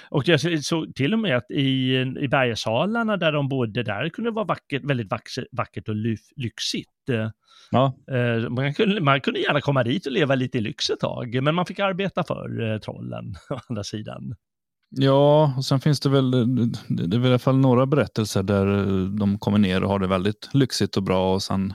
och 0.10 0.28
jag 0.28 0.64
såg 0.66 0.96
till 0.96 1.14
och 1.14 1.20
med 1.20 1.38
att 1.38 1.52
i, 1.52 1.96
i 2.20 2.28
bergssalarna 2.28 3.18
där 3.18 3.32
de 3.32 3.50
bodde, 3.50 3.84
där 3.84 4.10
kunde 4.10 4.30
det 4.30 4.36
vara 4.36 4.46
vackert, 4.46 4.84
väldigt 4.84 5.12
vackert, 5.52 5.90
och 5.90 5.96
lyxigt. 6.36 6.90
Ja. 7.72 7.94
Eh, 8.12 8.50
man, 8.50 8.74
kunde, 8.74 9.02
man 9.02 9.22
kunde 9.22 9.40
gärna 9.40 9.62
komma 9.62 9.84
dit 9.84 10.06
och 10.06 10.12
leva 10.12 10.36
lite 10.36 10.58
i 10.58 10.62
lyx 10.62 10.90
ett 10.90 11.00
tag, 11.00 11.44
men 11.44 11.56
man 11.56 11.66
fick 11.66 11.80
arbeta 11.80 12.24
för 12.24 12.72
eh, 12.72 12.80
trollen 12.80 13.36
å 13.50 13.60
andra 13.70 13.84
sidan. 13.84 14.36
Ja, 14.96 15.54
och 15.58 15.66
sen 15.66 15.80
finns 15.80 16.00
det 16.00 16.10
väl, 16.10 16.32
det 16.88 17.16
är 17.16 17.20
väl 17.20 17.26
i 17.26 17.30
alla 17.30 17.40
fall 17.40 17.58
några 17.58 17.86
berättelser 17.86 18.44
där 18.44 18.66
de 19.20 19.40
kommer 19.40 19.58
ner 19.58 19.84
och 19.84 19.90
har 19.90 20.00
det 20.00 20.08
väldigt 20.08 20.50
lyxigt 20.54 20.98
och 20.98 21.04
bra 21.04 21.34
och 21.34 21.44
sen 21.44 21.74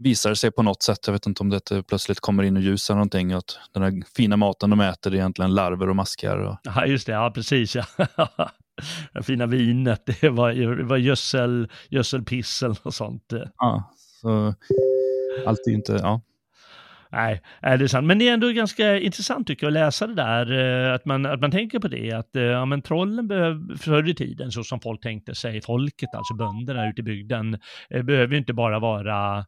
visar 0.00 0.34
sig 0.34 0.50
på 0.50 0.62
något 0.62 0.82
sätt. 0.82 0.98
Jag 1.06 1.12
vet 1.12 1.26
inte 1.26 1.42
om 1.42 1.50
det 1.50 1.82
plötsligt 1.88 2.20
kommer 2.20 2.42
in 2.42 2.56
och 2.56 2.62
ljusar 2.62 2.94
någonting. 2.94 3.32
Att 3.32 3.58
den 3.72 3.82
här 3.82 4.02
fina 4.16 4.36
maten 4.36 4.70
de 4.70 4.80
äter 4.80 5.12
är 5.12 5.16
egentligen 5.16 5.54
larver 5.54 5.88
och 5.88 5.96
maskar. 5.96 6.38
Och... 6.38 6.56
Ja, 6.62 6.86
just 6.86 7.06
det. 7.06 7.12
Ja, 7.12 7.30
precis. 7.34 7.74
Ja. 7.74 7.84
det 9.14 9.22
fina 9.22 9.46
vinet, 9.46 10.06
det 10.20 10.28
var, 10.28 10.52
det 10.52 10.84
var 10.84 10.96
gödsel, 10.96 11.68
gödselpiss 11.88 12.62
och 12.82 12.94
sånt. 12.94 13.32
Ja, 13.56 13.92
så 14.22 14.54
allt 15.46 15.58
är 15.66 15.72
inte, 15.72 15.92
ja. 15.92 16.20
Nej, 17.12 17.42
är 17.60 17.78
det 17.78 17.88
sant. 17.88 18.06
Men 18.06 18.18
det 18.18 18.28
är 18.28 18.34
ändå 18.34 18.48
ganska 18.48 18.98
intressant 18.98 19.46
tycker 19.46 19.66
jag 19.66 19.70
att 19.70 19.84
läsa 19.84 20.06
det 20.06 20.14
där, 20.14 20.52
eh, 20.88 20.94
att 20.94 21.04
man, 21.04 21.26
att 21.26 21.40
man 21.40 21.50
tänker 21.50 21.78
på 21.78 21.88
det, 21.88 22.12
att 22.12 22.36
eh, 22.36 22.42
ja, 22.42 22.64
men 22.64 22.82
trollen 22.82 23.28
förr 23.78 24.08
i 24.08 24.14
tiden, 24.14 24.52
så 24.52 24.64
som 24.64 24.80
folk 24.80 25.00
tänkte 25.00 25.34
sig, 25.34 25.62
folket, 25.62 26.08
alltså 26.14 26.34
bönderna 26.34 26.88
ute 26.88 27.00
i 27.00 27.04
bygden, 27.04 27.58
eh, 27.90 28.02
behöver 28.02 28.36
inte 28.36 28.52
bara 28.52 28.78
vara 28.78 29.44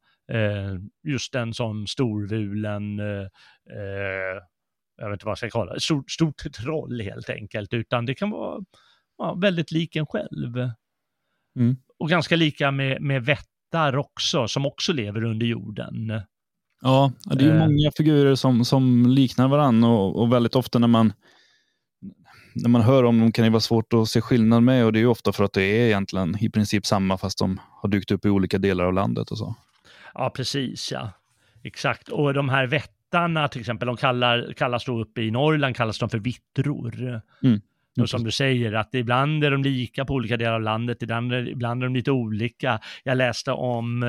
just 1.09 1.35
en 1.35 1.55
sån 1.55 1.87
storvulen, 1.87 3.01
eh, 3.01 3.27
eh, 3.77 4.39
jag 4.97 5.11
vet 5.11 5.17
inte 5.17 5.27
vad 5.27 5.31
jag 5.31 5.39
ska 5.39 5.51
kalla 5.51 5.75
det, 5.75 5.81
stort, 5.81 6.11
stort 6.11 6.53
troll 6.63 7.01
helt 7.01 7.31
enkelt, 7.31 7.75
utan 7.75 8.07
det 8.07 8.15
kan 8.15 8.31
vara 8.31 8.65
ja, 9.19 9.35
väldigt 9.35 9.71
lik 9.71 9.97
en 9.97 10.07
själv. 10.07 10.57
Mm. 11.57 11.77
Och 11.99 12.09
ganska 12.09 12.37
lika 12.37 12.71
med, 12.71 13.03
med 13.03 13.25
vättar 13.25 13.97
också, 13.97 14.49
som 14.49 14.67
också 14.67 14.93
lever 14.93 15.25
under 15.25 15.47
jorden. 15.47 16.23
Ja, 16.83 17.13
det 17.25 17.45
är 17.45 17.55
eh. 17.55 17.59
många 17.59 17.91
figurer 17.97 18.35
som, 18.35 18.65
som 18.65 19.07
liknar 19.07 19.49
varandra 19.49 19.89
och, 19.89 20.21
och, 20.23 20.33
väldigt 20.33 20.57
ofta 20.57 20.79
när 20.79 20.89
man 20.89 21.13
när 22.55 22.69
man 22.69 22.83
hör 22.83 23.05
om 23.05 23.21
dem 23.21 23.33
kan 23.33 23.45
det 23.45 23.51
vara 23.51 23.61
svårt 23.61 23.93
att 23.93 24.09
se 24.09 24.21
skillnad 24.21 24.63
med 24.63 24.85
och 24.85 24.93
det 24.93 25.01
är 25.01 25.07
ofta 25.07 25.33
för 25.33 25.45
att 25.45 25.53
det 25.53 25.63
är 25.63 25.87
egentligen 25.87 26.37
i 26.41 26.51
princip 26.51 26.87
samma 26.87 27.19
fast 27.19 27.39
de 27.39 27.61
har 27.71 27.89
dykt 27.89 28.11
upp 28.11 28.25
i 28.25 28.29
olika 28.29 28.59
delar 28.59 28.85
av 28.85 28.93
landet 28.93 29.31
och 29.31 29.39
så. 29.39 29.55
Ja, 30.15 30.31
precis 30.31 30.93
ja. 30.93 31.13
Exakt. 31.63 32.09
Och 32.09 32.35
de 32.35 32.49
här 32.49 32.67
vättarna 32.67 33.49
till 33.49 33.61
exempel, 33.61 33.87
de 33.87 33.97
kallar, 33.97 34.53
kallas 34.53 34.85
då 34.85 35.01
uppe 35.01 35.23
i 35.23 35.31
Norrland 35.31 35.77
kallas 35.77 35.99
de 35.99 36.09
för 36.11 36.19
vittror. 36.19 37.21
Mm. 37.43 37.61
Och 38.01 38.11
som 38.11 38.25
du 38.25 38.31
säger, 38.31 38.73
att 38.73 38.95
ibland 38.95 39.45
är 39.45 39.51
de 39.51 39.63
lika 39.63 40.05
på 40.05 40.15
olika 40.15 40.37
delar 40.37 40.53
av 40.53 40.63
landet, 40.63 41.03
ibland, 41.03 41.33
ibland 41.33 41.83
är 41.83 41.87
de 41.87 41.95
lite 41.95 42.11
olika. 42.11 42.81
Jag 43.05 43.19
läste 43.19 43.53
om 43.53 44.03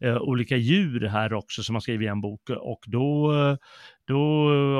eh, 0.00 0.16
olika 0.16 0.56
djur 0.56 1.00
här 1.00 1.32
också 1.32 1.62
som 1.62 1.74
har 1.74 1.80
skrivit 1.80 2.06
i 2.06 2.08
en 2.08 2.20
bok 2.20 2.50
och 2.50 2.80
då, 2.86 3.32
då 4.04 4.20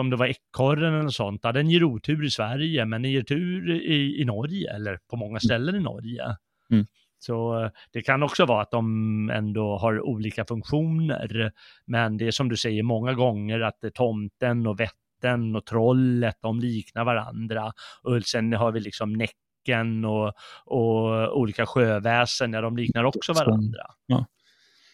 om 0.01 0.11
det 0.11 0.17
var 0.17 0.27
ekorren 0.27 0.95
eller 0.95 1.09
sånt, 1.09 1.41
ja, 1.43 1.53
den 1.53 1.71
ger 1.71 1.85
otur 1.85 2.25
i 2.25 2.31
Sverige, 2.31 2.85
men 2.85 3.03
den 3.03 3.13
ger 3.13 3.23
tur 3.23 3.71
i, 3.71 4.21
i 4.21 4.25
Norge, 4.25 4.75
eller 4.75 4.99
på 5.11 5.17
många 5.17 5.31
mm. 5.31 5.41
ställen 5.41 5.77
i 5.77 5.81
Norge. 5.81 6.25
Mm. 6.71 6.87
Så 7.23 7.71
det 7.93 8.03
kan 8.03 8.23
också 8.23 8.47
vara 8.47 8.63
att 8.63 8.71
de 8.71 9.31
ändå 9.31 9.79
har 9.79 10.01
olika 10.01 10.45
funktioner. 10.45 11.53
Men 11.87 12.17
det 12.17 12.27
är 12.27 12.31
som 12.31 12.49
du 12.49 12.57
säger 12.57 12.83
många 12.83 13.15
gånger 13.15 13.61
att 13.61 13.79
tomten 13.95 14.67
och 14.67 14.81
vett 14.81 14.95
katten 15.21 15.57
och 15.57 15.67
trollet, 15.67 16.37
de 16.43 16.61
liknar 16.61 17.05
varandra. 17.05 17.73
Och 18.03 18.23
sen 18.23 18.53
har 18.53 18.73
vi 18.73 18.81
liksom 18.81 19.13
Näcken 19.13 20.05
och, 20.05 20.33
och 20.65 21.39
olika 21.39 21.67
sjöväsen, 21.67 22.53
ja 22.53 22.61
de 22.61 22.77
liknar 22.77 23.05
också 23.05 23.33
varandra. 23.33 23.83
Ja. 24.07 24.27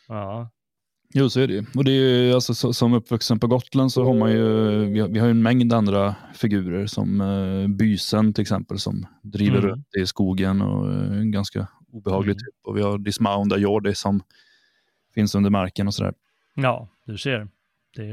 ja. 0.08 0.50
Jo, 1.14 1.30
så 1.30 1.40
är 1.40 1.46
det 1.46 1.54
ju. 1.54 1.64
Och 1.76 1.84
det 1.84 1.90
är 1.90 2.24
ju, 2.24 2.32
alltså, 2.32 2.72
som 2.72 2.94
uppvuxen 2.94 3.38
på 3.38 3.46
Gotland 3.46 3.92
så 3.92 4.04
har 4.04 4.14
man 4.14 4.32
ju, 4.32 4.44
vi 4.84 5.00
har, 5.00 5.08
vi 5.08 5.18
har 5.18 5.28
en 5.28 5.42
mängd 5.42 5.72
andra 5.72 6.14
figurer 6.34 6.86
som 6.86 7.20
uh, 7.20 7.68
Bysen 7.68 8.34
till 8.34 8.42
exempel 8.42 8.78
som 8.78 9.06
driver 9.22 9.58
mm. 9.58 9.70
runt 9.70 9.86
i 10.02 10.06
skogen 10.06 10.62
och 10.62 10.86
uh, 10.88 11.22
ganska 11.22 11.68
obehaglig 11.96 12.30
mm. 12.32 12.38
typ. 12.38 12.54
Och 12.62 12.76
vi 12.76 12.82
har 12.82 12.98
Dismounda 12.98 13.56
Jordi 13.56 13.94
som 13.94 14.22
finns 15.14 15.34
under 15.34 15.50
marken 15.50 15.86
och 15.86 15.94
sådär. 15.94 16.14
Ja, 16.54 16.88
du 17.04 17.18
ser. 17.18 17.48
Det 17.96 18.04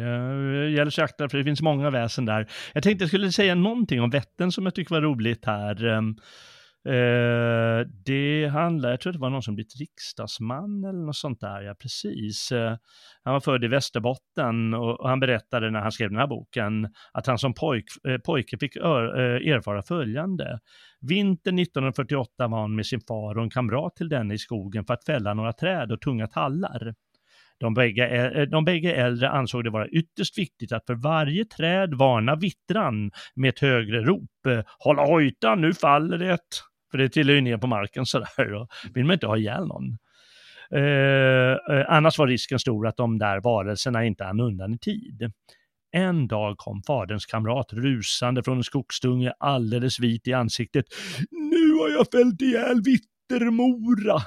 gäller 0.70 0.90
sig 0.90 1.04
akta 1.04 1.30
för 1.30 1.38
det 1.38 1.44
finns 1.44 1.62
många 1.62 1.90
väsen 1.90 2.26
där. 2.26 2.48
Jag 2.74 2.84
tänkte 2.84 3.04
jag 3.04 3.10
skulle 3.10 3.32
säga 3.32 3.56
någonting 3.56 4.02
om 4.02 4.10
Vättern 4.10 4.52
som 4.52 4.66
jag 4.66 4.76
tycker 4.76 4.96
var 4.96 5.02
roligt 5.02 5.46
här. 5.46 6.02
Eh, 6.86 7.88
det 8.06 8.48
handlar, 8.48 8.90
jag 8.90 9.02
tror 9.02 9.14
det 9.14 9.20
var 9.20 9.30
någon 9.30 9.44
som 9.44 9.56
blivit 9.56 9.80
riksdagsman 9.80 10.84
eller 10.84 11.06
något 11.06 11.16
sånt 11.16 11.42
där, 11.42 11.62
ja 11.62 11.76
precis. 11.82 12.52
Eh, 12.52 12.78
han 13.24 13.34
var 13.34 13.40
född 13.40 13.64
i 13.64 13.68
Västerbotten 13.68 14.74
och 14.74 15.10
han 15.10 15.20
berättade 15.20 15.72
när 15.72 15.80
han 15.80 15.92
skrev 15.92 16.10
den 16.10 16.20
här 16.20 16.28
boken 16.28 16.88
att 17.14 17.28
han 17.28 17.38
som 17.38 17.54
pojk, 17.54 17.86
eh, 18.08 18.18
pojke 18.18 18.58
fick 18.58 18.76
eh, 18.76 18.84
erfara 18.84 19.84
följande. 19.84 20.60
Vintern 21.02 21.60
1948 21.60 22.48
var 22.48 22.62
han 22.62 22.76
med 22.76 22.86
sin 22.86 23.02
far 23.08 23.38
och 23.38 23.44
en 23.44 23.50
kamrat 23.50 23.96
till 23.96 24.10
denne 24.10 24.34
i 24.34 24.38
skogen 24.38 24.86
för 24.86 24.94
att 24.94 25.06
fälla 25.06 25.34
några 25.34 25.54
träd 25.54 25.92
och 25.92 26.02
tunga 26.02 26.28
tallar. 26.28 26.94
De 27.60 27.74
bägge, 27.74 28.08
eh, 28.08 28.42
de 28.42 28.66
bägge 28.66 28.94
äldre 28.94 29.30
ansåg 29.30 29.64
det 29.64 29.70
vara 29.70 29.88
ytterst 29.88 30.38
viktigt 30.38 30.72
att 30.72 30.86
för 30.86 30.96
varje 30.96 31.46
träd 31.46 31.94
varna 31.94 32.36
vittran 32.36 33.12
med 33.36 33.50
ett 33.50 33.60
högre 33.60 34.02
rop. 34.02 34.30
Hålla 34.80 35.06
hojtan, 35.06 35.62
nu 35.62 35.74
faller 35.74 36.18
det! 36.18 36.40
För 36.94 36.98
det 36.98 37.10
tillhör 37.10 37.36
ju 37.36 37.42
ner 37.42 37.58
på 37.58 37.68
marken 37.68 38.06
sådär 38.06 38.54
och 38.54 38.70
vill 38.94 39.06
man 39.06 39.14
inte 39.14 39.28
ha 39.28 39.38
ihjäl 39.38 39.68
någon. 39.68 39.98
Eh, 40.72 41.78
eh, 41.78 41.86
annars 41.88 42.18
var 42.18 42.28
risken 42.28 42.60
stor 42.60 42.88
att 42.88 42.98
de 42.98 43.20
där 43.20 43.42
varelserna 43.42 44.06
inte 44.06 44.24
hann 44.24 44.40
undan 44.40 44.74
i 44.74 44.78
tid. 44.78 45.32
En 45.92 46.28
dag 46.28 46.58
kom 46.58 46.84
faderns 46.84 47.26
kamrat 47.26 47.74
rusande 47.74 48.44
från 48.44 48.58
en 48.58 48.64
skogsdunge 48.64 49.34
alldeles 49.40 50.00
vit 50.00 50.28
i 50.28 50.34
ansiktet. 50.34 50.86
Nu 51.32 51.74
har 51.74 51.90
jag 51.90 52.08
fällt 52.12 52.42
ihjäl 52.42 52.82
Vittermora! 52.82 54.22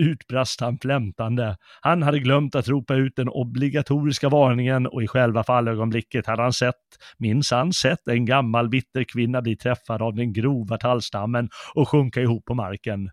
Utbrast 0.00 0.60
han 0.60 0.78
flämtande. 0.78 1.56
Han 1.80 2.02
hade 2.02 2.18
glömt 2.18 2.54
att 2.54 2.68
ropa 2.68 2.94
ut 2.94 3.16
den 3.16 3.28
obligatoriska 3.28 4.28
varningen 4.28 4.86
och 4.86 5.02
i 5.02 5.06
själva 5.06 5.44
fallögonblicket 5.44 6.26
hade 6.26 6.42
han 6.42 6.52
sett, 6.52 6.74
minsann 7.18 7.72
sett, 7.72 8.08
en 8.08 8.24
gammal 8.24 8.68
bitter 8.68 9.04
kvinna 9.04 9.42
bli 9.42 9.56
träffad 9.56 10.02
av 10.02 10.14
den 10.14 10.32
grova 10.32 10.78
tallstammen 10.78 11.48
och 11.74 11.88
sjunka 11.88 12.20
ihop 12.20 12.44
på 12.44 12.54
marken. 12.54 13.10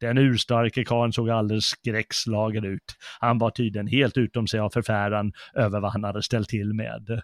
Den 0.00 0.18
urstarke 0.18 0.84
karln 0.84 1.12
såg 1.12 1.30
alldeles 1.30 1.64
skräckslagen 1.64 2.64
ut. 2.64 2.96
Han 3.20 3.38
var 3.38 3.50
tydligen 3.50 3.86
helt 3.86 4.16
utom 4.16 4.46
sig 4.46 4.60
av 4.60 4.70
förfäran 4.70 5.32
över 5.54 5.80
vad 5.80 5.92
han 5.92 6.04
hade 6.04 6.22
ställt 6.22 6.48
till 6.48 6.74
med. 6.74 7.22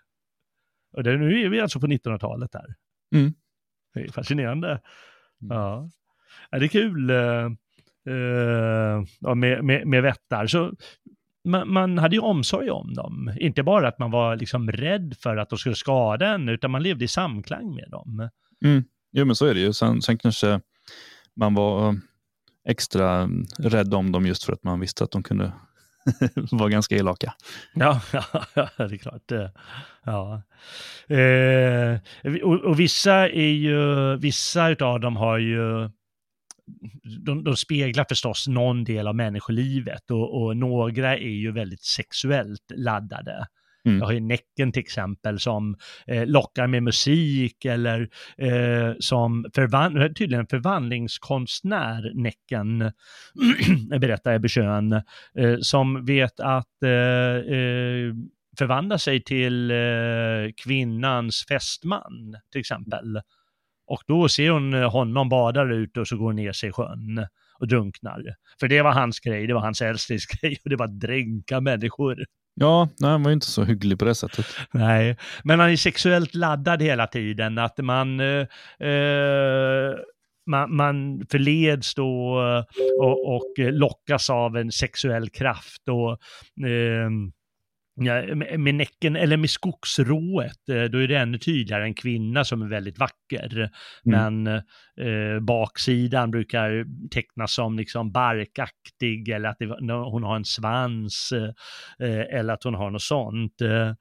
Och 0.93 1.03
det, 1.03 1.17
nu 1.17 1.45
är 1.45 1.49
vi 1.49 1.61
alltså 1.61 1.81
på 1.81 1.87
1900-talet 1.87 2.55
här. 2.55 2.75
Mm. 3.15 3.35
Det 3.95 4.01
är 4.01 4.13
fascinerande. 4.13 4.69
Mm. 4.69 5.57
Ja. 5.57 5.91
Det 6.51 6.65
är 6.65 6.69
kul. 6.69 7.11
Eh, 8.07 9.35
med, 9.35 9.65
med, 9.65 9.87
med 9.87 10.03
vättar. 10.03 10.47
Så 10.47 10.73
man, 11.45 11.73
man, 11.73 11.99
hade 11.99 12.17
ju 12.17 12.23
omsorg 12.23 12.71
om 12.71 12.95
dem. 12.95 13.33
Inte 13.41 13.63
bara 13.63 13.89
att 13.89 13.99
man 13.99 14.11
var 14.11 14.37
liksom 14.37 14.73
rädd 14.73 15.15
för 15.21 15.37
att 15.37 15.51
de 15.51 15.59
skulle 15.59 15.75
skada 15.75 16.29
en, 16.29 16.49
utan 16.49 16.71
man 16.71 16.83
levde 16.83 17.05
i 17.05 17.09
samklang 17.09 17.75
med 17.75 17.91
dem. 17.91 18.29
Mm. 18.65 18.85
Jo, 19.13 19.25
men 19.25 19.37
så 19.37 19.47
är 19.47 19.55
det 19.55 19.61
ju. 19.61 19.73
Sen, 19.73 20.03
sen 20.03 20.19
kanske 20.19 20.61
man 21.37 21.55
var 21.55 21.97
extra 22.69 23.29
rädd 23.59 23.95
om 23.95 24.13
dem 24.13 24.27
just 24.27 24.45
för 24.45 24.53
att 24.53 24.65
man 24.65 24.81
visste 24.81 25.05
att 25.05 25.11
de 25.11 25.23
kunde 25.23 25.53
vara 26.51 26.69
ganska 26.69 26.97
elaka. 26.97 27.35
Ja, 27.75 28.01
ja, 28.13 28.69
det 28.77 28.95
är 28.95 28.99
klart. 28.99 29.33
Ja. 30.05 30.43
Eh, 31.17 32.01
och, 32.43 32.55
och, 32.55 32.81
vissa 32.81 33.29
är 33.29 33.53
ju, 33.53 34.17
vissa 34.17 34.69
utav 34.69 35.01
dem 35.01 35.17
har 35.17 35.39
ju 35.39 35.91
de, 37.25 37.45
de 37.45 37.57
speglar 37.57 38.07
förstås 38.09 38.49
någon 38.49 38.85
del 38.85 39.07
av 39.07 39.15
människolivet 39.15 40.11
och, 40.11 40.43
och 40.43 40.57
några 40.57 41.17
är 41.17 41.37
ju 41.37 41.53
väldigt 41.53 41.85
sexuellt 41.85 42.73
laddade. 42.75 43.47
Mm. 43.87 43.99
Jag 43.99 44.07
har 44.07 44.13
ju 44.13 44.21
Näcken 44.21 44.73
till 44.73 44.81
exempel 44.81 45.41
som 45.41 45.77
eh, 46.07 46.27
lockar 46.27 46.67
med 46.67 46.83
musik 46.83 47.65
eller 47.65 48.09
eh, 48.39 48.95
som 48.99 49.47
förvan 49.55 50.15
tydligen 50.15 50.47
förvandlingskonstnär, 50.47 52.13
Näcken, 52.15 52.93
berättar 54.01 54.35
Ebbe 54.35 54.49
Schön, 54.49 54.93
eh, 55.39 55.57
som 55.61 56.05
vet 56.05 56.41
att 56.41 56.83
eh, 56.83 56.91
eh, 56.91 58.15
förvandla 58.59 58.99
sig 58.99 59.25
till 59.25 59.71
eh, 59.71 59.77
kvinnans 60.65 61.45
fästman 61.49 62.37
till 62.53 62.61
exempel. 62.61 63.21
Och 63.87 64.03
då 64.07 64.29
ser 64.29 64.51
hon 64.51 64.75
eh, 64.75 64.91
honom 64.91 65.29
bada 65.29 65.65
där 65.65 65.73
ute 65.73 66.01
och 66.01 66.09
så 66.09 66.17
går 66.17 66.25
hon 66.25 66.37
ner 66.37 66.53
sig 66.53 66.69
i 66.69 66.73
sjön 66.73 67.27
och 67.59 67.69
drunknar. 67.69 68.23
För 68.61 68.69
det 68.69 68.83
var 68.83 68.93
hans 68.93 69.21
grej, 69.21 69.47
det 69.47 69.55
var 69.55 69.61
hans 69.61 69.83
älsklingsgrej 69.83 70.59
och 70.65 70.71
det 70.71 70.77
var 70.77 70.85
att 70.85 71.01
dränka 71.01 71.61
människor. 71.61 72.25
Ja, 72.61 72.89
nej, 73.01 73.11
han 73.11 73.23
var 73.23 73.31
ju 73.31 73.35
inte 73.35 73.47
så 73.47 73.65
hygglig 73.65 73.99
på 73.99 74.05
det 74.05 74.15
sättet. 74.15 74.47
Nej, 74.73 75.17
men 75.45 75.61
han 75.61 75.71
är 75.71 75.77
sexuellt 75.77 76.35
laddad 76.35 76.83
hela 76.83 77.07
tiden, 77.07 77.59
att 77.59 77.79
man, 77.79 78.21
eh, 78.21 78.47
eh 78.89 79.95
man, 80.51 80.77
man 80.77 81.27
förleds 81.31 81.95
då 81.95 82.41
eh, 82.41 82.65
och, 83.01 83.35
och 83.37 83.55
lockas 83.59 84.31
av 84.31 84.57
en 84.57 84.73
sexuell 84.73 85.31
kraft 85.31 85.89
och 85.89 86.11
eh, 86.67 87.11
Ja, 87.99 88.35
med 88.59 88.75
näcken 88.75 89.17
eller 89.17 89.37
med 89.37 89.51
skogsrået, 89.51 90.69
eh, 90.69 90.85
då 90.85 90.99
är 90.99 91.09
det 91.09 91.17
ännu 91.17 91.39
tydligare 91.39 91.85
en 91.85 91.95
kvinna 91.95 92.45
som 92.45 92.63
är 92.63 92.67
väldigt 92.67 92.99
vacker. 92.99 93.57
Mm. 93.57 93.71
Men 94.45 94.63
eh, 95.01 95.41
baksidan 95.41 96.31
brukar 96.31 96.87
tecknas 97.11 97.55
som 97.55 97.77
liksom 97.77 98.13
barkaktig 98.13 99.29
eller 99.29 99.49
att 99.49 99.59
det, 99.59 99.67
hon 99.93 100.23
har 100.23 100.37
en 100.37 100.45
svans 100.45 101.33
eh, 102.01 102.39
eller 102.39 102.55
att 102.55 102.65
hon 102.65 102.75
har 102.75 102.91
något 102.91 103.03
sånt. 103.03 103.61
Eh, 103.61 103.93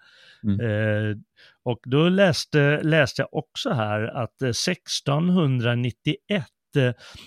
mm. 0.43 0.59
Eh, 0.59 1.15
och 1.63 1.79
då 1.85 2.09
läste, 2.09 2.79
läste 2.83 3.21
jag 3.21 3.33
också 3.33 3.69
här 3.69 4.23
att 4.23 4.41
1691 4.41 6.45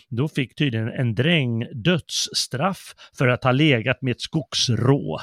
då 0.08 0.28
fick 0.28 0.54
tydligen 0.54 0.88
en 0.88 1.14
dräng 1.14 1.66
dödsstraff 1.72 2.94
för 3.18 3.28
att 3.28 3.44
ha 3.44 3.52
legat 3.52 4.02
med 4.02 4.10
ett 4.10 4.20
skogsrå. 4.20 5.20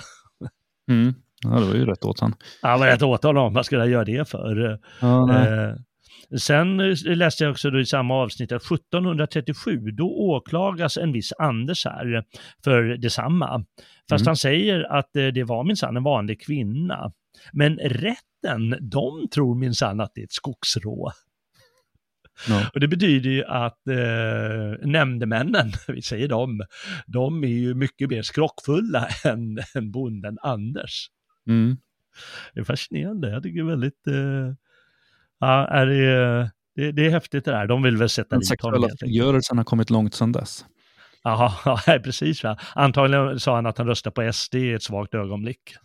Mm. 0.92 1.14
Ja, 1.52 1.60
det 1.60 1.66
var 1.66 1.76
ju 1.76 1.86
rätt 1.86 2.06
åt 2.06 2.20
han. 2.20 2.34
Ja, 2.62 2.74
det 2.74 2.80
var 2.80 2.88
rätt 2.88 3.02
åt 3.02 3.24
honom. 3.24 3.54
Vad 3.54 3.66
skulle 3.66 3.82
jag 3.82 3.90
göra 3.90 4.06
det 4.06 4.30
för? 4.30 4.80
Ja, 5.02 5.48
eh, 5.48 5.76
sen 6.38 6.78
läste 7.06 7.44
jag 7.44 7.52
också 7.52 7.80
i 7.80 7.86
samma 7.86 8.14
avsnitt 8.14 8.52
att 8.52 8.64
1737, 8.64 9.92
då 9.92 10.08
åklagas 10.08 10.98
en 10.98 11.12
viss 11.12 11.34
Anders 11.40 11.86
här 11.86 12.24
för 12.64 12.84
detsamma. 12.84 13.66
Fast 14.10 14.22
mm. 14.22 14.28
han 14.28 14.38
säger 14.38 14.84
att 14.98 15.16
eh, 15.16 15.28
det 15.28 15.44
var 15.44 15.64
minsann 15.64 15.98
en 15.98 16.04
vanlig 16.04 16.42
kvinna. 16.42 17.12
Men 17.54 17.78
rätten, 17.78 18.78
de 18.82 19.28
tror 19.34 19.56
minsann 19.56 20.00
att 20.00 20.12
det 20.16 20.22
är 20.22 20.26
ett 20.26 20.32
skogsrå. 20.32 21.12
No. 22.50 22.56
Och 22.74 22.80
det 22.80 22.88
betyder 22.88 23.30
ju 23.30 23.46
att 23.46 23.88
eh, 23.88 24.88
nämndemännen, 24.88 25.72
vi 25.88 26.02
säger 26.02 26.28
dem, 26.28 26.62
de 27.08 27.44
är 27.44 27.48
ju 27.48 27.74
mycket 27.74 28.10
mer 28.10 28.22
skrockfulla 28.22 29.08
än, 29.26 29.60
än 29.76 29.92
bonden 29.92 30.38
Anders. 30.42 31.08
Mm. 31.48 31.78
Det 32.54 32.60
är 32.60 32.64
fascinerande. 32.64 33.30
Jag 33.30 33.44
tycker 33.44 33.64
väldigt... 33.64 34.08
Eh, 34.08 34.54
ja, 35.40 35.68
är 35.68 35.86
det, 35.86 36.52
det, 36.76 36.92
det, 36.92 37.06
är 37.06 37.10
häftigt 37.10 37.46
det 37.46 37.52
där. 37.52 37.68
De 37.68 37.84
vill 37.84 37.98
väl 37.98 38.10
sätta 38.10 38.38
dit 38.38 38.62
honom. 38.62 38.82
Den 38.82 38.82
sexuella 38.82 38.98
frigörelsen 39.00 39.58
har 39.58 39.66
kommit 39.66 39.90
långt 39.90 40.14
sedan 40.14 40.32
dess. 40.32 40.66
Jaha, 41.24 41.52
ja, 41.88 42.00
precis. 42.04 42.44
Va? 42.44 42.58
Antagligen 42.76 43.40
sa 43.40 43.56
han 43.56 43.66
att 43.66 43.78
han 43.78 43.88
röstade 43.88 44.14
på 44.14 44.34
SD 44.34 44.56
i 44.56 44.74
ett 44.74 44.84
svagt 44.84 45.14
ögonblick. 45.14 45.76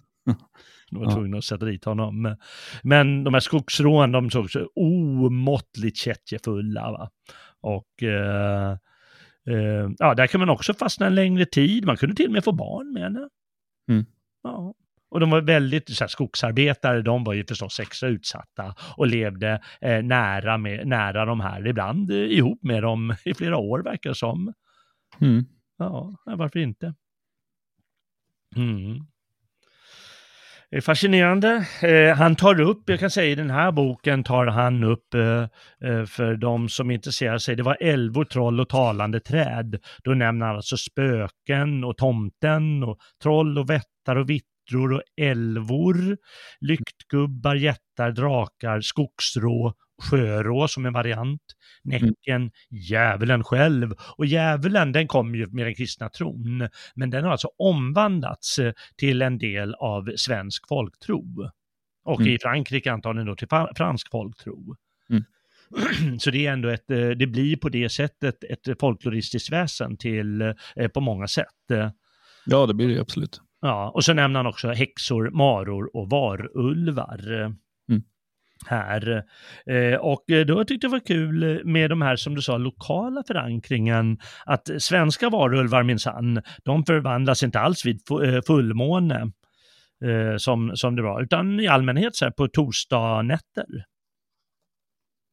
De 0.91 0.99
var 0.99 1.07
ja. 1.07 1.11
tvungna 1.11 1.39
att 1.39 1.45
sätta 1.45 1.67
dit 1.67 1.85
honom. 1.85 2.37
Men 2.83 3.25
de 3.25 3.35
här 3.35 3.41
skogsrån, 3.41 4.13
de 4.13 4.31
såg 4.31 4.51
så 4.51 4.71
omåttligt 4.75 5.97
kättjefulla. 5.97 6.93
Va? 6.93 7.11
Och 7.61 8.03
eh, 8.03 8.71
eh, 9.47 9.91
ja, 9.99 10.15
där 10.15 10.27
kan 10.27 10.41
man 10.41 10.51
också 10.51 10.75
fastna 10.75 11.07
en 11.07 11.15
längre 11.15 11.47
tid. 11.47 11.87
Man 11.87 11.97
kunde 11.97 12.17
till 12.17 12.27
och 12.27 12.33
med 12.33 12.45
få 12.45 12.53
barn 12.53 12.93
med 12.93 13.03
henne. 13.03 13.29
Mm. 13.89 14.05
Ja. 14.43 14.75
Och 15.11 15.21
de 15.21 15.31
var 15.31 15.41
väldigt, 15.41 15.97
så 15.97 16.05
här, 16.05 16.09
skogsarbetare, 16.09 17.03
de 17.03 17.25
var 17.25 17.35
ju 17.35 17.45
förstås 17.47 17.81
extra 17.81 18.09
utsatta 18.09 18.75
och 18.97 19.07
levde 19.07 19.61
eh, 19.81 20.03
nära, 20.03 20.59
med, 20.59 20.87
nära 20.87 21.25
de 21.25 21.41
här, 21.41 21.67
ibland 21.67 22.11
eh, 22.11 22.17
ihop 22.17 22.63
med 22.63 22.83
dem 22.83 23.15
i 23.25 23.35
flera 23.35 23.57
år 23.57 23.83
verkar 23.83 24.11
det 24.11 24.17
som. 24.17 24.53
Mm. 25.21 25.45
Ja, 25.79 26.15
varför 26.25 26.59
inte? 26.59 26.95
Mm. 28.57 29.07
Det 30.71 30.77
är 30.77 30.81
fascinerande. 30.81 31.67
Eh, 31.83 32.17
han 32.17 32.37
tar 32.37 32.61
upp, 32.61 32.83
jag 32.87 33.01
kan 33.01 33.11
säga 33.11 33.33
i 33.33 33.35
den 33.35 33.51
här 33.51 33.73
boken 33.73 34.25
tar 34.25 34.47
han 34.47 34.85
upp, 34.85 35.15
eh, 35.15 35.43
eh, 35.91 36.05
för 36.05 36.37
de 36.37 36.69
som 36.69 36.91
intresserar 36.91 37.39
sig, 37.39 37.57
det 37.57 37.63
var 37.63 37.77
älvor, 37.81 38.25
troll 38.25 38.61
och 38.61 38.69
talande 38.69 39.21
träd. 39.21 39.79
Då 40.05 40.11
nämner 40.11 40.47
han 40.47 40.57
alltså 40.57 40.77
spöken 40.77 41.85
och 41.85 41.97
tomten 41.97 42.85
och 42.85 42.99
troll 43.23 43.59
och 43.59 43.71
vättar 43.71 44.17
och 44.17 44.31
vitt 44.31 44.45
hydror 44.71 44.93
och 44.93 45.03
älvor, 45.21 46.17
lyktgubbar, 46.61 47.55
jättar, 47.55 48.11
drakar, 48.11 48.81
skogsrå, 48.81 49.75
sjörå 50.03 50.69
som 50.69 50.87
en 50.87 50.93
variant, 50.93 51.43
näcken, 51.83 52.43
mm. 52.43 52.51
djävulen 52.71 53.45
själv. 53.45 53.95
Och 54.19 54.27
djävulen 54.27 54.93
den 54.93 55.09
kom 55.09 55.35
ju 55.35 55.47
med 55.47 55.67
den 55.67 55.75
kristna 55.75 56.09
tron, 56.09 56.69
men 56.95 57.11
den 57.11 57.25
har 57.25 57.31
alltså 57.31 57.49
omvandlats 57.59 58.59
eh, 58.59 58.73
till 58.97 59.23
en 59.23 59.39
del 59.39 59.75
av 59.75 60.13
svensk 60.17 60.69
folktro. 60.69 61.51
Och 62.05 62.21
mm. 62.21 62.33
i 62.33 62.39
Frankrike 62.43 62.93
antagligen 62.93 63.27
då 63.27 63.37
till 63.37 63.49
fransk 63.77 64.11
folktro. 64.11 64.77
Mm. 65.11 65.25
Så 66.19 66.31
det 66.31 66.47
är 66.47 66.53
ändå 66.53 66.69
ett, 66.69 66.91
eh, 66.91 67.09
det 67.09 67.27
blir 67.27 67.57
på 67.57 67.69
det 67.69 67.89
sättet 67.89 68.45
ett 68.45 68.81
folkloristiskt 68.81 69.53
väsen 69.53 69.97
till, 69.97 70.41
eh, 70.41 70.89
på 70.95 71.01
många 71.01 71.29
sätt. 71.29 71.47
Ja, 72.47 72.67
det 72.67 72.75
blir 72.75 72.89
det 72.89 73.01
absolut. 73.01 73.41
Ja, 73.61 73.91
och 73.95 74.05
så 74.05 74.13
nämner 74.13 74.39
han 74.39 74.47
också 74.47 74.69
häxor, 74.69 75.31
maror 75.31 75.97
och 75.97 76.11
varulvar. 76.11 77.31
Mm. 77.89 78.03
Här. 78.67 79.25
Eh, 79.67 79.95
och 79.95 80.25
då 80.47 80.65
tyckte 80.65 80.87
jag 80.87 80.93
det 80.93 80.99
var 80.99 81.07
kul 81.07 81.65
med 81.65 81.91
de 81.91 82.03
här, 82.03 82.17
som 82.17 82.35
du 82.35 82.43
sa, 82.43 82.59
lokala 82.59 83.23
förankringen. 83.27 84.19
Att 84.47 84.69
svenska 84.79 85.31
varulvar 85.31 85.83
minsann, 85.83 86.43
de 86.65 86.85
förvandlas 86.85 87.43
inte 87.43 87.61
alls 87.61 87.87
vid 87.87 88.01
eh, 88.25 88.43
fullmåne. 88.47 89.33
Eh, 90.05 90.37
som, 90.37 90.77
som 90.77 90.97
det 90.97 91.03
var, 91.03 91.23
utan 91.23 91.61
i 91.61 91.67
allmänhet 91.67 92.17
så 92.17 92.25
här 92.25 92.33
på 92.33 92.49
torsdagnätter. 92.49 93.67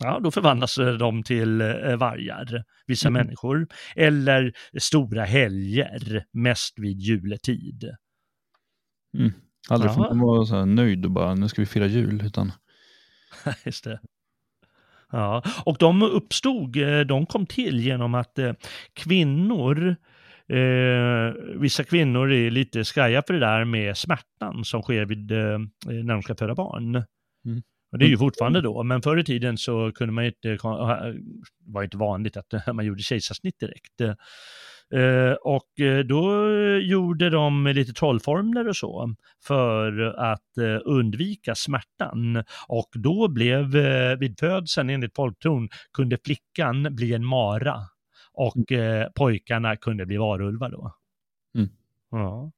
Ja, 0.04 0.20
då 0.24 0.32
förvandlas 0.32 0.76
de 1.00 1.24
till 1.24 1.58
vargar, 1.98 2.64
vissa 2.88 3.08
mm. 3.08 3.24
människor. 3.24 3.68
Eller 3.96 4.52
stora 4.80 5.26
helger, 5.26 6.24
mest 6.34 6.80
vid 6.80 7.00
juletid. 7.00 7.84
Mm. 9.18 9.32
Aldrig 9.70 9.94
får 9.94 10.02
man 10.02 10.20
vara 10.20 10.46
så 10.46 10.66
nöjd 10.66 11.06
och 11.06 11.12
bara, 11.12 11.36
nu 11.36 11.48
ska 11.48 11.62
vi 11.62 11.66
fira 11.66 11.86
jul, 11.88 12.22
utan... 12.26 12.52
Just 13.66 13.84
det. 13.84 14.00
Ja, 15.12 15.44
och 15.66 15.78
de 15.80 16.04
uppstod, 16.04 16.78
eh, 16.78 17.00
de 17.00 17.26
kom 17.26 17.46
till 17.46 17.80
genom 17.80 18.16
att 18.16 18.40
eh, 18.40 18.54
kvinnor, 18.94 19.96
eh, 20.48 21.34
vissa 21.60 21.84
kvinnor 21.84 22.32
är 22.32 22.52
lite 22.52 22.86
skaja 22.86 23.24
för 23.28 23.34
det 23.34 23.40
där 23.40 23.66
med 23.66 23.98
smärtan 23.98 24.66
som 24.66 24.82
sker 24.82 25.06
vid, 25.06 25.32
eh, 25.32 25.60
när 25.86 26.14
de 26.14 26.22
ska 26.22 26.36
föda 26.36 26.56
barn. 26.56 26.96
Mm. 27.46 27.62
Och 27.92 27.98
det 27.98 28.06
är 28.06 28.10
ju 28.10 28.18
fortfarande 28.18 28.62
då, 28.62 28.84
men 28.84 29.02
förr 29.02 29.18
i 29.18 29.24
tiden 29.24 29.58
så 29.58 29.92
kunde 29.96 30.14
man 30.14 30.26
inte, 30.26 30.58
var 31.66 31.84
inte 31.84 31.98
vanligt 31.98 32.38
att 32.38 32.54
man 32.74 32.86
gjorde 32.86 33.04
kejsarsnitt 33.04 33.60
direkt. 33.60 34.18
Eh, 34.94 35.34
och 35.34 35.80
eh, 35.80 36.00
då 36.00 36.50
gjorde 36.78 37.30
de 37.30 37.68
lite 37.68 37.94
trollformler 37.94 38.68
och 38.68 38.76
så 38.76 39.16
för 39.44 40.02
att 40.02 40.58
eh, 40.58 40.80
undvika 40.86 41.56
smärtan. 41.56 42.44
Och 42.68 42.90
då 42.94 43.28
blev 43.28 43.66
vid 44.20 44.40
födseln 44.40 44.90
enligt 44.90 45.16
folktron 45.16 45.70
kunde 45.94 46.18
flickan 46.26 46.96
bli 46.96 47.14
en 47.14 47.26
mara 47.26 47.82
och 48.34 48.72
mm. 48.72 49.10
pojkarna 49.16 49.76
kunde 49.76 50.06
bli 50.06 50.18
varulvar 50.18 50.70
då. 50.70 50.96
Mm. 51.56 51.70
Ja. 52.12 52.52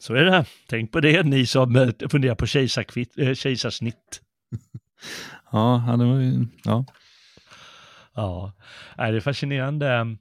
Så 0.00 0.14
är 0.14 0.24
det. 0.24 0.44
Tänk 0.68 0.92
på 0.92 1.00
det 1.00 1.22
ni 1.22 1.46
som 1.46 1.92
funderar 2.10 2.34
på 2.34 2.46
kejsarsnitt. 2.46 4.20
ja, 5.52 5.96
det 5.98 6.04
var 6.04 6.20
ju, 6.20 6.46
ja. 6.64 6.84
Ja, 8.14 8.52
det 8.96 9.02
är 9.02 9.20
fascinerande. 9.20 10.16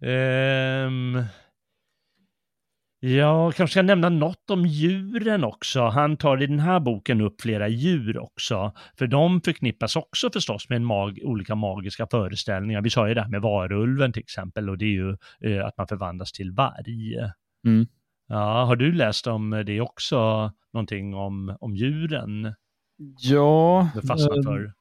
Um, 0.00 1.24
jag 3.02 3.54
kanske 3.54 3.72
ska 3.72 3.82
nämna 3.82 4.08
något 4.08 4.50
om 4.50 4.66
djuren 4.66 5.44
också. 5.44 5.82
Han 5.82 6.16
tar 6.16 6.42
i 6.42 6.46
den 6.46 6.58
här 6.58 6.80
boken 6.80 7.20
upp 7.20 7.40
flera 7.40 7.68
djur 7.68 8.18
också, 8.18 8.72
för 8.98 9.06
de 9.06 9.40
förknippas 9.40 9.96
också 9.96 10.30
förstås 10.32 10.68
med 10.68 10.82
mag 10.82 11.18
olika 11.22 11.54
magiska 11.54 12.06
föreställningar. 12.10 12.82
Vi 12.82 12.90
sa 12.90 13.08
ju 13.08 13.14
det 13.14 13.22
här 13.22 13.28
med 13.28 13.42
varulven 13.42 14.12
till 14.12 14.22
exempel 14.22 14.70
och 14.70 14.78
det 14.78 14.84
är 14.84 14.88
ju 14.88 15.16
eh, 15.40 15.66
att 15.66 15.76
man 15.78 15.88
förvandlas 15.88 16.32
till 16.32 16.52
varg. 16.52 17.16
Mm. 17.66 17.86
Ja, 18.28 18.64
har 18.64 18.76
du 18.76 18.92
läst 18.92 19.26
om 19.26 19.62
det 19.66 19.80
också, 19.80 20.52
någonting 20.72 21.14
om, 21.14 21.56
om 21.60 21.76
djuren? 21.76 22.54
Ja. 23.20 23.90
Du 23.94 24.06
fastnat 24.06 24.44
för? 24.44 24.72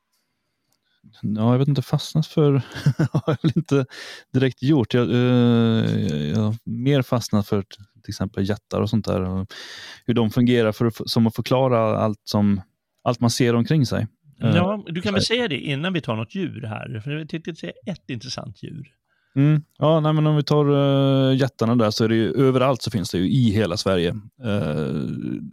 Ja, 1.22 1.52
jag 1.52 1.60
vet 1.60 1.68
inte, 1.68 1.82
fastnat 1.82 2.28
för 2.28 2.52
har 3.12 3.24
jag 3.26 3.38
väl 3.42 3.52
inte 3.56 3.86
direkt 4.34 4.64
gjort. 4.64 4.94
Jag, 4.94 5.10
uh, 5.10 6.30
jag 6.30 6.40
har 6.40 6.56
mer 6.64 7.02
fastnat 7.02 7.48
för 7.48 7.62
till 8.04 8.12
exempel 8.12 8.50
jättar 8.50 8.82
och 8.82 8.90
sånt 8.90 9.06
där. 9.06 9.22
Och 9.22 9.54
hur 10.06 10.14
de 10.14 10.30
fungerar 10.30 10.72
för 10.72 10.86
att, 10.86 11.10
som 11.10 11.28
att 11.28 11.36
förklara 11.36 11.98
allt, 11.98 12.22
som, 12.24 12.62
allt 13.04 13.20
man 13.20 13.30
ser 13.30 13.56
omkring 13.56 13.86
sig. 13.86 14.08
Uh, 14.44 14.56
ja, 14.56 14.84
du 14.88 15.02
kan 15.02 15.14
väl 15.14 15.24
säga 15.24 15.48
det 15.48 15.60
innan 15.60 15.94
vi 15.94 16.02
tar 16.02 16.16
något 16.16 16.36
djur 16.36 16.62
här. 16.62 17.02
För 17.04 17.12
jag 17.12 17.30
tänkte 17.30 17.56
säga 17.56 17.74
ett 17.86 18.10
intressant 18.10 18.64
djur. 18.64 18.94
Mm. 19.36 19.64
Ja, 19.78 20.00
nej, 20.00 20.14
men 20.14 20.28
om 20.28 20.36
vi 20.36 20.44
tar 20.44 20.70
uh, 20.70 21.36
jättarna 21.38 21.76
där 21.76 21.92
så 21.92 22.04
är 22.04 22.10
det 22.10 22.16
ju 22.16 22.32
överallt 22.32 22.82
så 22.82 22.92
finns 22.92 23.12
det 23.12 23.18
ju 23.18 23.30
i 23.30 23.52
hela 23.52 23.78
Sverige 23.78 24.12
uh, 24.46 25.10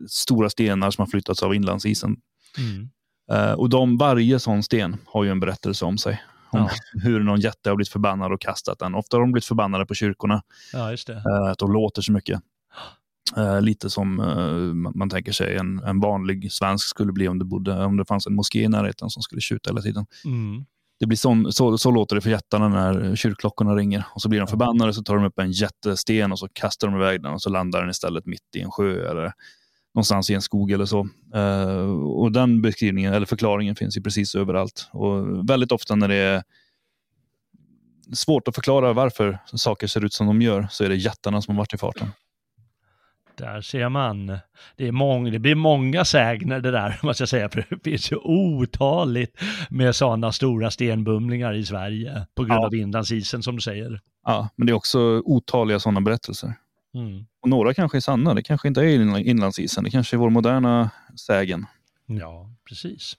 stora 0.09 0.51
stenar 0.51 0.91
som 0.91 1.03
har 1.03 1.07
flyttats 1.07 1.43
av 1.43 1.55
inlandsisen. 1.55 2.17
Mm. 2.59 2.89
Uh, 3.33 3.53
och 3.53 3.69
de, 3.69 3.97
varje 3.97 4.39
sån 4.39 4.63
sten 4.63 4.97
har 5.07 5.25
ju 5.25 5.31
en 5.31 5.41
berättelse 5.41 5.85
om 5.85 5.99
sig. 5.99 6.23
Om 6.51 6.61
ja. 6.61 6.71
hur 7.03 7.21
någon 7.21 7.41
jätte 7.41 7.71
har 7.71 7.77
blivit 7.77 7.89
förbannad 7.89 8.33
och 8.33 8.41
kastat 8.41 8.79
den. 8.79 8.95
Ofta 8.95 9.17
har 9.17 9.21
de 9.21 9.33
blivit 9.33 9.45
förbannade 9.45 9.87
på 9.87 9.95
kyrkorna. 9.95 10.43
Ja, 10.73 10.91
just 10.91 11.07
det. 11.07 11.15
Uh, 11.15 11.51
att 11.51 11.59
de 11.59 11.73
låter 11.73 12.03
så 12.03 12.13
mycket. 12.13 12.41
Uh, 13.39 13.61
lite 13.61 13.91
som 13.91 14.17
man, 14.75 14.93
man, 14.95 15.11
tänker 15.11 15.33
sig 15.33 15.57
en, 15.57 15.79
en 15.79 16.01
vanlig 16.01 16.53
svensk 16.53 16.89
skulle 16.89 17.13
bli 17.13 17.29
om 17.29 17.39
det, 17.39 17.45
bodde, 17.45 17.85
om 17.85 17.97
det 17.97 18.05
fanns 18.05 18.27
en 18.27 18.35
moské 18.35 18.63
i 18.63 18.69
närheten 18.69 19.11
som 19.11 19.23
skulle 19.23 19.41
tjuta 19.41 19.71
hela 19.71 19.83
tiden. 19.83 20.07
Mm. 20.25 20.65
Det 20.99 21.07
blir 21.07 21.17
sån, 21.17 21.53
så, 21.53 21.79
så 21.79 21.91
låter 21.91 22.17
det 22.17 22.21
för 22.21 22.31
jättarna 22.31 22.69
när 22.69 23.17
kyrkklockorna 23.17 23.75
ringer. 23.75 24.05
Och 24.15 24.23
så 24.23 24.29
blir 24.29 24.39
de 24.39 24.49
förbannade 24.49 24.95
så 24.95 25.03
tar 25.03 25.15
de 25.15 25.25
upp 25.25 25.39
en 25.39 25.53
jättesten 25.53 26.33
och 26.33 26.39
så 26.39 26.49
kastar 26.53 26.89
de 26.89 26.97
iväg 26.97 27.23
den 27.23 27.33
och 27.33 27.43
så 27.43 27.51
landar 27.51 27.81
den 27.81 27.91
istället 27.91 28.27
mitt 28.27 28.57
i 28.57 28.61
en 28.61 28.71
sjö 28.71 29.11
eller 29.11 29.33
någonstans 29.97 30.31
i 30.31 30.35
en 30.35 30.43
skog 30.43 30.71
eller 30.71 30.85
så. 30.85 31.09
Uh, 31.37 32.03
och 32.03 32.33
den 32.33 32.63
beskrivningen 32.63 33.15
eller 33.15 33.27
förklaringen 33.27 33.77
finns 33.77 33.97
ju 33.97 34.03
precis 34.03 34.35
överallt. 34.35 34.89
Och 34.93 35.49
väldigt 35.51 35.73
ofta 35.73 35.95
när 35.95 36.09
det 36.09 36.15
är 36.15 36.43
svårt 38.13 38.49
att 38.49 38.55
förklara 38.55 38.93
varför 38.93 39.39
saker 39.47 39.87
ser 39.87 40.05
ut 40.05 40.13
som 40.13 40.27
de 40.27 40.43
gör 40.43 40.67
så 40.71 40.85
är 40.85 40.89
det 40.89 40.97
jättarna 40.97 41.43
som 41.43 41.55
har 41.55 41.63
varit 41.63 41.75
i 41.75 41.79
farten. 41.79 42.09
Där 43.37 43.61
ser 43.61 43.89
man. 43.89 44.27
Det, 44.77 44.89
är 44.89 44.93
mång, 44.93 45.31
det 45.31 45.39
blir 45.39 45.55
många 45.55 46.05
sägner 46.05 46.61
det 46.61 46.71
där, 46.71 47.01
måste 47.03 47.23
jag 47.23 47.29
säga, 47.29 47.49
för 47.49 47.67
det 47.71 47.91
finns 47.91 48.13
ju 48.13 48.17
otaligt 48.17 49.41
med 49.71 49.97
sådana 49.97 50.33
stora 50.33 50.71
stenbumlingar 50.71 51.55
i 51.55 51.65
Sverige 51.65 52.27
på 52.35 52.45
grund 52.45 52.61
ja. 52.61 52.67
av 52.67 52.75
inlandsisen 52.75 53.43
som 53.43 53.57
du 53.57 53.63
säger. 53.63 54.01
Ja, 54.25 54.49
men 54.57 54.67
det 54.67 54.73
är 54.73 54.75
också 54.75 55.23
otaliga 55.25 55.81
sådana 55.81 56.01
berättelser. 56.01 56.55
Mm. 56.97 57.27
Och 57.41 57.49
några 57.49 57.75
kanske 57.75 57.99
är 57.99 58.01
sanna, 58.01 58.35
det 58.35 58.43
kanske 58.43 58.69
inte 58.69 58.81
är 58.81 59.19
inlandsisen, 59.19 59.85
det 59.85 59.91
kanske 59.91 60.17
är 60.17 60.19
vår 60.19 60.31
moderna 60.31 60.91
sägen. 61.27 61.67
Ja, 62.07 62.51
precis. 62.69 63.17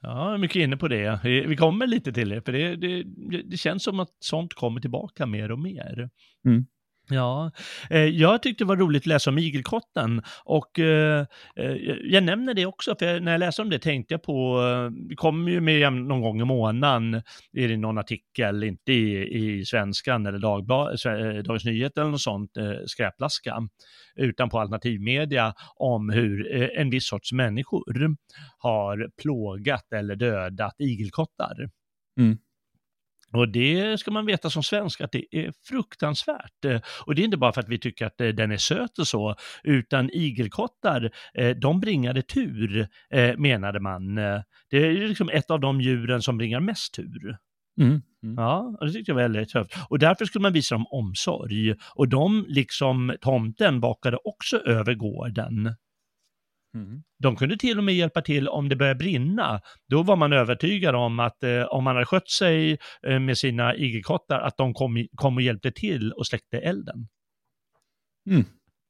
Ja, 0.00 0.24
jag 0.24 0.34
är 0.34 0.38
mycket 0.38 0.56
inne 0.56 0.76
på 0.76 0.88
det. 0.88 1.20
Vi 1.24 1.56
kommer 1.56 1.86
lite 1.86 2.12
till 2.12 2.28
det, 2.28 2.42
för 2.42 2.52
det, 2.52 2.76
det, 2.76 3.02
det 3.42 3.56
känns 3.56 3.82
som 3.84 4.00
att 4.00 4.10
sånt 4.20 4.54
kommer 4.54 4.80
tillbaka 4.80 5.26
mer 5.26 5.50
och 5.50 5.58
mer. 5.58 6.10
Mm. 6.44 6.66
Ja, 7.08 7.50
eh, 7.90 8.04
jag 8.04 8.42
tyckte 8.42 8.64
det 8.64 8.68
var 8.68 8.76
roligt 8.76 9.02
att 9.02 9.06
läsa 9.06 9.30
om 9.30 9.38
igelkotten 9.38 10.22
och 10.44 10.78
eh, 10.78 11.26
eh 11.56 11.72
jag 12.04 12.24
nämner 12.24 12.54
det 12.54 12.66
också 12.66 12.96
för 12.98 13.20
när 13.20 13.32
jag 13.32 13.38
läste 13.38 13.62
om 13.62 13.70
det 13.70 13.78
tänkte 13.78 14.14
jag 14.14 14.22
på, 14.22 14.60
eh, 14.62 14.90
det 15.08 15.14
kommer 15.14 15.50
ju 15.50 15.60
med 15.60 15.92
någon 15.92 16.20
gång 16.20 16.40
i 16.40 16.44
månaden 16.44 17.14
är 17.52 17.68
det 17.68 17.76
någon 17.76 17.98
artikel, 17.98 18.64
inte 18.64 18.92
i, 18.92 19.34
i 19.34 19.64
Svenskan 19.64 20.26
eller 20.26 20.38
Dagblad, 20.38 21.06
eh, 21.06 21.42
Dagens 21.42 21.64
Nyheter 21.64 22.00
eller 22.00 22.10
något 22.10 22.20
sånt, 22.20 22.50
skräplaska, 22.86 23.68
utan 24.16 24.48
på 24.48 24.60
alternativmedia 24.60 25.54
om 25.76 26.10
hur 26.10 26.52
en 26.78 26.90
viss 26.90 27.08
sorts 27.08 27.32
människor 27.32 28.16
har 28.58 29.10
plågat 29.22 29.92
eller 29.92 30.16
dödat 30.16 30.74
igelkottar. 30.78 31.70
Mm. 32.20 32.38
Och 33.32 33.48
det 33.48 34.00
ska 34.00 34.10
man 34.10 34.26
veta 34.26 34.50
som 34.50 34.62
svensk 34.62 35.00
att 35.00 35.12
det 35.12 35.36
är 35.36 35.52
fruktansvärt. 35.68 36.64
Eh, 36.64 36.80
och 37.06 37.14
det 37.14 37.22
är 37.22 37.24
inte 37.24 37.36
bara 37.36 37.52
för 37.52 37.60
att 37.60 37.68
vi 37.68 37.78
tycker 37.78 38.06
att 38.06 38.20
eh, 38.20 38.28
den 38.28 38.52
är 38.52 38.56
söt 38.56 38.98
och 38.98 39.06
så, 39.06 39.34
utan 39.64 40.10
igelkottar, 40.10 41.10
eh, 41.34 41.50
de 41.56 41.80
bringade 41.80 42.22
tur, 42.22 42.88
menade 43.36 43.80
man. 43.80 44.14
Det 44.70 44.76
är 44.76 45.08
liksom 45.08 45.30
ett 45.32 45.50
av 45.50 45.60
de 45.60 45.80
djuren 45.80 46.22
som 46.22 46.38
bringar 46.38 46.60
mest 46.60 46.94
tur. 46.94 47.36
Mm. 47.80 48.02
Mm. 48.22 48.34
Ja, 48.36 48.76
det 48.80 48.92
tyckte 48.92 49.10
jag 49.10 49.16
var 49.16 49.22
väldigt 49.22 49.48
tufft. 49.48 49.76
Och 49.88 49.98
därför 49.98 50.24
skulle 50.24 50.42
man 50.42 50.52
visa 50.52 50.74
dem 50.74 50.86
omsorg. 50.90 51.74
Och 51.94 52.08
de, 52.08 52.46
liksom 52.48 53.16
tomten, 53.20 53.80
vakade 53.80 54.18
också 54.24 54.58
över 54.58 54.94
gården. 54.94 55.74
Mm. 56.76 57.02
De 57.18 57.36
kunde 57.36 57.56
till 57.56 57.78
och 57.78 57.84
med 57.84 57.94
hjälpa 57.94 58.22
till 58.22 58.48
om 58.48 58.68
det 58.68 58.76
började 58.76 58.98
brinna. 58.98 59.60
Då 59.88 60.02
var 60.02 60.16
man 60.16 60.32
övertygad 60.32 60.94
om 60.94 61.20
att 61.20 61.42
eh, 61.42 61.62
om 61.62 61.84
man 61.84 61.94
hade 61.94 62.06
skött 62.06 62.30
sig 62.30 62.78
eh, 63.06 63.18
med 63.18 63.38
sina 63.38 63.76
igelkottar, 63.76 64.40
att 64.40 64.56
de 64.56 64.74
kom, 64.74 65.06
kom 65.14 65.36
och 65.36 65.42
hjälpte 65.42 65.72
till 65.72 66.12
och 66.12 66.26
släckte 66.26 66.58
elden. 66.58 67.08
Mm. 68.30 68.44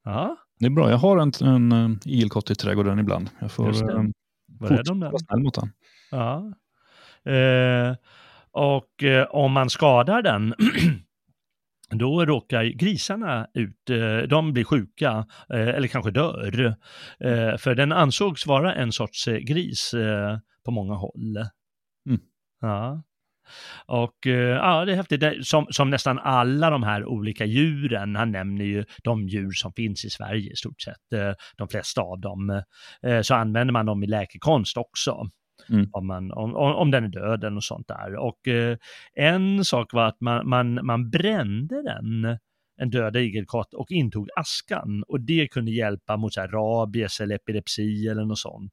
Ja. 0.05 0.37
Det 0.59 0.67
är 0.67 0.71
bra, 0.71 0.91
jag 0.91 0.97
har 0.97 1.19
en, 1.19 1.33
en, 1.43 1.73
en 1.73 2.01
igelkott 2.05 2.51
i 2.51 2.55
trädgården 2.55 2.99
ibland. 2.99 3.31
Jag 3.39 3.53
får 3.53 3.69
eh, 3.69 4.03
vara 4.47 4.85
snäll 4.85 5.43
mot 5.43 5.55
den. 5.55 5.73
Ja. 6.11 6.53
Eh, 7.33 7.97
och 8.51 9.03
eh, 9.03 9.27
om 9.27 9.53
man 9.53 9.71
skadar 9.71 10.23
den 10.23 10.55
då 11.91 12.25
råkar 12.25 12.65
grisarna 12.65 13.47
ut, 13.55 13.91
eh, 13.91 14.29
de 14.29 14.53
blir 14.53 14.65
sjuka 14.65 15.27
eh, 15.51 15.69
eller 15.69 15.89
kanske 15.89 16.11
dör. 16.11 16.77
Eh, 17.21 17.57
för 17.57 17.75
den 17.75 17.93
ansågs 17.93 18.47
vara 18.47 18.75
en 18.75 18.93
sorts 18.93 19.25
gris 19.27 19.95
på 20.65 20.71
många 20.71 20.95
håll. 20.95 21.37
Mm. 22.09 22.21
Ja. 22.61 23.03
Och 23.87 24.17
ja, 24.27 24.85
det 24.85 24.93
är 24.93 24.97
häftigt. 24.97 25.47
Som, 25.47 25.67
som 25.71 25.91
nästan 25.91 26.19
alla 26.19 26.71
de 26.71 26.83
här 26.83 27.05
olika 27.05 27.45
djuren, 27.45 28.17
han 28.17 28.33
nämner 28.33 28.65
ju 28.65 28.85
de 29.05 29.29
djur 29.29 29.53
som 29.53 29.73
finns 29.73 30.05
i 30.05 30.11
Sverige 30.11 30.53
i 30.53 30.57
stort 30.57 30.81
sett, 30.81 31.37
de 31.57 31.69
flesta 31.69 32.01
av 32.01 32.21
dem, 32.21 32.63
så 33.23 33.35
använder 33.35 33.73
man 33.73 33.87
dem 33.87 34.03
i 34.03 34.07
läkekonst 34.07 34.77
också. 34.77 35.31
Mm. 35.71 35.89
Om, 35.93 36.07
man, 36.07 36.33
om, 36.33 36.55
om 36.55 36.91
den 36.91 37.05
är 37.05 37.09
död 37.09 37.45
eller 37.45 37.51
något 37.51 37.65
sånt 37.65 37.89
där. 37.89 38.17
Och 38.17 38.49
eh, 38.49 38.77
en 39.15 39.65
sak 39.65 39.93
var 39.93 40.07
att 40.07 40.21
man, 40.21 40.49
man, 40.49 40.87
man 40.87 41.11
brände 41.11 41.83
den, 41.83 42.39
en 42.81 42.91
död 42.91 43.17
igelkott, 43.17 43.75
och 43.75 43.91
intog 43.91 44.29
askan. 44.37 45.05
Och 45.09 45.21
det 45.21 45.49
kunde 45.49 45.71
hjälpa 45.71 46.17
mot 46.17 46.35
så 46.35 46.41
här, 46.41 46.49
rabies 46.49 47.21
eller 47.21 47.35
epilepsi 47.35 48.09
eller 48.09 48.25
något 48.25 48.39
sånt. 48.39 48.73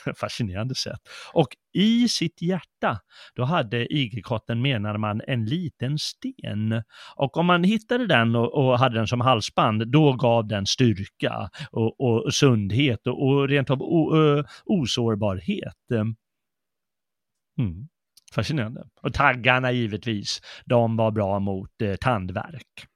fascinerande 0.16 0.74
sätt. 0.74 1.00
Och 1.32 1.48
i 1.72 2.08
sitt 2.08 2.42
hjärta, 2.42 3.00
då 3.34 3.44
hade 3.44 3.94
igelkotten, 3.94 4.62
menade 4.62 4.98
man, 4.98 5.20
en 5.26 5.44
liten 5.44 5.98
sten. 5.98 6.82
Och 7.16 7.36
om 7.36 7.46
man 7.46 7.64
hittade 7.64 8.06
den 8.06 8.36
och, 8.36 8.54
och 8.54 8.78
hade 8.78 8.94
den 8.94 9.06
som 9.06 9.20
halsband, 9.20 9.88
då 9.88 10.12
gav 10.12 10.46
den 10.46 10.66
styrka 10.66 11.50
och, 11.70 12.00
och 12.00 12.34
sundhet 12.34 13.06
och, 13.06 13.26
och 13.26 13.48
rent 13.48 13.70
av 13.70 13.82
o, 13.82 14.16
ö, 14.16 14.44
osårbarhet. 14.64 15.90
Mm. 17.58 17.88
Fascinerande. 18.34 18.84
Och 19.02 19.14
taggarna 19.14 19.72
givetvis, 19.72 20.40
de 20.64 20.96
var 20.96 21.10
bra 21.10 21.38
mot 21.38 21.82
eh, 21.82 21.94
tandvärk. 21.96 22.86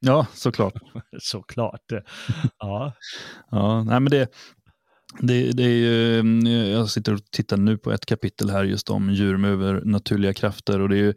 Ja, 0.00 0.26
såklart. 0.34 0.74
såklart. 1.18 1.92
Ja. 2.58 2.92
ja, 3.50 3.84
nej 3.84 4.00
men 4.00 4.10
det, 4.10 4.28
det, 5.18 5.52
det, 5.52 5.62
är 5.62 5.68
ju, 5.68 6.18
eh, 6.46 6.70
jag 6.70 6.90
sitter 6.90 7.14
och 7.14 7.30
tittar 7.30 7.56
nu 7.56 7.78
på 7.78 7.92
ett 7.92 8.06
kapitel 8.06 8.50
här 8.50 8.64
just 8.64 8.90
om 8.90 9.10
djur 9.10 9.36
med 9.36 9.50
övernaturliga 9.50 10.34
krafter 10.34 10.80
och 10.80 10.88
det 10.88 10.96
är 10.96 11.02
ju 11.02 11.14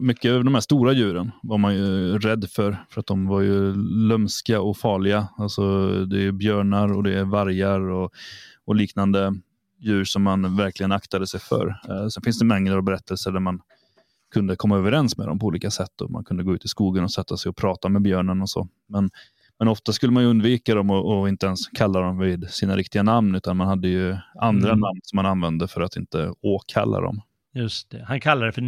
mycket 0.00 0.32
av 0.32 0.44
de 0.44 0.54
här 0.54 0.60
stora 0.60 0.92
djuren 0.92 1.30
var 1.42 1.58
man 1.58 1.74
ju 1.74 2.18
rädd 2.18 2.50
för 2.50 2.84
för 2.90 3.00
att 3.00 3.06
de 3.06 3.26
var 3.26 3.40
ju 3.40 3.74
lömska 4.08 4.60
och 4.60 4.76
farliga. 4.76 5.28
Alltså 5.38 5.88
det 6.06 6.22
är 6.22 6.32
björnar 6.32 6.92
och 6.92 7.02
det 7.02 7.18
är 7.18 7.24
vargar 7.24 7.80
och, 7.80 8.12
och 8.64 8.74
liknande 8.74 9.34
djur 9.80 10.04
som 10.04 10.22
man 10.22 10.56
verkligen 10.56 10.92
aktade 10.92 11.26
sig 11.26 11.40
för. 11.40 11.66
Eh, 11.88 12.08
sen 12.08 12.22
finns 12.22 12.38
det 12.38 12.44
mängder 12.44 12.76
av 12.76 12.82
berättelser 12.82 13.32
där 13.32 13.40
man 13.40 13.60
kunde 14.34 14.56
komma 14.56 14.76
överens 14.76 15.18
med 15.18 15.26
dem 15.26 15.38
på 15.38 15.46
olika 15.46 15.70
sätt 15.70 16.00
och 16.00 16.10
man 16.10 16.24
kunde 16.24 16.44
gå 16.44 16.54
ut 16.54 16.64
i 16.64 16.68
skogen 16.68 17.04
och 17.04 17.12
sätta 17.12 17.36
sig 17.36 17.50
och 17.50 17.56
prata 17.56 17.88
med 17.88 18.02
björnen 18.02 18.42
och 18.42 18.50
så. 18.50 18.68
Men 18.88 19.10
men 19.58 19.68
ofta 19.68 19.92
skulle 19.92 20.12
man 20.12 20.24
undvika 20.24 20.74
dem 20.74 20.90
och, 20.90 21.18
och, 21.18 21.28
inte 21.28 21.46
ens 21.46 21.68
kalla 21.68 22.00
dem 22.00 22.18
vid 22.18 22.50
sina 22.50 22.76
riktiga 22.76 23.02
namn, 23.02 23.34
utan 23.34 23.56
man 23.56 23.66
hade 23.68 23.88
ju 23.88 24.16
andra 24.40 24.68
mm. 24.68 24.80
namn 24.80 25.00
som 25.02 25.16
man 25.16 25.26
använde 25.26 25.68
för 25.68 25.80
att 25.80 25.96
inte 25.96 26.32
åkalla 26.40 27.00
dem. 27.00 27.22
Just 27.54 27.90
det, 27.90 28.04
han 28.04 28.20
kallade 28.20 28.46
det 28.46 28.52
för 28.52 28.62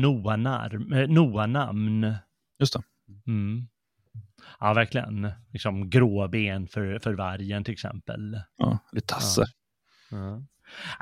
Noa-namn. 1.07 2.05
Eh, 2.05 2.15
Just 2.59 2.73
det. 2.73 2.83
Mm. 3.27 3.69
Ja, 4.61 4.73
verkligen. 4.73 5.31
Liksom 5.53 5.91
gråben 5.91 6.69
för, 6.69 6.99
för 6.99 7.15
vargen 7.15 7.65
till 7.65 7.73
exempel. 7.73 8.41
Ja, 8.57 8.79
lite 8.93 9.07
tasse. 9.07 9.45
Ja. 10.11 10.17
Ja. 10.17 10.43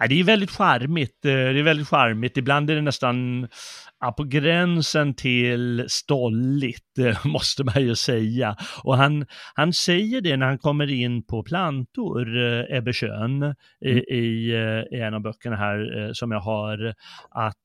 Det 0.09 0.21
är 0.21 0.25
väldigt 0.25 0.51
charmigt. 0.51 1.25
Eh, 1.25 1.31
det 1.31 1.59
är 1.59 1.63
väldigt 1.63 1.89
charmigt. 1.89 2.37
Ibland 2.37 2.71
är 2.71 2.75
det 2.75 2.83
nästan 2.83 3.49
ja, 4.01 4.13
på 4.13 4.25
gränsen 4.25 5.15
till 5.15 5.85
stolligt, 5.89 6.99
eh, 6.99 7.19
måste 7.27 7.65
man 7.65 7.83
ju 7.83 7.95
säga. 7.95 8.57
Och 8.85 8.97
han, 8.97 9.27
han 9.55 9.73
säger 9.73 10.21
det 10.21 10.37
när 10.37 10.47
han 10.47 10.59
kommer 10.59 10.91
in 10.91 11.27
på 11.27 11.43
plantor, 11.43 12.39
eh, 12.39 12.77
Ebbe 12.77 12.93
Schön, 12.93 13.43
mm. 13.43 13.55
i, 13.81 13.91
i, 13.91 14.53
i, 14.91 15.01
en 15.01 15.15
av 15.15 15.21
böckerna 15.21 15.57
här 15.57 16.11
som 16.13 16.31
jag 16.31 16.41
har, 16.41 16.95
att 17.31 17.57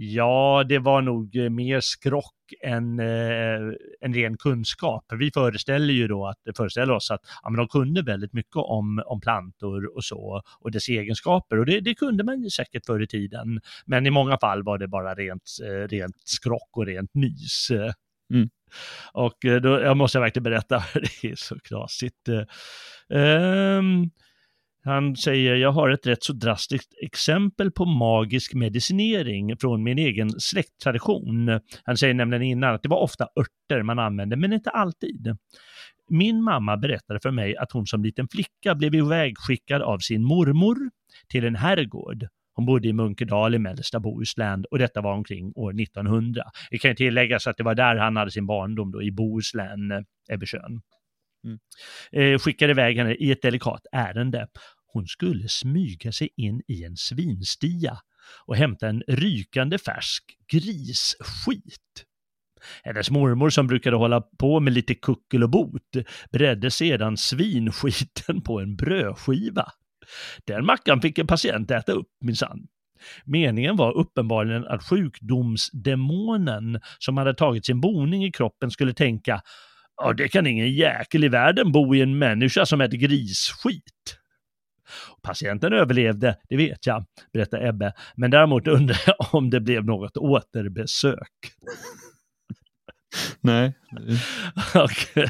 Ja, 0.00 0.64
det 0.68 0.78
var 0.78 1.02
nog 1.02 1.36
mer 1.50 1.80
skrock 1.80 2.34
än, 2.62 3.00
eh, 3.00 3.60
en 4.00 4.14
ren 4.14 4.36
kunskap. 4.36 5.04
Vi 5.18 5.30
föreställer 5.30 5.94
ju 5.94 6.08
då 6.08 6.26
att, 6.26 6.38
föreställer 6.56 6.92
oss 6.92 7.10
att 7.10 7.20
ja, 7.42 7.50
men 7.50 7.58
de 7.58 7.68
kunde 7.68 8.02
väldigt 8.02 8.32
mycket 8.32 8.56
om, 8.56 9.02
om 9.06 9.20
plantor 9.20 9.96
och 9.96 10.04
så 10.04 10.42
och 10.60 10.70
dess 10.70 10.88
egenskaper 10.88 11.58
och 11.58 11.66
det, 11.66 11.80
det 11.80 11.94
kunde 11.94 12.24
man 12.24 12.42
ju 12.42 12.50
säkert 12.50 12.86
förr 12.86 13.02
i 13.02 13.06
tiden. 13.06 13.60
Men 13.86 14.06
i 14.06 14.10
många 14.10 14.38
fall 14.38 14.62
var 14.62 14.78
det 14.78 14.88
bara 14.88 15.14
rent, 15.14 15.42
eh, 15.64 15.88
rent 15.88 16.16
skrock 16.24 16.76
och 16.76 16.86
rent 16.86 17.14
nys. 17.14 17.68
Mm. 18.34 18.48
Och 19.12 19.44
eh, 19.44 19.60
då 19.60 19.80
jag 19.80 19.96
måste 19.96 20.18
jag 20.18 20.22
verkligen 20.22 20.44
berätta, 20.44 20.84
det 20.94 21.28
är 21.30 21.36
så 21.36 21.58
knasigt. 21.58 22.28
Um, 23.08 24.10
han 24.88 25.16
säger, 25.16 25.56
jag 25.56 25.72
har 25.72 25.90
ett 25.90 26.06
rätt 26.06 26.22
så 26.22 26.32
drastiskt 26.32 26.94
exempel 27.02 27.70
på 27.70 27.84
magisk 27.84 28.54
medicinering 28.54 29.56
från 29.56 29.82
min 29.82 29.98
egen 29.98 30.30
släkttradition. 30.30 31.60
Han 31.84 31.96
säger 31.96 32.14
nämligen 32.14 32.42
innan 32.42 32.74
att 32.74 32.82
det 32.82 32.88
var 32.88 33.02
ofta 33.02 33.24
örter 33.24 33.82
man 33.82 33.98
använde, 33.98 34.36
men 34.36 34.52
inte 34.52 34.70
alltid. 34.70 35.36
Min 36.10 36.42
mamma 36.42 36.76
berättade 36.76 37.20
för 37.22 37.30
mig 37.30 37.56
att 37.56 37.72
hon 37.72 37.86
som 37.86 38.04
liten 38.04 38.28
flicka 38.28 38.74
blev 38.74 38.94
ivägskickad 38.94 39.82
av 39.82 39.98
sin 39.98 40.24
mormor 40.24 40.76
till 41.28 41.44
en 41.44 41.56
herrgård. 41.56 42.26
Hon 42.54 42.66
bodde 42.66 42.88
i 42.88 42.92
Munkedal 42.92 43.54
i 43.54 43.58
mellersta 43.58 44.00
Bohuslän 44.00 44.64
och 44.70 44.78
detta 44.78 45.00
var 45.00 45.14
omkring 45.14 45.52
år 45.54 45.80
1900. 45.80 46.42
Det 46.70 46.78
kan 46.78 46.96
tilläggas 46.96 47.46
att 47.46 47.56
det 47.56 47.62
var 47.62 47.74
där 47.74 47.96
han 47.96 48.16
hade 48.16 48.30
sin 48.30 48.46
barndom 48.46 48.90
då, 48.90 49.02
i 49.02 49.12
Bohuslän, 49.12 50.04
Ebbersjön. 50.32 50.80
Mm. 51.44 51.58
Eh, 52.12 52.38
skickade 52.38 52.70
iväg 52.70 52.96
henne 52.96 53.14
i 53.14 53.32
ett 53.32 53.42
delikat 53.42 53.86
ärende. 53.92 54.48
Hon 54.92 55.06
skulle 55.06 55.48
smyga 55.48 56.12
sig 56.12 56.28
in 56.36 56.62
i 56.68 56.84
en 56.84 56.96
svinstia 56.96 57.98
och 58.46 58.56
hämta 58.56 58.88
en 58.88 59.02
rykande 59.08 59.78
färsk 59.78 60.24
grisskit. 60.52 62.04
Hennes 62.84 63.10
mormor 63.10 63.50
som 63.50 63.66
brukade 63.66 63.96
hålla 63.96 64.20
på 64.20 64.60
med 64.60 64.72
lite 64.72 64.94
kuckel 64.94 65.42
och 65.42 65.50
bot 65.50 65.82
bredde 66.32 66.70
sedan 66.70 67.16
svinskiten 67.16 68.42
på 68.42 68.60
en 68.60 68.76
brödskiva. 68.76 69.66
Den 70.46 70.66
mackan 70.66 71.00
fick 71.00 71.18
en 71.18 71.26
patient 71.26 71.70
äta 71.70 71.92
upp 71.92 72.08
minsann. 72.24 72.66
Meningen 73.24 73.76
var 73.76 73.96
uppenbarligen 73.96 74.66
att 74.66 74.88
sjukdomsdemonen 74.88 76.80
som 76.98 77.16
hade 77.16 77.34
tagit 77.34 77.66
sin 77.66 77.80
boning 77.80 78.24
i 78.24 78.32
kroppen 78.32 78.70
skulle 78.70 78.94
tänka 78.94 79.42
Ja, 80.02 80.12
det 80.12 80.28
kan 80.28 80.46
ingen 80.46 80.74
jäkel 80.74 81.24
i 81.24 81.28
världen 81.28 81.72
bo 81.72 81.94
i 81.94 82.00
en 82.00 82.18
människa 82.18 82.66
som 82.66 82.80
äter 82.80 82.96
grisskit. 82.96 84.17
Patienten 85.22 85.72
överlevde, 85.72 86.36
det 86.48 86.56
vet 86.56 86.86
jag, 86.86 87.04
berättar 87.32 87.66
Ebbe, 87.66 87.92
men 88.14 88.30
däremot 88.30 88.66
undrar 88.66 89.00
jag 89.06 89.34
om 89.34 89.50
det 89.50 89.60
blev 89.60 89.84
något 89.84 90.16
återbesök. 90.16 91.52
Nej. 93.40 93.72
okay. 94.74 95.26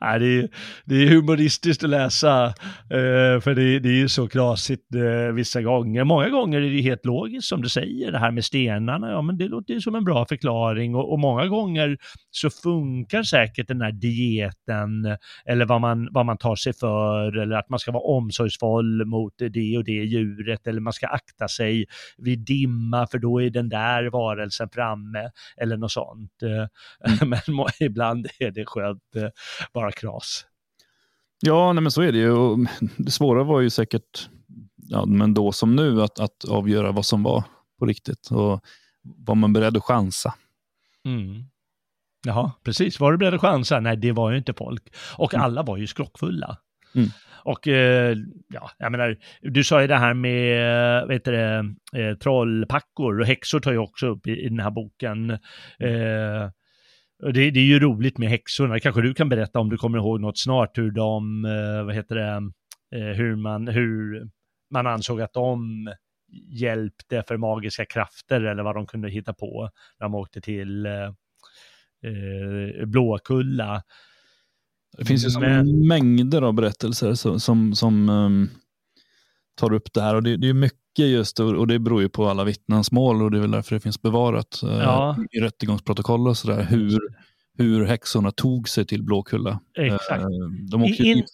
ja, 0.00 0.18
det, 0.18 0.26
är, 0.26 0.48
det 0.84 0.94
är 0.94 1.08
humoristiskt 1.08 1.84
att 1.84 1.90
läsa, 1.90 2.46
eh, 2.90 3.40
för 3.40 3.54
det, 3.54 3.78
det 3.78 3.88
är 3.88 3.96
ju 3.96 4.08
så 4.08 4.28
knasigt 4.28 4.94
eh, 4.94 5.32
vissa 5.34 5.62
gånger. 5.62 6.04
Många 6.04 6.28
gånger 6.28 6.60
är 6.60 6.70
det 6.70 6.80
helt 6.80 7.06
logiskt 7.06 7.48
som 7.48 7.62
du 7.62 7.68
säger, 7.68 8.12
det 8.12 8.18
här 8.18 8.30
med 8.30 8.44
stenarna, 8.44 9.10
ja 9.10 9.22
men 9.22 9.38
det 9.38 9.48
låter 9.48 9.74
ju 9.74 9.80
som 9.80 9.94
en 9.94 10.04
bra 10.04 10.26
förklaring 10.26 10.94
och, 10.94 11.12
och 11.12 11.18
många 11.18 11.46
gånger 11.46 11.98
så 12.30 12.50
funkar 12.50 13.22
säkert 13.22 13.68
den 13.68 13.80
här 13.80 13.92
dieten 13.92 15.16
eller 15.46 15.66
vad 15.66 15.80
man, 15.80 16.08
vad 16.12 16.26
man 16.26 16.38
tar 16.38 16.56
sig 16.56 16.72
för 16.72 17.36
eller 17.36 17.56
att 17.56 17.68
man 17.68 17.78
ska 17.78 17.92
vara 17.92 18.04
omsorgsfull 18.04 19.04
mot 19.04 19.32
det 19.38 19.78
och 19.78 19.84
det 19.84 19.92
djuret 19.92 20.66
eller 20.66 20.80
man 20.80 20.92
ska 20.92 21.06
akta 21.06 21.48
sig 21.48 21.86
vid 22.18 22.38
dimma 22.38 23.06
för 23.06 23.18
då 23.18 23.42
är 23.42 23.50
den 23.50 23.68
där 23.68 24.10
varelsen 24.10 24.68
framme 24.72 25.30
eller 25.56 25.76
något 25.76 25.92
sånt. 25.92 26.32
Mm. 27.20 27.28
Men 27.28 27.66
ibland 27.80 28.26
är 28.38 28.50
det 28.50 28.66
skönt 28.66 29.16
eh, 29.16 29.28
bara 29.74 29.92
kras. 29.92 30.46
Ja, 31.40 31.72
nej, 31.72 31.82
men 31.82 31.90
så 31.90 32.02
är 32.02 32.12
det 32.12 32.18
ju. 32.18 32.66
det 32.96 33.10
svåra 33.10 33.44
var 33.44 33.60
ju 33.60 33.70
säkert, 33.70 34.28
ja, 34.76 35.06
men 35.06 35.34
då 35.34 35.52
som 35.52 35.76
nu, 35.76 36.02
att, 36.02 36.18
att 36.20 36.44
avgöra 36.44 36.92
vad 36.92 37.06
som 37.06 37.22
var 37.22 37.44
på 37.78 37.86
riktigt 37.86 38.30
och 38.30 38.64
var 39.02 39.34
man 39.34 39.52
beredd 39.52 39.76
att 39.76 39.84
chansa. 39.84 40.34
Mm. 41.04 41.44
Jaha, 42.26 42.52
precis. 42.62 43.00
Var 43.00 43.12
du 43.12 43.18
beredd 43.18 43.34
att 43.34 43.40
chansa? 43.40 43.80
Nej, 43.80 43.96
det 43.96 44.12
var 44.12 44.30
ju 44.30 44.38
inte 44.38 44.54
folk. 44.54 44.94
Och 45.16 45.34
mm. 45.34 45.44
alla 45.44 45.62
var 45.62 45.76
ju 45.76 45.86
skrockfulla. 45.86 46.58
Mm. 46.94 47.08
Och 47.44 47.68
eh, 47.68 48.16
ja, 48.48 48.70
jag 48.78 48.92
menar, 48.92 49.16
du 49.40 49.64
sa 49.64 49.80
ju 49.80 49.86
det 49.86 49.96
här 49.96 50.14
med, 50.14 51.06
vet 51.08 51.24
du, 51.24 51.34
eh, 51.34 52.14
trollpackor 52.22 53.20
och 53.20 53.26
häxor 53.26 53.60
tar 53.60 53.72
ju 53.72 53.78
också 53.78 54.06
upp 54.06 54.26
i, 54.26 54.30
i 54.30 54.48
den 54.48 54.60
här 54.60 54.70
boken. 54.70 55.30
Eh, 55.30 56.50
det, 57.32 57.50
det, 57.50 57.60
är 57.60 57.64
ju 57.64 57.80
roligt 57.80 58.18
med 58.18 58.28
häxorna, 58.28 58.80
kanske 58.80 59.02
du 59.02 59.14
kan 59.14 59.28
berätta 59.28 59.58
om 59.58 59.68
du 59.68 59.76
kommer 59.76 59.98
ihåg 59.98 60.20
något 60.20 60.38
snart 60.38 60.78
hur 60.78 60.90
de, 60.90 61.44
eh, 61.44 61.84
vad 61.84 61.94
heter 61.94 62.14
det, 62.14 62.50
eh, 62.98 63.16
hur 63.16 63.36
man, 63.36 63.68
hur 63.68 64.28
man 64.70 64.86
ansåg 64.86 65.20
att 65.20 65.32
de 65.32 65.88
hjälpte 66.50 67.22
för 67.28 67.36
magiska 67.36 67.84
krafter 67.84 68.40
eller 68.40 68.62
vad 68.62 68.74
de 68.74 68.86
kunde 68.86 69.10
hitta 69.10 69.34
på 69.34 69.70
när 70.00 70.04
de 70.04 70.14
åkte 70.14 70.40
till 70.40 70.86
eh, 70.86 71.12
eh 72.02 72.86
Blåkulla. 72.86 73.82
Det 74.98 75.04
finns 75.04 75.36
ju 75.36 75.40
Men... 75.40 75.86
mängder 75.86 76.42
av 76.42 76.52
berättelser 76.52 77.14
som, 77.14 77.40
som, 77.40 77.74
som 77.74 78.08
um, 78.08 78.50
tar 79.56 79.72
upp 79.72 79.92
det 79.92 80.00
här 80.00 80.14
och 80.14 80.22
det, 80.22 80.36
det 80.36 80.48
är 80.48 80.54
mycket 80.54 80.78
just 80.98 81.40
och 81.40 81.66
det 81.66 81.78
beror 81.78 82.02
ju 82.02 82.08
på 82.08 82.28
alla 82.28 82.44
vittnesmål 82.44 83.22
och 83.22 83.30
det 83.30 83.36
är 83.36 83.40
väl 83.40 83.50
därför 83.50 83.74
det 83.74 83.80
finns 83.80 84.02
bevarat 84.02 84.60
uh, 84.64 84.70
ja. 84.70 85.16
i 85.32 85.40
rättegångsprotokoll 85.40 86.28
och 86.28 86.36
sådär 86.36 86.62
hur, 86.62 87.00
hur 87.58 87.84
häxorna 87.84 88.30
tog 88.30 88.68
sig 88.68 88.86
till 88.86 89.02
Blåkulla. 89.02 89.60
Exakt. 89.78 90.22
Uh, 90.22 90.28
de 90.70 90.82
åkte 90.82 91.02
In, 91.02 91.24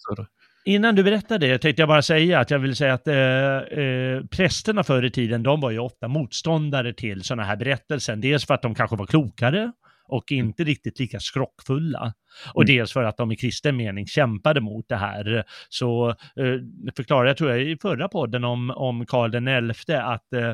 Innan 0.65 0.95
du 0.95 1.03
berättar 1.03 1.39
det 1.39 1.57
tänkte 1.57 1.81
jag 1.81 1.89
bara 1.89 2.01
säga 2.01 2.39
att 2.39 2.51
jag 2.51 2.59
vill 2.59 2.75
säga 2.75 2.93
att 2.93 3.07
eh, 3.07 3.15
eh, 3.15 4.25
prästerna 4.31 4.83
förr 4.83 5.05
i 5.05 5.11
tiden, 5.11 5.43
de 5.43 5.61
var 5.61 5.71
ju 5.71 5.79
ofta 5.79 6.07
motståndare 6.07 6.93
till 6.93 7.23
sådana 7.23 7.43
här 7.43 7.55
berättelser. 7.55 8.15
Dels 8.15 8.45
för 8.45 8.53
att 8.53 8.61
de 8.61 8.75
kanske 8.75 8.95
var 8.95 9.05
klokare 9.05 9.71
och 10.05 10.31
inte 10.31 10.63
riktigt 10.63 10.99
lika 10.99 11.19
skrockfulla. 11.19 12.13
Och 12.53 12.63
mm. 12.63 12.75
dels 12.75 12.93
för 12.93 13.03
att 13.03 13.17
de 13.17 13.31
i 13.31 13.35
kristen 13.35 13.77
mening 13.77 14.07
kämpade 14.07 14.61
mot 14.61 14.85
det 14.89 14.95
här. 14.95 15.43
Så 15.69 16.09
eh, 16.09 16.93
förklarade 16.95 17.29
jag, 17.29 17.37
tror 17.37 17.49
jag, 17.49 17.61
i 17.61 17.77
förra 17.81 18.07
podden 18.07 18.43
om, 18.43 18.69
om 18.69 19.05
Karl 19.05 19.73
XI 19.73 19.93
att, 19.93 20.33
eh, 20.33 20.49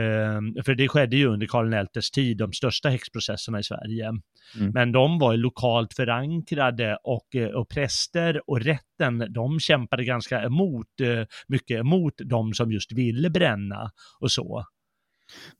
eh, 0.00 0.62
för 0.64 0.74
det 0.74 0.88
skedde 0.88 1.16
ju 1.16 1.26
under 1.26 1.46
Karl 1.46 1.86
XIs 1.86 2.10
tid, 2.10 2.36
de 2.36 2.52
största 2.52 2.88
häxprocesserna 2.88 3.58
i 3.58 3.62
Sverige. 3.62 4.06
Mm. 4.06 4.70
Men 4.74 4.92
de 4.92 5.18
var 5.18 5.36
lokalt 5.36 5.94
förankrade 5.94 6.98
och, 7.04 7.34
eh, 7.34 7.48
och 7.48 7.68
präster 7.68 8.50
och 8.50 8.60
rätten, 8.60 9.26
de 9.32 9.60
kämpade 9.60 10.04
ganska 10.04 10.42
emot, 10.42 11.00
eh, 11.02 11.26
mycket 11.48 11.78
emot 11.78 12.14
de 12.24 12.54
som 12.54 12.72
just 12.72 12.92
ville 12.92 13.30
bränna 13.30 13.90
och 14.20 14.30
så. 14.30 14.64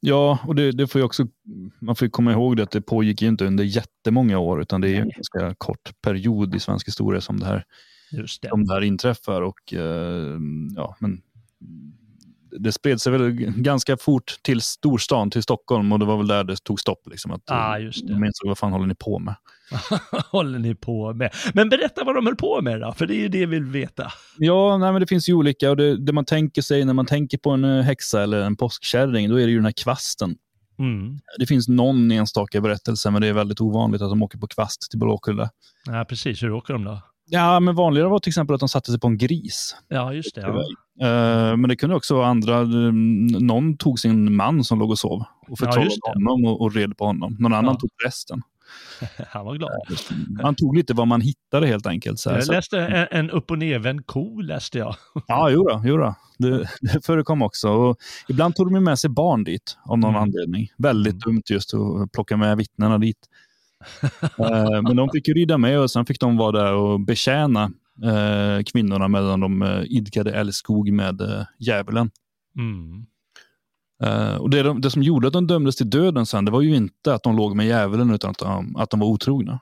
Ja, 0.00 0.38
och 0.46 0.54
det, 0.54 0.72
det, 0.72 0.86
får 0.86 1.00
ju 1.00 1.04
också, 1.04 1.26
man 1.80 1.96
får 1.96 2.08
komma 2.08 2.32
ihåg 2.32 2.56
det 2.56 2.62
att 2.62 2.70
det 2.70 2.82
pågick 2.82 3.22
ju 3.22 3.28
inte 3.28 3.46
under 3.46 3.64
jättemånga 3.64 4.38
år, 4.38 4.62
utan 4.62 4.80
det 4.80 4.88
är 4.88 5.00
en 5.00 5.10
ganska 5.10 5.54
kort 5.58 5.92
period 6.02 6.54
i 6.54 6.60
svensk 6.60 6.88
historia 6.88 7.20
som 7.20 7.40
det 7.40 7.46
här, 7.46 7.64
Just 8.10 8.42
det. 8.42 8.48
Som 8.48 8.64
det 8.64 8.74
här 8.74 8.80
inträffar. 8.80 9.42
Och, 9.42 9.74
eh, 9.74 10.38
ja, 10.76 10.96
men 11.00 11.22
det 12.58 12.72
spred 12.72 13.00
sig 13.00 13.12
väl 13.12 13.30
ganska 13.56 13.96
fort 13.96 14.38
till 14.42 14.60
storstan, 14.60 15.30
till 15.30 15.42
Stockholm 15.42 15.92
och 15.92 15.98
det 15.98 16.04
var 16.04 16.16
väl 16.16 16.26
där 16.26 16.44
det 16.44 16.56
tog 16.56 16.80
stopp. 16.80 17.08
Liksom, 17.10 17.30
att, 17.30 17.42
ah, 17.46 17.78
just 17.78 18.06
det. 18.06 18.12
De 18.12 18.24
insåg, 18.24 18.48
vad 18.48 18.58
fan 18.58 18.72
håller 18.72 18.86
ni 18.86 18.94
på 18.94 19.18
med? 19.18 19.34
håller 20.30 20.58
ni 20.58 20.74
på 20.74 21.14
med? 21.14 21.34
Men 21.54 21.68
berätta 21.68 22.04
vad 22.04 22.14
de 22.14 22.26
höll 22.26 22.36
på 22.36 22.62
med 22.62 22.80
då, 22.80 22.92
för 22.92 23.06
det 23.06 23.14
är 23.14 23.20
ju 23.20 23.28
det 23.28 23.46
vi 23.46 23.46
vill 23.46 23.64
veta. 23.64 24.12
Ja, 24.38 24.78
nej, 24.78 24.92
men 24.92 25.00
det 25.00 25.06
finns 25.06 25.28
ju 25.28 25.34
olika 25.34 25.70
och 25.70 25.76
det, 25.76 25.96
det, 25.96 26.12
man 26.12 26.24
tänker 26.24 26.62
sig 26.62 26.84
när 26.84 26.94
man 26.94 27.06
tänker 27.06 27.38
på 27.38 27.50
en 27.50 27.64
eh, 27.64 27.82
häxa 27.82 28.22
eller 28.22 28.40
en 28.40 28.56
påskkärring, 28.56 29.28
då 29.28 29.40
är 29.40 29.46
det 29.46 29.50
ju 29.50 29.58
den 29.58 29.64
här 29.64 29.82
kvasten. 29.82 30.36
Mm. 30.78 31.18
Det 31.38 31.46
finns 31.46 31.68
någon 31.68 32.10
enstaka 32.10 32.60
berättelse, 32.60 33.10
men 33.10 33.22
det 33.22 33.28
är 33.28 33.32
väldigt 33.32 33.60
ovanligt 33.60 34.02
att 34.02 34.10
de 34.10 34.22
åker 34.22 34.38
på 34.38 34.46
kvast 34.46 34.90
till 34.90 34.98
Blåkulla. 34.98 35.50
Ja, 35.86 36.04
precis. 36.08 36.42
Hur 36.42 36.52
åker 36.52 36.72
de 36.72 36.84
då? 36.84 37.00
Ja, 37.30 37.60
men 37.60 37.74
vanligare 37.74 38.08
var 38.08 38.18
till 38.18 38.30
exempel 38.30 38.54
att 38.54 38.60
de 38.60 38.68
satte 38.68 38.90
sig 38.90 39.00
på 39.00 39.06
en 39.06 39.18
gris. 39.18 39.76
Ja, 39.88 40.12
just 40.12 40.34
det. 40.34 40.40
Ja. 40.40 40.64
Uh, 41.02 41.56
men 41.56 41.68
det 41.68 41.76
kunde 41.76 41.96
också 41.96 42.14
vara 42.14 42.26
andra. 42.26 42.62
Någon 42.62 43.76
tog 43.76 44.00
sin 44.00 44.36
man 44.36 44.64
som 44.64 44.78
låg 44.78 44.90
och 44.90 44.98
sov 44.98 45.24
och 45.48 45.58
förtrollade 45.58 45.96
ja, 46.02 46.12
honom 46.12 46.44
och, 46.44 46.60
och, 46.60 46.74
red 46.74 46.96
på 46.96 47.04
honom. 47.04 47.36
Någon 47.38 47.54
annan 47.54 47.78
tog 47.78 47.90
resten. 48.04 48.42
Han 49.28 49.46
var 49.46 49.54
glad. 49.54 49.70
Han 50.42 50.54
tog 50.54 50.76
lite 50.76 50.94
vad 50.94 51.08
man 51.08 51.20
hittade 51.20 51.66
helt 51.66 51.86
enkelt. 51.86 52.18
Så 52.18 52.30
här, 52.30 52.38
jag 52.38 52.48
läste 52.48 52.80
en, 52.80 53.06
en 53.10 53.30
upp 53.30 53.50
och 53.50 53.58
nervänd 53.58 54.06
ko, 54.06 54.40
läste 54.40 54.78
jag. 54.78 54.94
Ja, 55.26 55.50
jodå, 55.50 55.82
jodå. 55.84 56.14
Det, 56.38 56.68
det 56.80 57.04
förekom 57.06 57.42
också. 57.42 57.68
Och 57.68 57.98
ibland 58.28 58.56
tog 58.56 58.72
de 58.74 58.84
med 58.84 58.98
sig 58.98 59.10
barn 59.10 59.44
dit 59.44 59.76
av 59.84 59.98
någon 59.98 60.10
mm. 60.10 60.22
anledning. 60.22 60.68
Väldigt 60.78 61.26
mm. 61.26 61.34
dumt 61.34 61.42
just 61.50 61.74
att 61.74 62.12
plocka 62.12 62.36
med 62.36 62.56
vittnena 62.56 62.98
dit. 62.98 63.18
Eh, 64.38 64.82
men 64.82 64.96
de 64.96 65.08
fick 65.10 65.28
ju 65.28 65.34
rida 65.34 65.58
med 65.58 65.80
och 65.80 65.90
sen 65.90 66.06
fick 66.06 66.20
de 66.20 66.36
vara 66.36 66.52
där 66.52 66.74
och 66.74 67.00
betjäna 67.00 67.70
eh, 68.04 68.62
kvinnorna 68.72 69.08
medan 69.08 69.40
de 69.40 69.62
eh, 69.62 69.82
idkade 69.84 70.32
älskog 70.32 70.92
med 70.92 71.46
djävulen. 71.58 72.10
Mm. 72.56 73.06
och 74.40 74.50
det, 74.50 74.80
det, 74.80 74.90
som 74.90 75.02
gjorde 75.02 75.26
att 75.26 75.32
de 75.32 75.46
dömdes 75.46 75.76
till 75.76 75.90
döden 75.90 76.26
sen, 76.26 76.44
det 76.44 76.50
var 76.50 76.60
ju 76.60 76.76
inte 76.76 77.14
att 77.14 77.22
de 77.22 77.36
låg 77.36 77.56
med 77.56 77.66
djävulen 77.66 78.10
utan 78.10 78.30
att 78.30 78.38
de, 78.38 78.76
att 78.76 78.90
de 78.90 79.00
var 79.00 79.06
otrogna. 79.06 79.60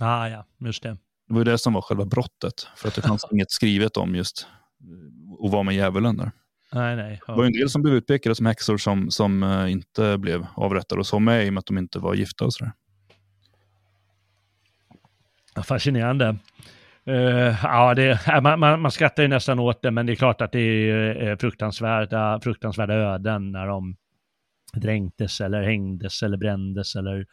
Ah, 0.00 0.28
ja, 0.28 0.46
just 0.58 0.82
det. 0.82 0.96
Det 1.28 1.34
var 1.34 1.40
ju 1.40 1.44
det 1.44 1.58
som 1.58 1.72
var 1.72 1.82
själva 1.82 2.04
brottet, 2.04 2.68
för 2.76 2.88
att 2.88 2.94
det 2.94 3.02
fanns 3.02 3.26
inget 3.32 3.50
skrivet 3.50 3.96
om 3.96 4.14
just 4.14 4.46
att 5.44 5.52
vara 5.52 5.62
med 5.62 5.74
djävulen 5.74 6.16
där. 6.16 6.30
Nej, 6.72 6.96
nej. 6.96 7.20
Det 7.26 7.32
var 7.32 7.44
en 7.44 7.52
del 7.52 7.70
som 7.70 7.82
blev 7.82 7.94
utpekade 7.94 8.34
som 8.34 8.46
häxor 8.46 8.78
som, 8.78 9.10
som 9.10 9.44
inte 9.68 10.18
blev 10.18 10.46
avrättade 10.54 11.00
och 11.00 11.06
så 11.06 11.18
med 11.18 11.46
i 11.46 11.48
och 11.48 11.52
med 11.52 11.58
att 11.58 11.66
de 11.66 11.78
inte 11.78 11.98
var 11.98 12.14
gifta 12.14 12.44
och 12.44 12.54
sådär. 12.54 12.72
Fascinerande. 15.64 16.36
Uh, 17.08 17.56
ja, 17.62 17.94
det, 17.94 18.20
man, 18.42 18.60
man, 18.60 18.80
man 18.80 18.90
skrattar 18.90 19.22
ju 19.22 19.28
nästan 19.28 19.58
åt 19.58 19.82
det, 19.82 19.90
men 19.90 20.06
det 20.06 20.12
är 20.12 20.16
klart 20.16 20.40
att 20.40 20.52
det 20.52 20.60
är 20.60 21.36
fruktansvärda, 21.36 22.40
fruktansvärda 22.42 22.94
öden 22.94 23.52
när 23.52 23.66
de 23.66 23.96
dränktes 24.74 25.40
eller 25.40 25.62
hängdes 25.62 26.22
eller 26.22 26.36
brändes 26.36 26.96
eller 26.96 27.26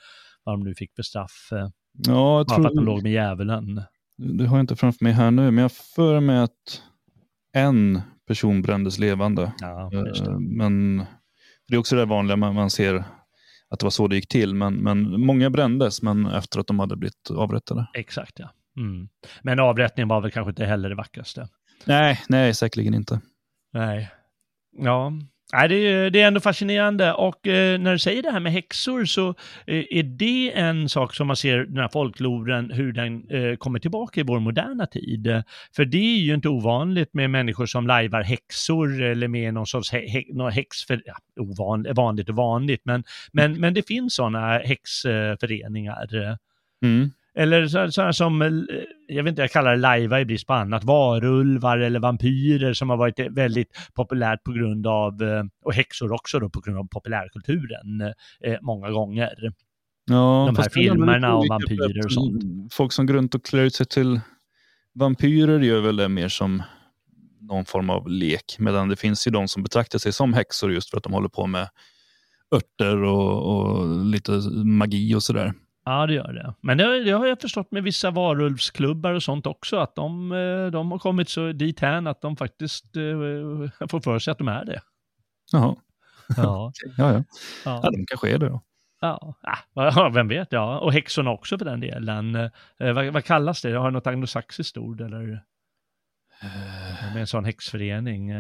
vad 0.44 0.60
de 0.60 0.64
nu 0.64 0.76
fick 0.76 0.96
för 0.96 1.04
straff. 1.04 1.50
Eh, 1.52 1.70
ja, 2.08 2.38
jag 2.38 2.48
tror... 2.48 2.62
för 2.62 2.70
att 2.70 2.76
de 2.76 2.86
låg 2.86 3.04
med 3.04 3.12
djävulen. 3.12 3.82
Det 4.18 4.46
har 4.46 4.58
jag 4.58 4.64
inte 4.64 4.76
framför 4.76 5.04
mig 5.04 5.14
här 5.14 5.32
nu, 5.32 5.52
men 5.52 5.62
jag 5.62 5.72
för 5.72 6.20
mig 6.20 6.40
att 6.40 6.84
en 7.54 8.02
person 8.28 8.62
brändes 8.62 9.00
levande. 9.00 9.52
Ja, 9.60 9.90
det. 9.92 10.40
Men 10.40 10.98
det 11.68 11.76
är 11.76 11.78
också 11.78 11.96
det 11.96 12.06
vanliga 12.06 12.38
man, 12.38 12.56
man 12.56 12.70
ser 12.70 13.04
att 13.70 13.80
det 13.80 13.86
var 13.86 13.92
så 13.92 14.08
det 14.08 14.16
gick 14.16 14.28
till. 14.28 14.56
Men, 14.56 14.76
men 14.76 15.22
många 15.22 15.50
brändes, 15.50 16.02
men 16.02 16.26
efter 16.26 16.60
att 16.60 16.68
de 16.68 16.80
hade 16.80 16.96
blivit 16.96 17.32
avrättade. 17.32 17.88
Exakt, 17.94 18.40
ja. 18.40 18.50
Mm. 18.78 19.10
Men 19.42 19.60
avrättningen 19.60 20.08
var 20.08 20.22
väl 20.22 20.32
kanske 20.32 20.50
inte 20.50 20.66
heller 20.66 20.90
det 20.90 20.96
vackraste? 20.96 21.48
Nej, 21.86 22.22
nej, 22.30 22.54
säkerligen 22.54 22.94
inte. 22.94 23.22
Nej. 23.74 24.12
Ja, 24.78 25.14
Nej, 25.54 25.70
det, 25.70 25.76
är, 25.76 26.10
det 26.10 26.22
är 26.22 26.28
ändå 26.28 26.40
fascinerande 26.40 27.14
och 27.14 27.48
eh, 27.48 27.80
när 27.80 27.92
du 27.92 28.00
säger 28.00 28.24
det 28.24 28.32
här 28.32 28.40
med 28.40 28.52
häxor 28.52 29.06
så 29.06 29.30
eh, 29.68 29.86
är 29.90 30.04
det 30.04 30.52
en 30.56 30.90
sak 30.90 31.16
som 31.16 31.28
man 31.28 31.36
ser 31.36 31.58
den 31.58 31.78
här 31.78 31.90
folkloren, 31.94 32.72
hur 32.72 32.94
den 32.94 33.30
eh, 33.30 33.56
kommer 33.56 33.80
tillbaka 33.80 34.20
i 34.20 34.24
vår 34.24 34.40
moderna 34.40 34.86
tid. 34.86 35.44
För 35.76 35.86
det 35.86 35.98
är 35.98 36.20
ju 36.20 36.34
inte 36.34 36.50
ovanligt 36.50 37.14
med 37.14 37.30
människor 37.30 37.66
som 37.66 37.88
lajvar 37.88 38.22
häxor 38.22 39.02
eller 39.02 39.28
med 39.28 39.54
någon 39.54 39.68
sorts 39.68 39.92
hä 39.92 40.24
någon 40.34 40.52
häx, 40.52 40.86
för, 40.86 41.02
ja, 41.06 41.16
ovanligt, 41.40 41.98
vanligt 41.98 42.30
och 42.30 42.36
vanligt, 42.36 42.82
men, 42.84 43.04
men, 43.32 43.60
men 43.60 43.74
det 43.74 43.88
finns 43.88 44.16
sådana 44.16 44.58
häxföreningar. 44.58 46.38
Mm. 46.84 47.12
Eller 47.40 47.68
sådana 47.68 48.14
som, 48.14 48.42
eh, 48.42 48.50
jag 49.08 49.24
vet 49.24 49.32
inte, 49.32 49.42
jag 49.42 49.52
kallar 49.52 49.72
det 49.72 49.78
lajva 49.78 50.22
i 50.22 50.26
brist 50.26 50.48
på 50.48 50.54
annat, 50.54 50.84
varulvar 50.84 51.78
eller 51.78 52.00
vampyrer 52.00 52.74
som 52.74 52.90
har 52.90 52.98
varit 52.98 53.20
väldigt 53.20 53.68
populärt 53.94 54.44
på 54.44 54.52
grund 54.52 54.88
av, 54.88 55.24
eh, 55.24 55.44
och 55.66 55.74
häxor 55.74 56.12
också 56.12 56.40
då, 56.40 56.50
på 56.50 56.60
grund 56.60 56.78
av 56.78 56.88
populärkulturen 56.88 58.02
eh, 58.44 58.58
många 58.62 58.90
gånger. 58.92 59.54
Ja, 60.06 60.52
de 60.56 60.62
här 60.62 60.70
filmerna 60.70 61.36
om 61.36 61.48
vampyrer 61.50 62.06
och 62.06 62.12
sånt. 62.12 62.44
Folk 62.74 62.92
som 62.92 63.06
går 63.06 63.14
runt 63.14 63.36
och 63.36 63.46
klär 63.46 63.64
ut 63.64 63.76
sig 63.76 63.86
till 63.86 64.20
vampyrer 64.96 65.60
gör 65.60 65.82
väl 65.82 65.96
det 65.96 66.10
mer 66.10 66.30
som 66.30 66.64
någon 67.42 67.66
form 67.66 67.90
av 67.90 68.10
lek. 68.10 68.56
Medan 68.60 68.90
det 68.90 68.96
finns 68.96 69.28
ju 69.28 69.32
de 69.32 69.48
som 69.48 69.64
betraktar 69.64 70.00
sig 70.00 70.14
som 70.14 70.34
häxor 70.34 70.74
just 70.74 70.90
för 70.90 70.98
att 70.98 71.04
de 71.04 71.14
håller 71.14 71.30
på 71.30 71.48
med 71.48 71.70
örter 72.56 73.04
och, 73.04 73.58
och 73.58 74.06
lite 74.06 74.32
magi 74.64 75.16
och 75.16 75.24
sådär. 75.24 75.54
Ja, 75.90 76.06
det 76.08 76.14
gör 76.14 76.34
det. 76.34 76.54
Men 76.62 76.78
det, 76.78 77.04
det 77.04 77.12
har 77.12 77.28
jag 77.28 77.42
förstått 77.42 77.72
med 77.72 77.84
vissa 77.84 78.12
varulvsklubbar 78.12 79.14
och 79.14 79.24
sånt 79.24 79.46
också, 79.46 79.78
att 79.78 79.96
de, 79.96 80.32
eh, 80.32 80.66
de 80.66 80.92
har 80.92 81.00
kommit 81.00 81.30
så 81.30 81.52
dithän 81.52 82.08
att 82.08 82.22
de 82.22 82.38
faktiskt 82.38 82.96
eh, 82.96 83.88
får 83.88 84.00
för 84.00 84.20
sig 84.20 84.32
att 84.32 84.38
de 84.38 84.48
är 84.48 84.66
det. 84.66 84.82
Jaha, 85.52 85.76
Ja, 86.38 86.72
ja, 86.98 87.14
ja. 87.14 87.24
ja. 87.66 87.80
ja 87.84 87.90
de 87.92 88.06
kanske 88.06 88.30
är 88.30 88.38
det 88.38 88.50
då. 88.50 88.62
Ja, 89.02 89.36
ja, 89.76 90.10
vem 90.14 90.28
vet, 90.28 90.52
ja. 90.52 90.80
Och 90.80 90.94
häxorna 90.94 91.32
också 91.32 91.58
för 91.58 91.66
den 91.66 91.80
delen. 91.80 92.36
Eh, 92.36 92.94
vad, 92.94 93.06
vad 93.06 93.26
kallas 93.26 93.62
det? 93.62 93.74
Har 93.74 93.86
du 93.86 93.92
något 93.92 94.08
anglosaxiskt 94.08 94.78
ord 94.78 95.02
eller? 95.02 95.44
Med 97.14 97.22
en 97.22 97.28
sån 97.28 97.46
häxförening? 97.46 98.32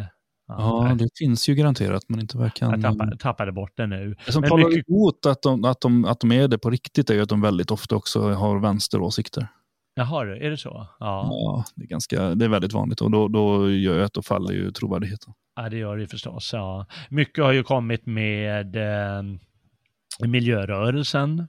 Ja, 0.58 0.95
det 1.00 1.10
finns 1.20 1.50
ju 1.50 1.56
garanterat, 1.56 2.04
men 2.08 2.20
inte 2.20 2.38
vad 2.38 2.45
jag 2.45 2.54
kan... 2.54 2.72
Jag 2.72 2.82
tappade, 2.82 3.18
tappade 3.18 3.52
bort 3.52 3.72
det 3.78 3.88
nu. 3.88 4.16
Det 4.26 4.32
som 4.32 4.41
Men 4.41 4.50
talar 4.50 4.68
mycket- 4.70 4.89
emot 4.89 5.26
att 5.26 5.41
de, 5.41 5.66
att, 5.66 5.82
de, 5.82 6.06
att 6.06 6.20
de 6.20 6.32
är 6.32 6.47
det 6.47 6.58
på 6.58 6.70
riktigt 6.70 7.10
är 7.10 7.14
ju 7.14 7.22
att 7.22 7.30
de 7.30 7.41
väldigt 7.41 7.72
ofta 7.72 7.95
också 7.95 8.30
har 8.32 8.60
vänsteråsikter. 8.60 9.47
Jaha, 9.95 10.22
är 10.26 10.50
det 10.50 10.58
så? 10.58 10.88
Ja. 11.00 11.28
Ja, 11.30 11.64
det, 11.76 11.84
är 11.84 11.88
ganska, 11.88 12.36
det 12.36 12.45
är 12.45 12.50
väldigt 12.50 12.74
vanligt 12.74 13.02
och 13.02 13.12
då, 13.12 13.28
då 13.28 13.72
gör 13.72 13.97
ju 13.97 14.04
att 14.04 14.14
då 14.14 14.22
faller 14.22 14.54
ju 14.54 14.72
trovärdigheten. 14.72 15.34
ja, 15.56 15.70
det 15.70 15.78
gör 15.78 15.97
det 15.97 16.08
förstås. 16.08 16.50
Ja. 16.54 16.86
Mycket 17.10 17.43
har 17.43 17.52
ju 17.52 17.64
kommit 17.64 18.06
med 18.06 18.76
eh, 18.76 19.24
miljörörelsen. 20.28 21.47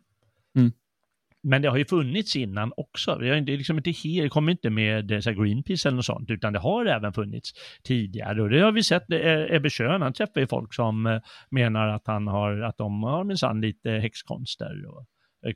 Men 1.43 1.62
det 1.62 1.68
har 1.68 1.76
ju 1.76 1.84
funnits 1.84 2.36
innan 2.36 2.72
också. 2.76 3.14
Det 3.14 3.28
är 3.28 3.41
liksom 3.41 3.76
inte 3.76 3.91
helt, 3.91 4.24
det 4.24 4.28
kommer 4.28 4.53
inte 4.53 4.70
med 4.70 5.11
eh, 5.11 5.20
så 5.20 5.30
här 5.30 5.45
Greenpeace 5.45 5.88
eller 5.88 5.97
något 5.97 6.05
sånt, 6.05 6.30
utan 6.30 6.53
det 6.53 6.59
har 6.59 6.86
även 6.86 7.12
funnits 7.12 7.53
tidigare. 7.84 8.43
Och 8.43 8.51
det 8.51 8.61
har 8.61 8.72
vi 8.72 8.82
sett, 8.82 9.11
eh, 9.11 9.55
Ebbe 9.55 9.70
Schön, 9.70 10.03
han 10.03 10.12
träffar 10.12 10.41
ju 10.41 10.47
folk 10.47 10.74
som 10.74 11.07
eh, 11.07 11.20
menar 11.51 11.88
att, 11.88 12.07
han 12.07 12.26
har, 12.26 12.61
att 12.61 12.78
de 12.78 13.03
har 13.03 13.24
minsann 13.24 13.61
lite 13.61 13.91
häxkonster 13.91 14.84
och 14.86 15.07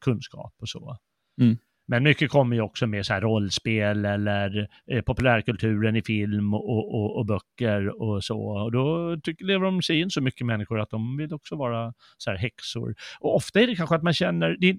kunskap 0.01 0.55
och 0.61 0.68
så. 0.68 0.97
Mm. 1.41 1.57
Men 1.87 2.03
mycket 2.03 2.30
kommer 2.30 2.57
ju 2.57 2.62
också 2.62 2.87
med 2.87 3.07
så 3.07 3.12
här 3.12 3.20
rollspel 3.20 4.05
eller 4.05 4.68
eh, 4.91 5.03
populärkulturen 5.03 5.97
i 5.97 6.03
film 6.03 6.55
och, 6.55 6.95
och, 6.95 7.16
och 7.18 7.26
böcker 7.26 8.03
och 8.03 8.24
så. 8.24 8.41
Och 8.41 8.72
då 8.72 9.16
tycker, 9.22 9.45
lever 9.45 9.64
de 9.64 9.82
sig 9.82 10.01
in 10.01 10.11
så 10.11 10.20
mycket 10.20 10.47
människor 10.47 10.80
att 10.80 10.91
de 10.91 11.16
vill 11.16 11.35
också 11.35 11.57
vara 11.57 11.95
så 12.18 12.30
här 12.30 12.39
häxor. 12.39 12.95
Och 13.20 13.37
ofta 13.37 13.61
är 13.61 13.66
det 13.66 13.76
kanske 13.76 13.95
att 13.95 14.03
man 14.03 14.14
känner, 14.14 14.57
det 14.61 14.68
är 14.68 14.76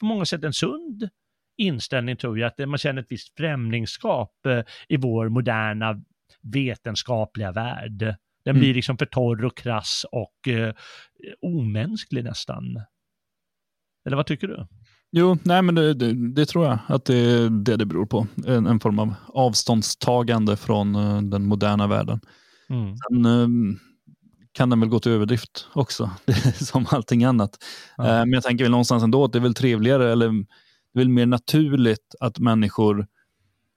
på 0.00 0.06
många 0.06 0.24
sätt 0.24 0.44
en 0.44 0.52
sund 0.52 1.08
inställning 1.56 2.16
tror 2.16 2.38
jag, 2.38 2.46
att 2.46 2.68
man 2.68 2.78
känner 2.78 3.02
ett 3.02 3.12
visst 3.12 3.36
främlingskap 3.36 4.46
eh, 4.46 4.60
i 4.88 4.96
vår 4.96 5.28
moderna 5.28 6.02
vetenskapliga 6.42 7.52
värld. 7.52 7.98
Den 8.44 8.56
Mm. 8.56 8.60
blir 8.60 8.74
liksom 8.74 8.98
för 8.98 9.06
torr 9.06 9.44
och 9.44 9.56
krass 9.56 10.06
och 10.12 10.48
eh, 10.48 10.74
omänsklig 11.40 12.24
nästan. 12.24 12.82
Eller 14.06 14.16
vad 14.16 14.26
tycker 14.26 14.48
du? 14.48 14.66
Jo, 15.10 15.38
nej 15.42 15.62
men 15.62 15.74
det, 15.74 15.94
det, 15.94 16.28
det 16.28 16.46
tror 16.46 16.64
jag 16.66 16.78
att 16.86 17.04
det 17.04 17.16
är 17.16 17.50
det 17.50 17.76
det 17.76 17.86
beror 17.86 18.06
på. 18.06 18.26
En, 18.46 18.66
en 18.66 18.80
form 18.80 18.98
av 18.98 19.14
avståndstagande 19.26 20.56
från 20.56 20.94
eh, 20.94 21.22
den 21.22 21.46
moderna 21.46 21.86
världen. 21.86 22.20
Mm. 22.68 22.96
Sen 22.96 23.24
eh, 23.26 23.78
kan 24.52 24.70
den 24.70 24.80
väl 24.80 24.88
gå 24.88 25.00
till 25.00 25.12
överdrift 25.12 25.66
också, 25.72 26.10
som 26.54 26.86
allting 26.90 27.24
annat. 27.24 27.50
Ja. 27.96 28.04
Eh, 28.04 28.18
men 28.20 28.32
jag 28.32 28.42
tänker 28.42 28.64
väl 28.64 28.70
någonstans 28.70 29.02
ändå 29.02 29.24
att 29.24 29.32
det 29.32 29.38
är 29.38 29.42
väl 29.42 29.54
trevligare, 29.54 30.12
eller 30.12 30.28
det 30.28 31.00
är 31.00 31.04
väl 31.04 31.08
mer 31.08 31.26
naturligt 31.26 32.14
att 32.20 32.38
människor 32.38 33.06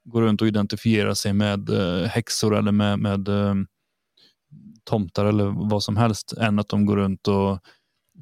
går 0.06 0.22
runt 0.22 0.42
och 0.42 0.48
identifierar 0.48 1.14
sig 1.14 1.34
med 1.34 1.70
eh, 1.70 2.08
häxor 2.08 2.58
eller 2.58 2.72
med, 2.72 3.00
med 3.00 3.28
eh, 3.28 3.56
tomtar 4.84 5.26
eller 5.26 5.70
vad 5.70 5.84
som 5.84 5.98
helst, 5.98 6.34
än 6.34 6.60
att 6.60 6.70
de 6.70 6.86
går 6.86 6.98
runt 6.98 7.28
och 7.28 7.60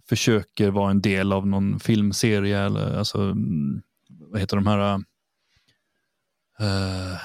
försöker 0.09 0.69
vara 0.69 0.91
en 0.91 1.01
del 1.01 1.33
av 1.33 1.47
någon 1.47 1.79
filmserie 1.79 2.59
eller 2.59 2.97
alltså, 2.97 3.21
mm, 3.21 3.81
vad 4.09 4.39
heter 4.39 4.55
de 4.55 4.67
här 4.67 4.93
eh, 6.59 7.17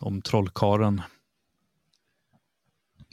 om 0.00 0.22
trollkaren. 0.22 1.02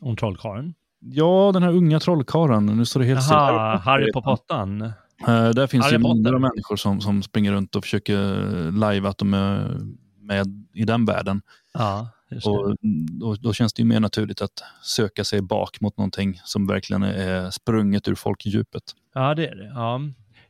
Om 0.02 0.16
trollkarlen? 0.16 0.74
Ja, 1.00 1.52
den 1.54 1.64
här 1.64 1.72
unga 1.72 2.00
trollkaren. 2.00 2.66
Nu 2.66 2.86
står 2.86 3.00
det 3.00 3.06
helt 3.06 3.24
still. 3.24 3.36
Harry 3.36 4.12
på 4.12 4.22
pottan. 4.22 4.82
Eh, 4.82 5.50
där 5.50 5.68
finns 5.68 5.86
Harry 5.86 5.98
ju 5.98 6.34
av 6.36 6.42
människor 6.42 6.76
som, 6.76 7.02
som 7.02 7.24
springer 7.24 7.52
runt 7.52 7.76
och 7.76 7.84
försöker 7.84 8.72
live 8.72 9.10
att 9.10 9.18
de 9.18 9.34
är 9.34 9.80
med 10.20 10.66
i 10.74 10.86
den 10.86 11.06
världen. 11.06 11.42
Ja, 11.74 12.10
det. 12.34 13.26
Och 13.26 13.38
då, 13.42 13.54
känns 13.54 13.74
det 13.74 13.82
ju 13.82 13.88
mer 13.88 14.00
naturligt 14.00 14.42
att 14.42 14.64
söka 14.84 15.24
sig 15.24 15.42
bak 15.42 15.82
mot 15.82 15.98
någonting 15.98 16.42
som 16.44 16.68
verkligen 16.68 17.04
är 17.04 17.52
sprunget 17.52 18.08
ur 18.08 18.16
folkdjupet. 18.16 18.84
Ja, 19.14 19.36
det 19.36 19.48
är 19.48 19.56
det. 19.56 19.66
Ja. 19.66 20.02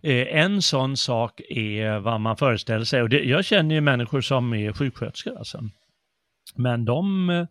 Eh, 0.02 0.44
En 0.44 0.62
sån 0.62 0.98
sak 0.98 1.42
är 1.50 2.00
vad 2.00 2.22
man 2.22 2.38
föreställer 2.38 2.86
sig. 2.86 3.02
Och 3.02 3.10
det, 3.10 3.24
jag 3.24 3.46
känner 3.46 3.76
ju 3.76 3.82
människor 3.82 4.22
som 4.22 4.54
är 4.54 4.74
sjuksköterskor. 4.74 5.38
Alltså. 5.38 5.64
Men 6.56 6.86
de 6.86 7.30
eh, 7.30 7.46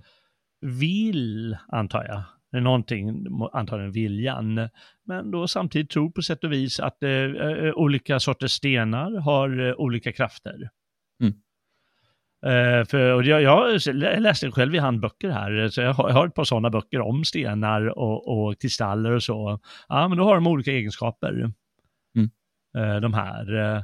vill, 0.61 1.57
antar 1.69 2.05
jag, 2.05 2.23
någonting, 2.63 3.27
antagligen 3.53 3.93
viljan, 3.93 4.69
men 5.07 5.31
då 5.31 5.49
samtidigt 5.49 5.91
tror 5.91 6.11
på 6.11 6.23
sätt 6.23 6.45
och 6.45 6.53
vis 6.53 6.81
att 6.81 7.03
eh, 7.03 7.11
eh, 7.11 7.73
olika 7.75 8.21
sorters 8.21 8.53
stenar 8.53 9.21
har 9.21 9.69
eh, 9.69 9.75
olika 9.75 10.13
krafter. 10.13 10.71
Eh, 12.47 12.85
för, 12.85 13.13
och 13.15 13.25
jag, 13.25 13.43
jag 13.43 13.81
läste 14.23 14.51
själv 14.51 14.75
i 14.75 14.79
handböcker 14.79 15.31
här, 15.31 15.69
så 15.69 15.81
jag 15.81 15.93
har, 15.93 16.09
jag 16.09 16.15
har 16.15 16.27
ett 16.27 16.35
par 16.35 16.45
sådana 16.45 16.71
böcker 16.71 17.01
om 17.01 17.25
stenar 17.25 17.99
och, 17.99 18.29
och 18.29 18.61
kristaller 18.61 19.11
och 19.11 19.23
så. 19.23 19.61
Ja, 19.89 20.09
men 20.09 20.19
då 20.19 20.25
har 20.25 20.35
de 20.35 20.47
olika 20.47 20.73
egenskaper, 20.73 21.53
Mm. 22.17 22.31
eh, 22.77 23.01
de 23.01 23.15
här. 23.15 23.77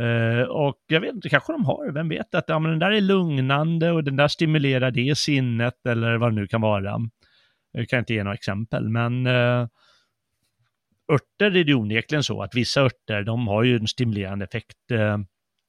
Eh, 0.00 0.42
och 0.42 0.76
jag 0.86 1.00
vet 1.00 1.14
inte, 1.14 1.28
kanske 1.28 1.52
de 1.52 1.64
har, 1.64 1.92
vem 1.92 2.08
vet, 2.08 2.34
att 2.34 2.44
ja, 2.48 2.58
men 2.58 2.70
den 2.70 2.78
där 2.78 2.90
är 2.90 3.00
lugnande 3.00 3.90
och 3.90 4.04
den 4.04 4.16
där 4.16 4.28
stimulerar 4.28 4.90
det 4.90 5.18
sinnet 5.18 5.86
eller 5.86 6.16
vad 6.16 6.32
det 6.32 6.34
nu 6.34 6.46
kan 6.46 6.60
vara. 6.60 7.00
Jag 7.72 7.88
kan 7.88 7.98
inte 7.98 8.14
ge 8.14 8.24
några 8.24 8.34
exempel, 8.34 8.88
men 8.88 9.26
uh, 9.26 9.66
örter 11.12 11.56
är 11.56 11.64
det 11.64 11.74
onekligen 11.74 12.22
så 12.22 12.42
att 12.42 12.54
vissa 12.54 12.80
örter, 12.82 13.22
de 13.22 13.48
har 13.48 13.62
ju 13.62 13.76
en 13.76 13.86
stimulerande 13.86 14.44
effekt 14.44 14.90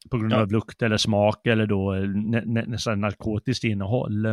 på 0.08 0.18
grund 0.18 0.34
Ja. 0.34 0.42
av 0.42 0.52
lukt 0.52 0.82
eller 0.82 0.98
smak 0.98 1.48
eller 1.48 1.66
då 1.66 1.92
nä, 1.92 2.42
nä, 2.46 2.64
nästan 2.68 3.02
narkotiskt 3.02 3.64
innehåll. 3.64 4.26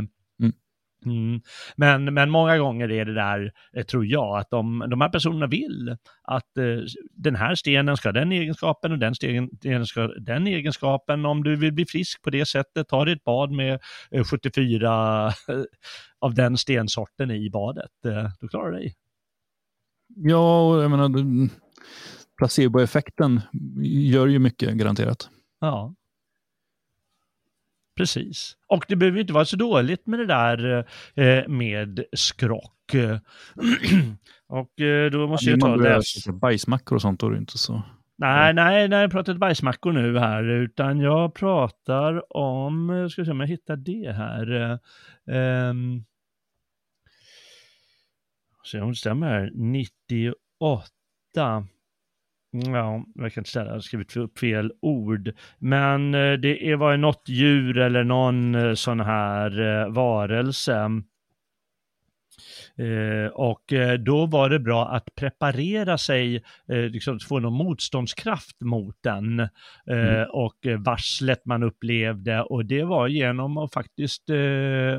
Mm. 1.07 1.41
Men, 1.77 2.15
men 2.15 2.31
många 2.31 2.59
gånger 2.59 2.91
är 2.91 3.05
det 3.05 3.15
där, 3.15 3.53
eh, 3.77 3.85
tror 3.85 4.07
jag, 4.07 4.39
att 4.39 4.51
de, 4.51 4.87
de 4.91 5.01
här 5.01 5.09
personerna 5.09 5.47
vill 5.47 5.97
att 6.23 6.59
eh, 6.59 6.65
den 7.11 7.37
här 7.37 7.55
stenen 7.55 7.97
ska 7.97 8.09
ha 8.09 8.13
den 8.13 8.33
egenskapen 8.33 8.93
och 8.93 8.99
den 8.99 9.15
stenen 9.15 9.87
ska 9.87 10.01
ha 10.01 10.09
den 10.21 10.47
egenskapen. 10.47 11.27
Om 11.27 11.43
du 11.45 11.57
vill 11.57 11.73
bli 11.73 11.87
frisk 11.87 12.23
på 12.23 12.31
det 12.31 12.47
sättet, 12.47 12.89
ta 12.89 13.05
dig 13.05 13.15
ett 13.15 13.25
bad 13.25 13.51
med 13.51 13.81
eh, 14.11 14.25
74 14.25 15.33
av 16.21 16.35
den 16.35 16.57
stensorten 16.57 17.31
i 17.31 17.51
badet. 17.51 17.91
Eh, 18.07 18.29
då 18.41 18.49
klarar 18.49 18.71
du 18.71 18.79
dig. 18.79 18.95
Ja, 20.17 20.83
jag 20.83 20.91
menar, 20.91 21.11
placeboeffekten 22.39 23.41
gör 23.83 24.27
ju 24.27 24.39
mycket 24.39 24.75
garanterat. 24.75 25.29
Ja. 25.61 25.95
Precis. 27.97 28.57
Och 28.67 28.85
det 28.89 28.97
behöver 28.97 29.21
inte 29.21 29.33
vara 29.33 29.45
så 29.45 29.57
dåligt 29.57 30.07
med 30.07 30.19
det 30.19 30.27
där 30.27 30.87
eh, 31.15 31.49
med 31.49 32.05
skrock. 32.13 32.95
och 34.47 34.81
eh, 34.81 35.11
då 35.11 35.27
måste 35.27 35.51
jag 35.51 35.61
ta 35.61 35.77
läsa. 35.77 36.33
Bajsmackor 36.33 36.97
och 36.97 37.03
sånt, 37.03 37.21
då 37.21 37.27
är 37.27 37.31
det 37.31 37.39
inte 37.39 37.59
så. 37.59 37.83
Nej, 38.17 38.55
nej, 38.55 38.89
nej, 38.89 39.01
jag 39.01 39.11
pratar 39.11 39.33
inte 39.33 39.41
bajsmackor 39.41 39.93
nu 39.93 40.19
här, 40.19 40.45
utan 40.45 41.01
jag 41.01 41.35
pratar 41.35 42.37
om, 42.37 42.89
jag 42.89 43.11
ska 43.11 43.25
se 43.25 43.31
om 43.31 43.41
jag 43.41 43.47
hittar 43.47 43.77
det 43.77 44.13
här. 44.13 44.71
eh, 44.73 44.79
Um, 45.71 46.05
se 48.65 48.81
om 48.81 48.89
det 48.89 48.95
stämmer 48.97 49.27
här, 49.27 49.51
98. 49.55 51.67
Ja, 52.57 53.05
jag 53.15 53.33
kan 53.33 53.41
inte 53.41 53.51
ställa, 53.51 53.67
jag 53.67 53.75
har 53.75 53.81
skrivit 53.81 54.17
upp 54.17 54.39
fel 54.39 54.73
ord. 54.81 55.33
Men 55.59 56.15
eh, 56.15 56.33
det 56.33 56.77
var 56.77 56.91
ju 56.91 56.97
något 56.97 57.29
djur 57.29 57.79
eller 57.79 58.05
någon 58.05 58.55
eh, 58.55 58.75
sån 58.75 59.01
här 59.01 59.61
eh, 59.83 59.93
varelse. 59.93 60.91
Eh, 62.77 63.33
och 63.33 63.63
då 63.99 64.27
var 64.27 64.51
det 64.51 64.59
bra 64.59 64.89
att 64.89 65.09
preparera 65.15 65.99
sig, 65.99 66.37
eh, 66.69 66.79
liksom 66.79 67.19
få 67.19 67.39
någon 67.39 67.53
motståndskraft 67.53 68.61
mot 68.61 68.97
den 69.03 69.41
eh, 69.41 69.49
Mm. 69.87 70.27
och 70.31 70.57
varslet 70.79 71.47
man 71.47 71.63
upplevde 71.63 72.43
och 72.43 72.65
det 72.67 72.85
var 72.85 73.09
genom 73.09 73.59
att 73.59 73.73
faktiskt 73.75 74.29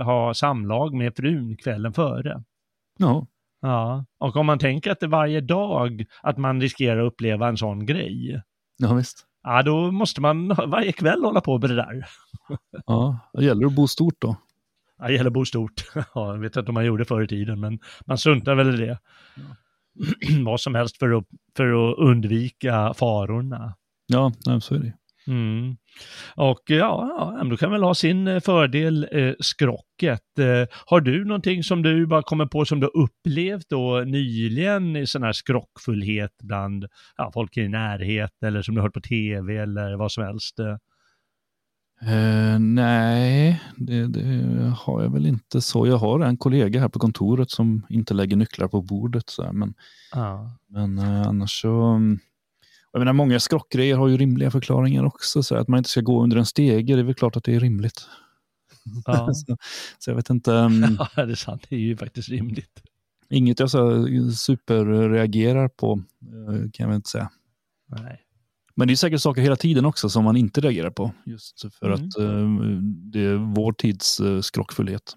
ha 0.03 0.33
samlag 0.33 0.93
med 0.93 1.15
frun 1.15 1.57
kvällen 1.57 1.93
före. 1.93 2.43
Ja, 2.99 3.27
Ja, 3.65 4.05
och 4.19 4.35
om 4.35 4.45
man 4.45 4.59
tänker 4.59 4.91
att 4.91 4.99
det 4.99 5.07
varje 5.07 5.41
dag 5.41 6.05
att 6.21 6.37
man 6.37 6.61
riskerar 6.61 7.05
att 7.05 7.13
uppleva 7.13 7.47
en 7.47 7.57
sån 7.57 7.85
grej, 7.85 8.41
Ja, 8.77 8.93
visst. 8.93 9.25
Ja, 9.43 9.61
då 9.63 9.91
måste 9.91 10.21
man 10.21 10.47
varje 10.67 10.91
kväll 10.91 11.23
hålla 11.23 11.41
på 11.41 11.57
med 11.57 11.69
det 11.69 11.75
där. 11.75 12.05
Ja, 12.85 13.19
det 13.33 13.45
gäller 13.45 13.65
att 13.65 13.75
bo 13.75 13.87
stort 13.87 14.15
då. 14.19 14.35
Ja, 14.97 15.07
det 15.07 15.13
gäller 15.13 15.29
att 15.29 15.33
bo 15.33 15.45
stort. 15.45 15.85
Ja, 15.95 16.33
jag 16.33 16.39
vet 16.39 16.55
inte 16.55 16.69
om 16.69 16.73
man 16.73 16.85
gjorde 16.85 17.05
förr 17.05 17.23
i 17.23 17.27
tiden, 17.27 17.59
men 17.59 17.79
man 18.05 18.17
struntar 18.17 18.55
väl 18.55 18.73
i 18.73 18.85
det. 18.85 18.99
Ja. 19.35 19.43
Vad 20.45 20.61
som 20.61 20.75
helst 20.75 20.97
för 20.97 21.17
att, 21.17 21.23
för 21.57 21.91
att 21.91 21.97
undvika 21.97 22.93
farorna. 22.93 23.75
Ja, 24.07 24.31
så 24.61 24.75
är 24.75 24.79
det. 24.79 24.93
Mm. 25.27 25.77
Och 26.35 26.61
ja, 26.65 27.35
ja, 27.49 27.57
kan 27.57 27.71
väl 27.71 27.83
ha 27.83 27.95
sin 27.95 28.27
eh, 28.27 28.39
fördel, 28.39 29.07
eh, 29.11 29.33
skrocket. 29.39 30.39
Eh, 30.39 30.67
har 30.85 31.01
du 31.01 31.25
någonting 31.25 31.63
som 31.63 31.81
du 31.81 32.07
bara 32.07 32.23
kommer 32.23 32.45
på 32.45 32.65
som 32.65 32.79
du 32.79 32.87
upplevt 32.87 33.69
då 33.69 34.03
nyligen 34.05 34.95
i 34.95 35.07
sån 35.07 35.23
här 35.23 35.33
skrockfullhet 35.33 36.31
bland 36.43 36.85
ja, 37.17 37.31
folk 37.33 37.57
i 37.57 37.67
närhet 37.67 38.43
eller 38.45 38.61
som 38.61 38.75
du 38.75 38.81
hört 38.81 38.93
på 38.93 39.01
tv 39.01 39.57
eller 39.57 39.95
vad 39.95 40.11
som 40.11 40.23
helst? 40.23 40.59
Eh? 40.59 40.75
Uh, 42.03 42.59
nej, 42.59 43.61
det, 43.75 44.07
det, 44.07 44.73
har 44.77 45.03
jag 45.03 45.13
väl 45.13 45.25
inte 45.25 45.61
så. 45.61 45.87
Jag 45.87 45.97
har 45.97 46.19
en 46.19 46.37
kollega 46.37 46.79
här 46.79 46.89
på 46.89 46.99
kontoret 46.99 47.49
som 47.51 47.85
inte 47.89 48.13
lägger 48.13 48.35
nycklar 48.35 48.67
på 48.67 48.81
bordet. 48.81 49.29
Så 49.29 49.43
här, 49.43 49.51
men 49.51 49.73
ah. 50.11 50.49
men 50.67 50.99
uh, 50.99 51.27
annars 51.27 51.61
så... 51.61 51.99
Jag 52.95 52.99
menar, 52.99 53.13
många 53.13 53.39
skrockgrejer 53.39 53.97
har 53.97 54.07
ju 54.07 54.17
rimliga 54.17 54.51
förklaringar 54.51 55.03
också. 55.03 55.43
Så 55.43 55.55
att 55.55 55.67
man 55.67 55.77
inte 55.77 55.89
ska 55.89 56.01
gå 56.01 56.23
under 56.23 56.37
en 56.37 56.45
stege, 56.45 56.95
det 56.95 57.01
är 57.01 57.03
väl 57.03 57.15
klart 57.15 57.35
att 57.35 57.43
det 57.43 57.55
är 57.55 57.59
rimligt. 57.59 58.07
Ja. 59.05 59.33
så, 59.33 59.57
så, 59.99 60.09
jag 60.11 60.15
vet 60.15 60.29
inte. 60.29 60.51
Um, 60.51 60.97
ja, 61.15 61.25
det 61.25 61.31
är 61.31 61.35
sant. 61.35 61.65
Det 61.69 61.75
är 61.75 61.79
ju 61.79 61.97
faktiskt 61.97 62.29
rimligt. 62.29 62.83
Inget 63.29 63.59
jag 63.59 63.69
så 63.69 64.07
superreagerar 64.31 65.67
på, 65.67 66.03
eh, 66.21 66.71
kan 66.71 66.89
jag 66.89 66.95
inte 66.95 67.09
säga. 67.09 67.29
Nej. 67.87 68.21
Men 68.75 68.87
det 68.87 68.93
är 68.93 68.95
säkert 68.95 69.21
saker 69.21 69.41
hela 69.41 69.55
tiden 69.55 69.85
också 69.85 70.09
som 70.09 70.23
man 70.23 70.37
inte 70.37 70.61
reagerar 70.61 70.89
på. 70.89 71.11
Just 71.25 71.75
för 71.79 71.85
mm. 71.85 71.93
att 71.93 72.17
uh, 72.19 72.59
det 72.81 73.19
är 73.19 73.55
vår 73.55 73.73
tids 73.73 74.19
uh, 74.19 74.41
skrockfullhet. 74.41 75.15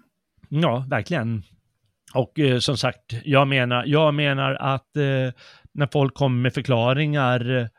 Ja, 0.49 0.85
verkligen. 0.89 1.43
Och 2.13 2.39
uh, 2.39 2.59
som 2.59 2.77
sagt, 2.77 3.13
jag 3.23 3.47
menar, 3.47 3.85
jag 3.85 4.13
menar 4.13 4.55
att 4.55 4.97
när 5.79 5.87
folk 5.91 6.13
kommer 6.13 6.41
med 6.41 6.53
förklaringar 6.53 7.69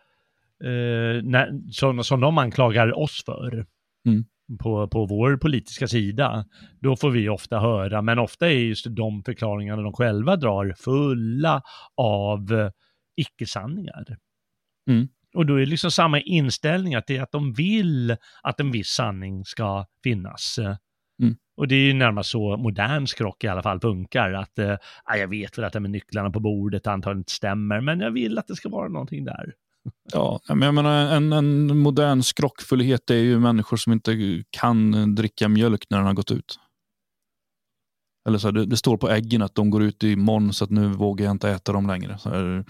när, 1.23 1.71
som, 1.73 2.05
som 2.05 2.21
de 2.21 2.39
anklagar 2.39 2.99
oss 2.99 3.23
för, 3.25 3.67
mm. 4.07 4.25
på, 4.63 4.89
på 4.89 5.07
vår 5.07 5.37
politiska 5.37 5.89
sida, 5.89 6.45
då 6.81 6.97
får 6.97 7.11
vi 7.11 7.29
ofta 7.29 7.59
höra, 7.59 8.03
men 8.03 8.19
ofta 8.19 8.49
är 8.49 8.55
just 8.55 8.87
de 8.89 9.23
förklaringarna 9.25 9.83
de 9.83 9.93
själva 9.93 10.37
drar 10.37 10.75
fulla 10.79 11.63
av 11.97 12.71
icke-sanningar. 13.17 14.17
Mm. 14.91 15.09
Och 15.35 15.47
då 15.47 15.55
är 15.55 15.61
det 15.61 15.67
liksom 15.67 15.91
samma 15.91 16.21
inställning 16.21 16.95
att 16.95 17.07
det 17.07 17.17
är 17.17 17.23
att 17.23 17.33
de 17.33 17.53
vill 17.53 18.17
att 18.43 18.61
en 18.61 18.71
viss 18.71 18.89
sanning 18.89 19.45
ska 19.45 19.87
finnas. 20.03 20.59
Och 21.61 21.69
det 21.69 21.75
är 21.75 21.87
ju 21.87 21.93
närmast 21.93 22.31
så 22.31 22.57
modern 22.57 23.07
skrock 23.07 23.45
i 23.45 23.49
alla 23.49 23.63
fall 23.63 23.81
funkar. 23.81 24.33
Att 24.33 24.59
eh, 24.59 24.77
ah, 25.05 25.17
jag 25.17 25.29
vet 25.29 25.59
väl 25.59 25.65
att 25.65 25.73
det 25.73 25.81
med 25.81 25.91
nycklarna 25.91 26.31
på 26.31 26.41
bordet 26.41 26.87
antagligen 26.87 27.21
inte 27.21 27.33
stämmer, 27.33 27.81
men 27.81 28.01
jag 28.01 28.11
vill 28.11 28.39
att 28.39 28.47
det 28.47 28.57
ska 28.57 28.69
vara 28.69 28.89
någonting 28.89 29.25
där. 29.25 29.53
Ja, 30.13 30.41
men 30.49 30.63
jag 30.63 30.75
menar 30.75 31.17
en, 31.17 31.33
en 31.33 31.79
modern 31.79 32.23
skrockfullhet 32.23 33.11
är 33.11 33.15
ju 33.15 33.39
människor 33.39 33.77
som 33.77 33.93
inte 33.93 34.43
kan 34.51 35.15
dricka 35.15 35.49
mjölk 35.49 35.87
när 35.91 35.99
den 35.99 36.07
har 36.07 36.15
gått 36.15 36.31
ut. 36.31 36.59
Eller 38.29 38.39
så 38.39 38.49
här, 38.49 38.53
det, 38.53 38.67
det, 38.67 38.77
står 38.77 38.97
på 38.97 39.11
äggen 39.11 39.43
att 39.43 39.55
de 39.55 39.71
går 39.71 39.83
ut 39.83 40.03
imorgon 40.03 40.53
så 40.53 40.65
att 40.65 40.71
nu 40.71 40.87
vågar 40.89 41.25
jag 41.25 41.33
inte 41.33 41.51
äta 41.51 41.73
dem 41.73 41.87
längre. 41.87 42.19
Så 42.19 42.29
här, 42.29 42.65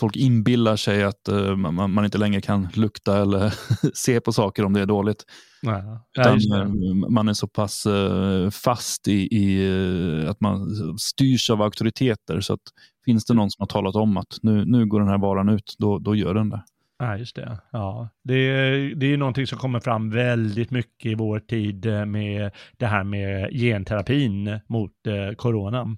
folk 0.00 0.16
inbillar 0.16 0.76
sig 0.76 1.04
att 1.04 1.28
uh, 1.30 1.56
man, 1.56 1.92
man, 1.92 2.04
inte 2.04 2.18
längre 2.18 2.40
kan 2.40 2.68
lukta 2.74 3.22
eller 3.22 3.54
se 3.94 4.20
på 4.20 4.32
saker 4.32 4.64
om 4.64 4.72
det 4.72 4.80
är 4.80 4.86
dåligt. 4.86 5.24
Ja, 5.62 6.06
Utan, 6.18 6.40
ja, 6.40 6.64
man 7.08 7.28
är 7.28 7.32
så 7.32 7.46
pass 7.46 7.86
uh, 7.86 8.50
fast 8.50 9.08
i, 9.08 9.28
i 9.36 9.68
uh, 9.68 10.30
att 10.30 10.40
man 10.40 10.68
styrs 10.98 11.50
av 11.50 11.62
auktoriteter 11.62 12.40
så 12.40 12.54
att 12.54 12.60
finns 13.04 13.24
det 13.24 13.34
någon 13.34 13.50
som 13.50 13.62
har 13.62 13.66
talat 13.66 13.94
om 13.94 14.16
att 14.16 14.38
nu, 14.42 14.64
nu 14.64 14.86
går 14.86 15.00
den 15.00 15.08
här 15.08 15.18
varan 15.18 15.48
ut, 15.48 15.74
då, 15.78 15.98
då 15.98 16.14
gör 16.14 16.34
den 16.34 16.50
det. 16.50 16.64
Ja, 16.98 17.16
just 17.16 17.36
det. 17.36 17.58
Ja, 17.72 18.08
det, 18.24 18.34
är, 18.34 18.94
det 18.94 19.06
är 19.06 19.16
någonting 19.16 19.46
som 19.46 19.58
kommer 19.58 19.80
fram 19.80 20.10
väldigt 20.10 20.70
mycket 20.70 21.12
i 21.12 21.14
vår 21.14 21.40
tid 21.40 21.86
med 22.06 22.50
det 22.76 22.86
här 22.86 23.04
med 23.04 23.50
genterapin 23.52 24.60
mot 24.68 25.06
eh, 25.06 25.34
corona. 25.36 25.96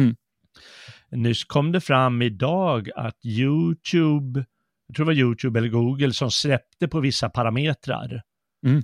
Mm. 0.00 0.16
Nyss 1.10 1.44
kom 1.44 1.72
det 1.72 1.80
fram 1.80 2.22
idag 2.22 2.90
att 2.96 3.24
YouTube, 3.24 4.44
jag 4.86 4.96
tror 4.96 5.06
det 5.06 5.14
var 5.14 5.20
YouTube 5.20 5.58
eller 5.58 5.68
Google 5.68 6.12
som 6.12 6.30
släppte 6.30 6.88
på 6.88 7.00
vissa 7.00 7.30
parametrar. 7.30 8.22
Mm. 8.66 8.82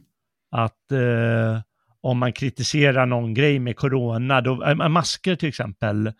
Att 0.50 0.92
eh, 0.92 1.60
om 2.00 2.18
man 2.18 2.32
kritiserar 2.32 3.06
någon 3.06 3.34
grej 3.34 3.58
med 3.58 3.76
corona, 3.76 4.40
då, 4.40 4.64
äh, 4.64 4.88
masker 4.88 5.36
till 5.36 5.48
exempel, 5.48 6.12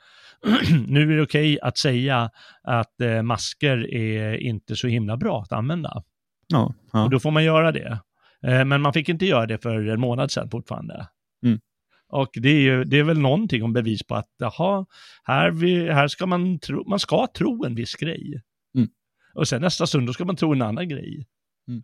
nu 0.87 1.13
är 1.13 1.17
det 1.17 1.23
okej 1.23 1.55
okay 1.55 1.59
att 1.69 1.79
säga 1.79 2.31
att 2.63 3.01
eh, 3.01 3.23
masker 3.23 3.95
är 3.95 4.35
inte 4.35 4.77
så 4.77 4.87
himla 4.87 5.17
bra 5.17 5.43
att 5.43 5.53
använda. 5.53 6.03
Ja, 6.49 6.75
ja. 6.93 7.05
Och 7.05 7.11
då 7.11 7.21
får 7.21 7.31
man 7.31 7.45
göra 7.45 7.73
det. 7.73 7.99
Eh, 8.47 8.65
men 8.65 8.83
man 8.83 8.93
fick 8.93 9.09
inte 9.09 9.27
göra 9.27 9.47
det 9.47 9.59
för 9.59 9.89
en 9.89 10.01
månad 10.01 10.31
sedan 10.31 10.51
fortfarande. 10.51 11.09
Mm. 11.45 11.61
Och 12.15 12.31
det 12.33 12.49
är, 12.49 12.61
ju, 12.61 12.85
det 12.85 12.99
är 12.99 13.05
väl 13.05 13.19
någonting 13.19 13.63
om 13.63 13.73
bevis 13.73 14.03
på 14.03 14.15
att, 14.15 14.31
jaha, 14.39 14.87
här, 15.25 15.51
vi, 15.51 15.93
här 15.93 16.09
ska 16.09 16.27
man 16.27 16.59
tro, 16.59 16.89
man 16.89 16.99
ska 16.99 17.27
tro 17.27 17.65
en 17.65 17.75
viss 17.75 17.95
grej. 17.95 18.43
Mm. 18.77 18.89
Och 19.35 19.49
sen 19.49 19.61
nästa 19.61 19.87
stund, 19.87 20.07
då 20.07 20.13
ska 20.13 20.25
man 20.25 20.37
tro 20.37 20.53
en 20.53 20.63
annan 20.63 20.89
grej. 20.89 21.27
Mm. 21.69 21.83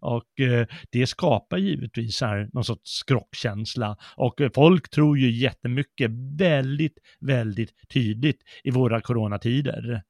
Och 0.00 0.40
eh, 0.40 0.66
det 0.90 1.06
skapar 1.06 1.58
givetvis 1.58 2.20
här 2.20 2.48
någon 2.52 2.64
sorts 2.64 2.90
skrockkänsla. 2.90 3.96
Och 4.16 4.40
eh, 4.40 4.50
folk 4.54 4.90
tror 4.90 5.18
ju 5.18 5.30
jättemycket 5.30 6.10
väldigt, 6.38 6.98
väldigt 7.20 7.88
tydligt 7.88 8.42
i 8.64 8.70
våra 8.70 9.00
coronatider. 9.00 10.02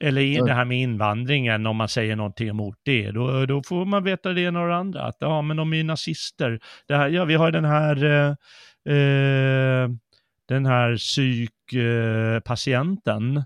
Eller 0.00 0.20
i 0.20 0.36
det 0.36 0.54
här 0.54 0.64
med 0.64 0.78
invandringen, 0.78 1.66
om 1.66 1.76
man 1.76 1.88
säger 1.88 2.16
någonting 2.16 2.48
emot 2.48 2.78
det, 2.82 3.10
då, 3.10 3.46
då 3.46 3.62
får 3.62 3.84
man 3.84 4.04
veta 4.04 4.32
det 4.32 4.40
ena 4.40 4.62
och 4.62 4.68
det 4.68 4.76
andra. 4.76 5.02
Att 5.02 5.16
ja, 5.20 5.42
men 5.42 5.56
de 5.56 5.72
är 5.72 5.76
ju 5.76 5.82
nazister. 5.82 6.60
Det 6.88 6.96
här, 6.96 7.08
ja, 7.08 7.24
vi 7.24 7.34
har 7.34 7.50
den 7.50 7.64
här, 7.64 8.04
eh, 8.04 8.30
eh 8.96 9.88
den 10.48 10.66
här 10.66 10.96
psykpatienten 10.96 13.44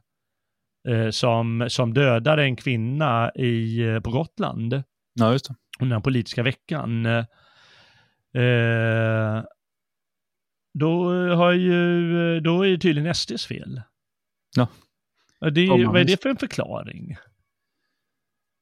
eh, 0.89 1.11
som, 1.11 1.67
som 1.71 1.95
dödade 1.95 2.43
en 2.43 2.57
kvinna 2.57 3.33
i, 3.35 3.89
eh, 3.89 4.01
på 4.01 4.11
Gotland. 4.11 4.83
Ja, 5.15 5.33
just 5.33 5.49
det. 5.49 5.55
Under 5.81 5.95
den 5.95 6.03
politiska 6.03 6.43
veckan. 6.43 7.07
Eh, 7.07 7.25
då, 10.75 11.13
har 11.35 11.53
ju, 11.53 12.41
då 12.41 12.67
är 12.67 12.71
det 12.71 12.79
tydligen 12.79 13.15
SDs 13.15 13.47
fel. 13.47 13.83
Ja. 14.57 14.69
Det 15.41 15.61
är, 15.61 15.87
vad 15.87 16.01
är 16.01 16.05
det 16.05 16.23
för 16.23 16.29
en 16.29 16.37
förklaring? 16.37 17.17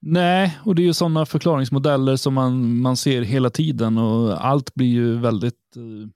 Nej, 0.02 0.58
och 0.64 0.74
det 0.74 0.82
är 0.82 0.86
ju 0.86 0.92
sådana 0.92 1.26
förklaringsmodeller 1.26 2.16
som 2.16 2.34
man, 2.34 2.80
man 2.80 2.96
ser 2.96 3.22
hela 3.22 3.50
tiden 3.50 3.98
och 3.98 4.46
allt 4.46 4.74
blir 4.74 4.86
ju 4.86 5.18
väldigt... 5.18 5.76
Uh, 5.76 6.08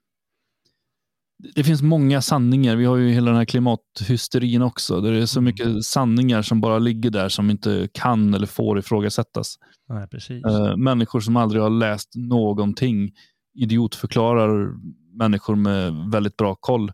det 1.55 1.63
finns 1.63 1.81
många 1.81 2.21
sanningar. 2.21 2.75
Vi 2.75 2.85
har 2.85 2.97
ju 2.97 3.09
hela 3.09 3.31
den 3.31 3.37
här 3.37 3.45
klimathysterin 3.45 4.61
också. 4.61 5.01
Där 5.01 5.11
det 5.11 5.21
är 5.21 5.25
så 5.25 5.39
mm. 5.39 5.45
mycket 5.45 5.83
sanningar 5.83 6.41
som 6.41 6.61
bara 6.61 6.79
ligger 6.79 7.09
där 7.09 7.29
som 7.29 7.49
inte 7.49 7.89
kan 7.93 8.33
eller 8.33 8.47
får 8.47 8.79
ifrågasättas. 8.79 9.55
Nej, 9.89 10.07
precis. 10.07 10.45
Uh, 10.45 10.77
människor 10.77 11.19
som 11.19 11.37
aldrig 11.37 11.61
har 11.61 11.69
läst 11.69 12.15
någonting 12.15 13.11
idiotförklarar 13.53 14.73
människor 15.17 15.55
med 15.55 15.93
väldigt 16.11 16.37
bra 16.37 16.55
koll 16.55 16.91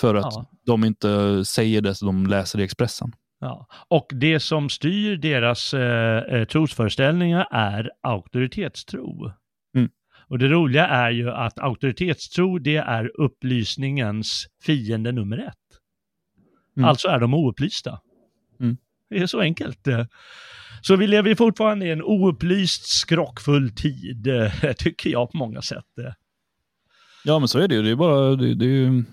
för 0.00 0.14
att 0.14 0.34
ja. 0.34 0.50
de 0.66 0.84
inte 0.84 1.44
säger 1.44 1.80
det 1.80 1.94
som 1.94 2.06
de 2.06 2.26
läser 2.26 2.60
i 2.60 2.62
Expressen. 2.62 3.12
Ja. 3.40 3.66
Och 3.88 4.06
det 4.14 4.40
som 4.40 4.68
styr 4.68 5.16
deras 5.16 5.74
eh, 5.74 6.18
eh, 6.18 6.44
trosföreställningar 6.44 7.48
är 7.50 7.90
auktoritetstro. 8.02 9.32
Mm. 9.74 9.90
Och 10.28 10.38
det 10.38 10.48
roliga 10.48 10.86
är 10.86 11.10
ju 11.10 11.30
att 11.30 11.58
auktoritetstro 11.58 12.58
det 12.58 12.76
är 12.76 13.20
upplysningens 13.20 14.46
fiende 14.62 15.12
nummer 15.12 15.38
ett. 15.38 15.54
Mm. 16.76 16.88
Alltså 16.88 17.08
är 17.08 17.20
de 17.20 17.34
oupplysta. 17.34 18.00
Mm. 18.60 18.76
Det 19.10 19.18
är 19.18 19.26
så 19.26 19.40
enkelt. 19.40 19.88
Så 20.82 20.96
vi 20.96 21.06
lever 21.06 21.34
fortfarande 21.34 21.86
i 21.86 21.90
en 21.90 22.02
oupplyst, 22.02 22.86
skrockfull 22.86 23.74
tid, 23.74 24.28
tycker 24.78 25.10
jag 25.10 25.30
på 25.30 25.36
många 25.36 25.62
sätt. 25.62 25.84
Ja, 27.24 27.38
men 27.38 27.48
så 27.48 27.58
är 27.58 27.68
det 27.68 27.74
ju. 27.74 27.82
Det 27.82 27.90
är 27.90 27.96
bara, 27.96 28.36
det, 28.36 28.54
det 28.54 28.64
är 28.64 28.68
ju 28.68 29.04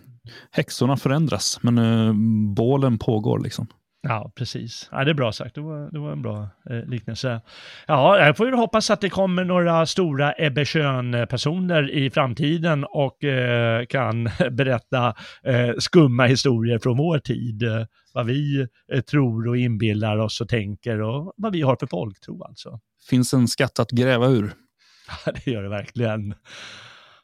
häxorna 0.52 0.98
förändras, 0.98 1.60
men 1.62 1.78
eh, 1.78 2.14
bålen 2.56 3.00
pågår 3.00 3.40
liksom. 3.40 3.68
Ja, 4.08 4.32
precis. 4.36 4.90
Ja, 4.92 5.04
det 5.04 5.12
är 5.12 5.16
bra 5.16 5.32
sagt. 5.32 5.56
Det 5.56 5.62
var, 5.62 5.92
det 5.92 6.00
var 6.00 6.12
en 6.12 6.22
bra 6.22 6.50
eh, 6.70 6.86
liknelse. 6.86 7.42
Ja, 7.88 8.26
jag 8.26 8.38
får 8.38 8.48
ju 8.48 8.56
hoppas 8.56 8.90
att 8.90 9.02
det 9.02 9.10
kommer 9.10 9.44
några 9.44 9.86
stora 9.86 10.34
Ebbe 10.38 10.66
personer 11.30 11.92
i 11.92 12.10
framtiden 12.10 12.86
och 12.90 13.24
eh, 13.24 13.86
kan 13.86 14.24
berätta 14.52 15.16
eh, 15.44 15.72
skumma 15.78 16.26
historier 16.26 16.80
från 16.80 16.98
vår 16.98 17.20
tid. 17.20 17.64
Vad 18.14 18.26
vi 18.26 18.68
eh, 18.94 19.02
tror 19.02 19.48
och 19.48 19.58
inbillar 19.58 20.18
oss 20.18 20.42
och 20.42 20.50
tänker 20.50 21.02
och 21.02 21.34
vad 21.38 21.54
vi 21.54 21.62
har 21.62 21.76
för 21.76 21.88
folktro 21.88 22.44
alltså. 22.44 22.80
Finns 23.10 23.34
en 23.34 23.48
skatt 23.48 23.80
att 23.80 23.92
gräva 23.92 24.28
ur. 24.28 24.54
Ja, 25.26 25.32
det 25.32 25.52
gör 25.52 25.64
det 25.64 25.70
verkligen. 25.70 26.36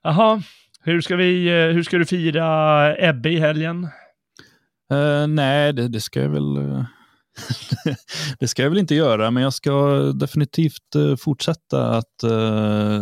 Jaha, 0.04 0.42
hur 0.84 1.02
ska, 1.02 1.16
vi, 1.16 1.48
eh, 1.48 1.74
hur 1.74 1.84
ska 1.84 1.98
du 1.98 2.06
fira 2.06 2.96
Ebbe 3.10 3.30
i 3.30 3.40
helgen? 3.40 3.88
Uh, 4.94 5.28
nej, 5.28 5.74
det, 5.74 5.88
det, 5.88 6.00
ska 6.00 6.22
jag 6.22 6.30
väl... 6.30 6.58
Uh, 6.58 6.84
det 8.40 8.48
ska 8.48 8.64
jag 8.64 8.70
väl 8.70 8.80
inte 8.80 8.96
göra, 8.96 9.32
men 9.32 9.44
jag 9.44 9.54
ska 9.54 10.02
definitivt 10.16 11.20
fortsätta 11.20 11.98
att 11.98 12.24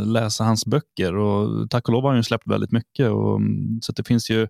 läsa 0.05 0.43
hans 0.43 0.65
böcker. 0.65 1.15
Och 1.15 1.69
tack 1.69 1.87
och 1.87 1.93
lov 1.93 2.03
har 2.03 2.09
han 2.09 2.17
ju 2.17 2.23
släppt 2.23 2.47
väldigt 2.47 2.71
mycket, 2.71 3.09
och, 3.09 3.35
um, 3.35 3.79
så 3.81 3.91
det 3.91 4.07
finns 4.07 4.29
ju 4.29 4.47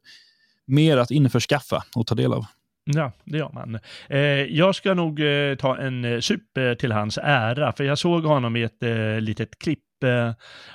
mer 0.67 0.97
att 0.97 1.11
införskaffa 1.11 1.83
och 1.95 2.07
ta 2.07 2.15
del 2.15 2.33
av. 2.33 2.45
Ja, 2.85 3.11
det 3.23 3.37
gör 3.37 3.51
man. 3.53 3.79
Eh, 4.09 4.19
jag 4.57 4.75
ska 4.75 4.93
nog 4.93 5.19
eh, 5.19 5.55
ta 5.55 5.77
en 5.77 6.21
sup 6.21 6.41
till 6.79 6.91
hans 6.91 7.19
ära, 7.23 7.71
för 7.71 7.83
jag 7.83 7.97
såg 7.97 8.23
honom 8.23 8.55
i 8.55 8.63
ett 8.63 8.83
eh, 8.83 9.21
litet 9.21 9.59
klipp 9.59 9.79
Eh, 9.79 9.86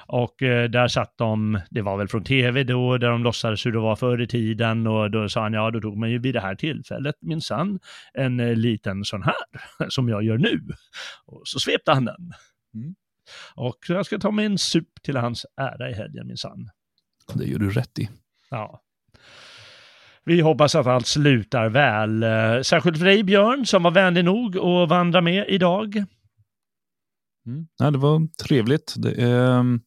och 0.06 0.42
eh, 0.42 0.70
där 0.70 0.88
satt 0.88 1.18
de, 1.18 1.60
det 1.70 1.82
var 1.82 1.96
väl 1.96 2.08
från 2.08 2.24
tv 2.24 2.64
då, 2.64 2.98
där 2.98 3.10
de 3.10 3.22
låtsades 3.22 3.66
hur 3.66 3.72
det 3.72 3.78
var 3.78 3.96
förr 3.96 4.20
i 4.20 4.26
tiden 4.26 4.86
och 4.86 5.10
då 5.10 5.28
sa 5.28 5.42
han, 5.42 5.52
ja 5.52 5.70
då 5.70 5.80
tog 5.80 5.98
man 5.98 6.10
ju 6.10 6.18
vid 6.18 6.34
det 6.34 6.40
här 6.40 6.54
tillfället 6.54 7.14
minsann 7.20 7.80
en 8.14 8.40
eh, 8.40 8.56
liten 8.56 9.04
sån 9.04 9.22
här, 9.22 9.34
som 9.88 10.08
jag 10.08 10.22
gör 10.22 10.38
nu. 10.38 10.60
Och 11.26 11.42
så 11.44 11.58
svepte 11.58 11.92
han 11.92 12.04
den. 12.04 12.32
Mm. 12.74 12.94
Och 13.54 13.78
jag 13.88 14.06
ska 14.06 14.18
ta 14.18 14.30
mig 14.30 14.46
en 14.46 14.58
sup 14.58 15.02
till 15.02 15.16
hans 15.16 15.46
ära 15.56 15.90
i 15.90 15.94
helgen 15.94 16.26
minsann. 16.26 16.70
Det 17.34 17.44
gör 17.44 17.58
du 17.58 17.70
rätt 17.70 17.98
i. 17.98 18.10
Ja. 18.50 18.80
Vi 20.24 20.40
hoppas 20.40 20.74
att 20.74 20.86
allt 20.86 21.06
slutar 21.06 21.68
väl. 21.68 22.24
Särskilt 22.64 22.98
för 22.98 23.04
dig 23.04 23.22
Björn 23.22 23.66
som 23.66 23.82
var 23.82 23.90
vänlig 23.90 24.24
nog 24.24 24.58
att 24.58 24.88
vandra 24.88 25.20
med 25.20 25.44
idag. 25.48 26.04
Mm. 27.46 27.66
Ja, 27.78 27.90
det 27.90 27.98
var 27.98 28.28
trevligt. 28.44 28.94
Det 28.96 29.22
är, 29.22 29.78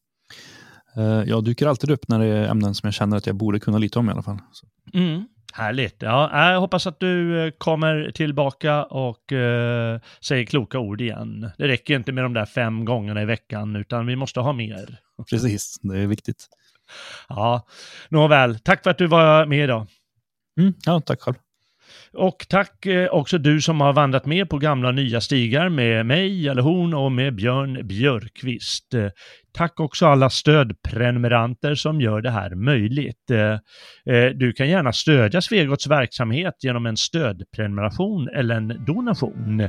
eh, 0.96 1.22
jag 1.26 1.44
dyker 1.44 1.66
alltid 1.66 1.90
upp 1.90 2.08
när 2.08 2.18
det 2.18 2.26
är 2.26 2.48
ämnen 2.48 2.74
som 2.74 2.86
jag 2.86 2.94
känner 2.94 3.16
att 3.16 3.26
jag 3.26 3.36
borde 3.36 3.60
kunna 3.60 3.78
lite 3.78 3.98
om 3.98 4.08
i 4.08 4.12
alla 4.12 4.22
fall. 4.22 4.38
Mm. 4.94 5.24
Härligt. 5.52 6.02
Ja, 6.02 6.50
jag 6.52 6.60
hoppas 6.60 6.86
att 6.86 7.00
du 7.00 7.46
eh, 7.46 7.50
kommer 7.58 8.10
tillbaka 8.14 8.84
och 8.84 9.32
uh, 9.32 10.00
säger 10.20 10.46
kloka 10.46 10.78
ord 10.78 11.00
igen. 11.00 11.50
Det 11.58 11.68
räcker 11.68 11.94
inte 11.94 12.12
med 12.12 12.24
de 12.24 12.34
där 12.34 12.46
fem 12.46 12.84
gångerna 12.84 13.22
i 13.22 13.24
veckan, 13.24 13.76
utan 13.76 14.06
vi 14.06 14.16
måste 14.16 14.40
ha 14.40 14.52
mer. 14.52 14.98
Precis, 15.30 15.78
det 15.82 15.98
är 15.98 16.06
viktigt. 16.06 16.46
Ja, 17.28 17.66
nåväl. 18.08 18.58
Tack 18.58 18.82
för 18.82 18.90
att 18.90 18.98
du 18.98 19.06
var 19.06 19.46
med 19.46 19.64
idag. 19.64 19.86
Mm, 20.60 20.74
ja, 20.86 21.00
tack 21.00 21.20
själv. 21.20 21.36
Och 22.16 22.46
tack 22.48 22.86
eh, 22.86 23.08
också 23.08 23.38
du 23.38 23.60
som 23.60 23.80
har 23.80 23.92
vandrat 23.92 24.26
med 24.26 24.50
på 24.50 24.58
gamla 24.58 24.88
och 24.88 24.94
nya 24.94 25.20
stigar 25.20 25.68
med 25.68 26.06
mig, 26.06 26.48
eller 26.48 26.62
hon 26.62 26.94
och 26.94 27.12
med 27.12 27.34
Björn 27.34 27.86
Björkqvist. 27.86 28.94
Eh, 28.94 29.08
tack 29.52 29.80
också 29.80 30.06
alla 30.06 30.30
stödprenumeranter 30.30 31.74
som 31.74 32.00
gör 32.00 32.20
det 32.20 32.30
här 32.30 32.54
möjligt. 32.54 33.30
Eh, 33.30 34.26
du 34.34 34.52
kan 34.52 34.68
gärna 34.68 34.92
stödja 34.92 35.40
Svegots 35.40 35.86
verksamhet 35.86 36.54
genom 36.60 36.86
en 36.86 36.96
stödprenumeration 36.96 38.28
eller 38.28 38.54
en 38.54 38.84
donation. 38.86 39.68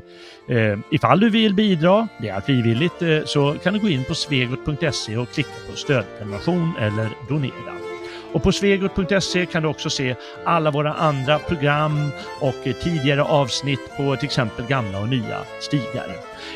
Ifall 0.92 1.20
du 1.20 1.30
vill 1.30 1.54
bidra, 1.54 2.08
det 2.22 2.30
är 2.30 2.42
frivilligt, 2.42 3.04
så 3.26 3.54
kan 3.64 3.74
du 3.74 3.80
gå 3.80 3.90
in 3.90 4.04
på 4.04 4.16
svegot.se 4.16 5.18
och 5.18 5.30
klicka 5.30 5.50
på 5.72 5.78
stödprenumeration 5.78 6.74
eller 6.80 7.10
donera. 7.30 7.87
Och 8.32 8.44
på 8.44 8.52
svegot.se 8.52 9.46
kan 9.46 9.64
du 9.64 9.70
också 9.70 9.90
se 9.90 10.16
alla 10.44 10.72
våra 10.72 10.94
andra 10.94 11.40
program 11.40 12.10
och 12.42 12.68
eh, 12.68 12.74
tidigare 12.74 13.24
avsnitt 13.24 13.98
på 13.98 14.16
till 14.16 14.26
exempel 14.26 14.66
gamla 14.66 15.00
och 15.00 15.10
nya 15.10 15.40
stigar. 15.60 16.08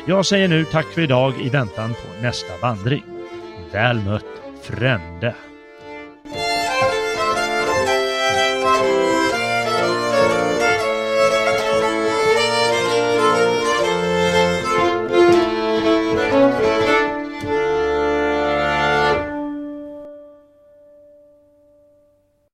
Jag 0.06 0.26
säger 0.26 0.48
nu 0.48 0.64
tack 0.64 0.86
för 0.86 1.00
idag 1.02 1.34
i 1.40 1.48
väntan 1.48 1.94
på 1.94 2.22
nästa 2.22 2.56
vandring. 2.62 3.04
Väl 3.72 4.00
mött 4.00 4.24
Frände! 4.62 5.34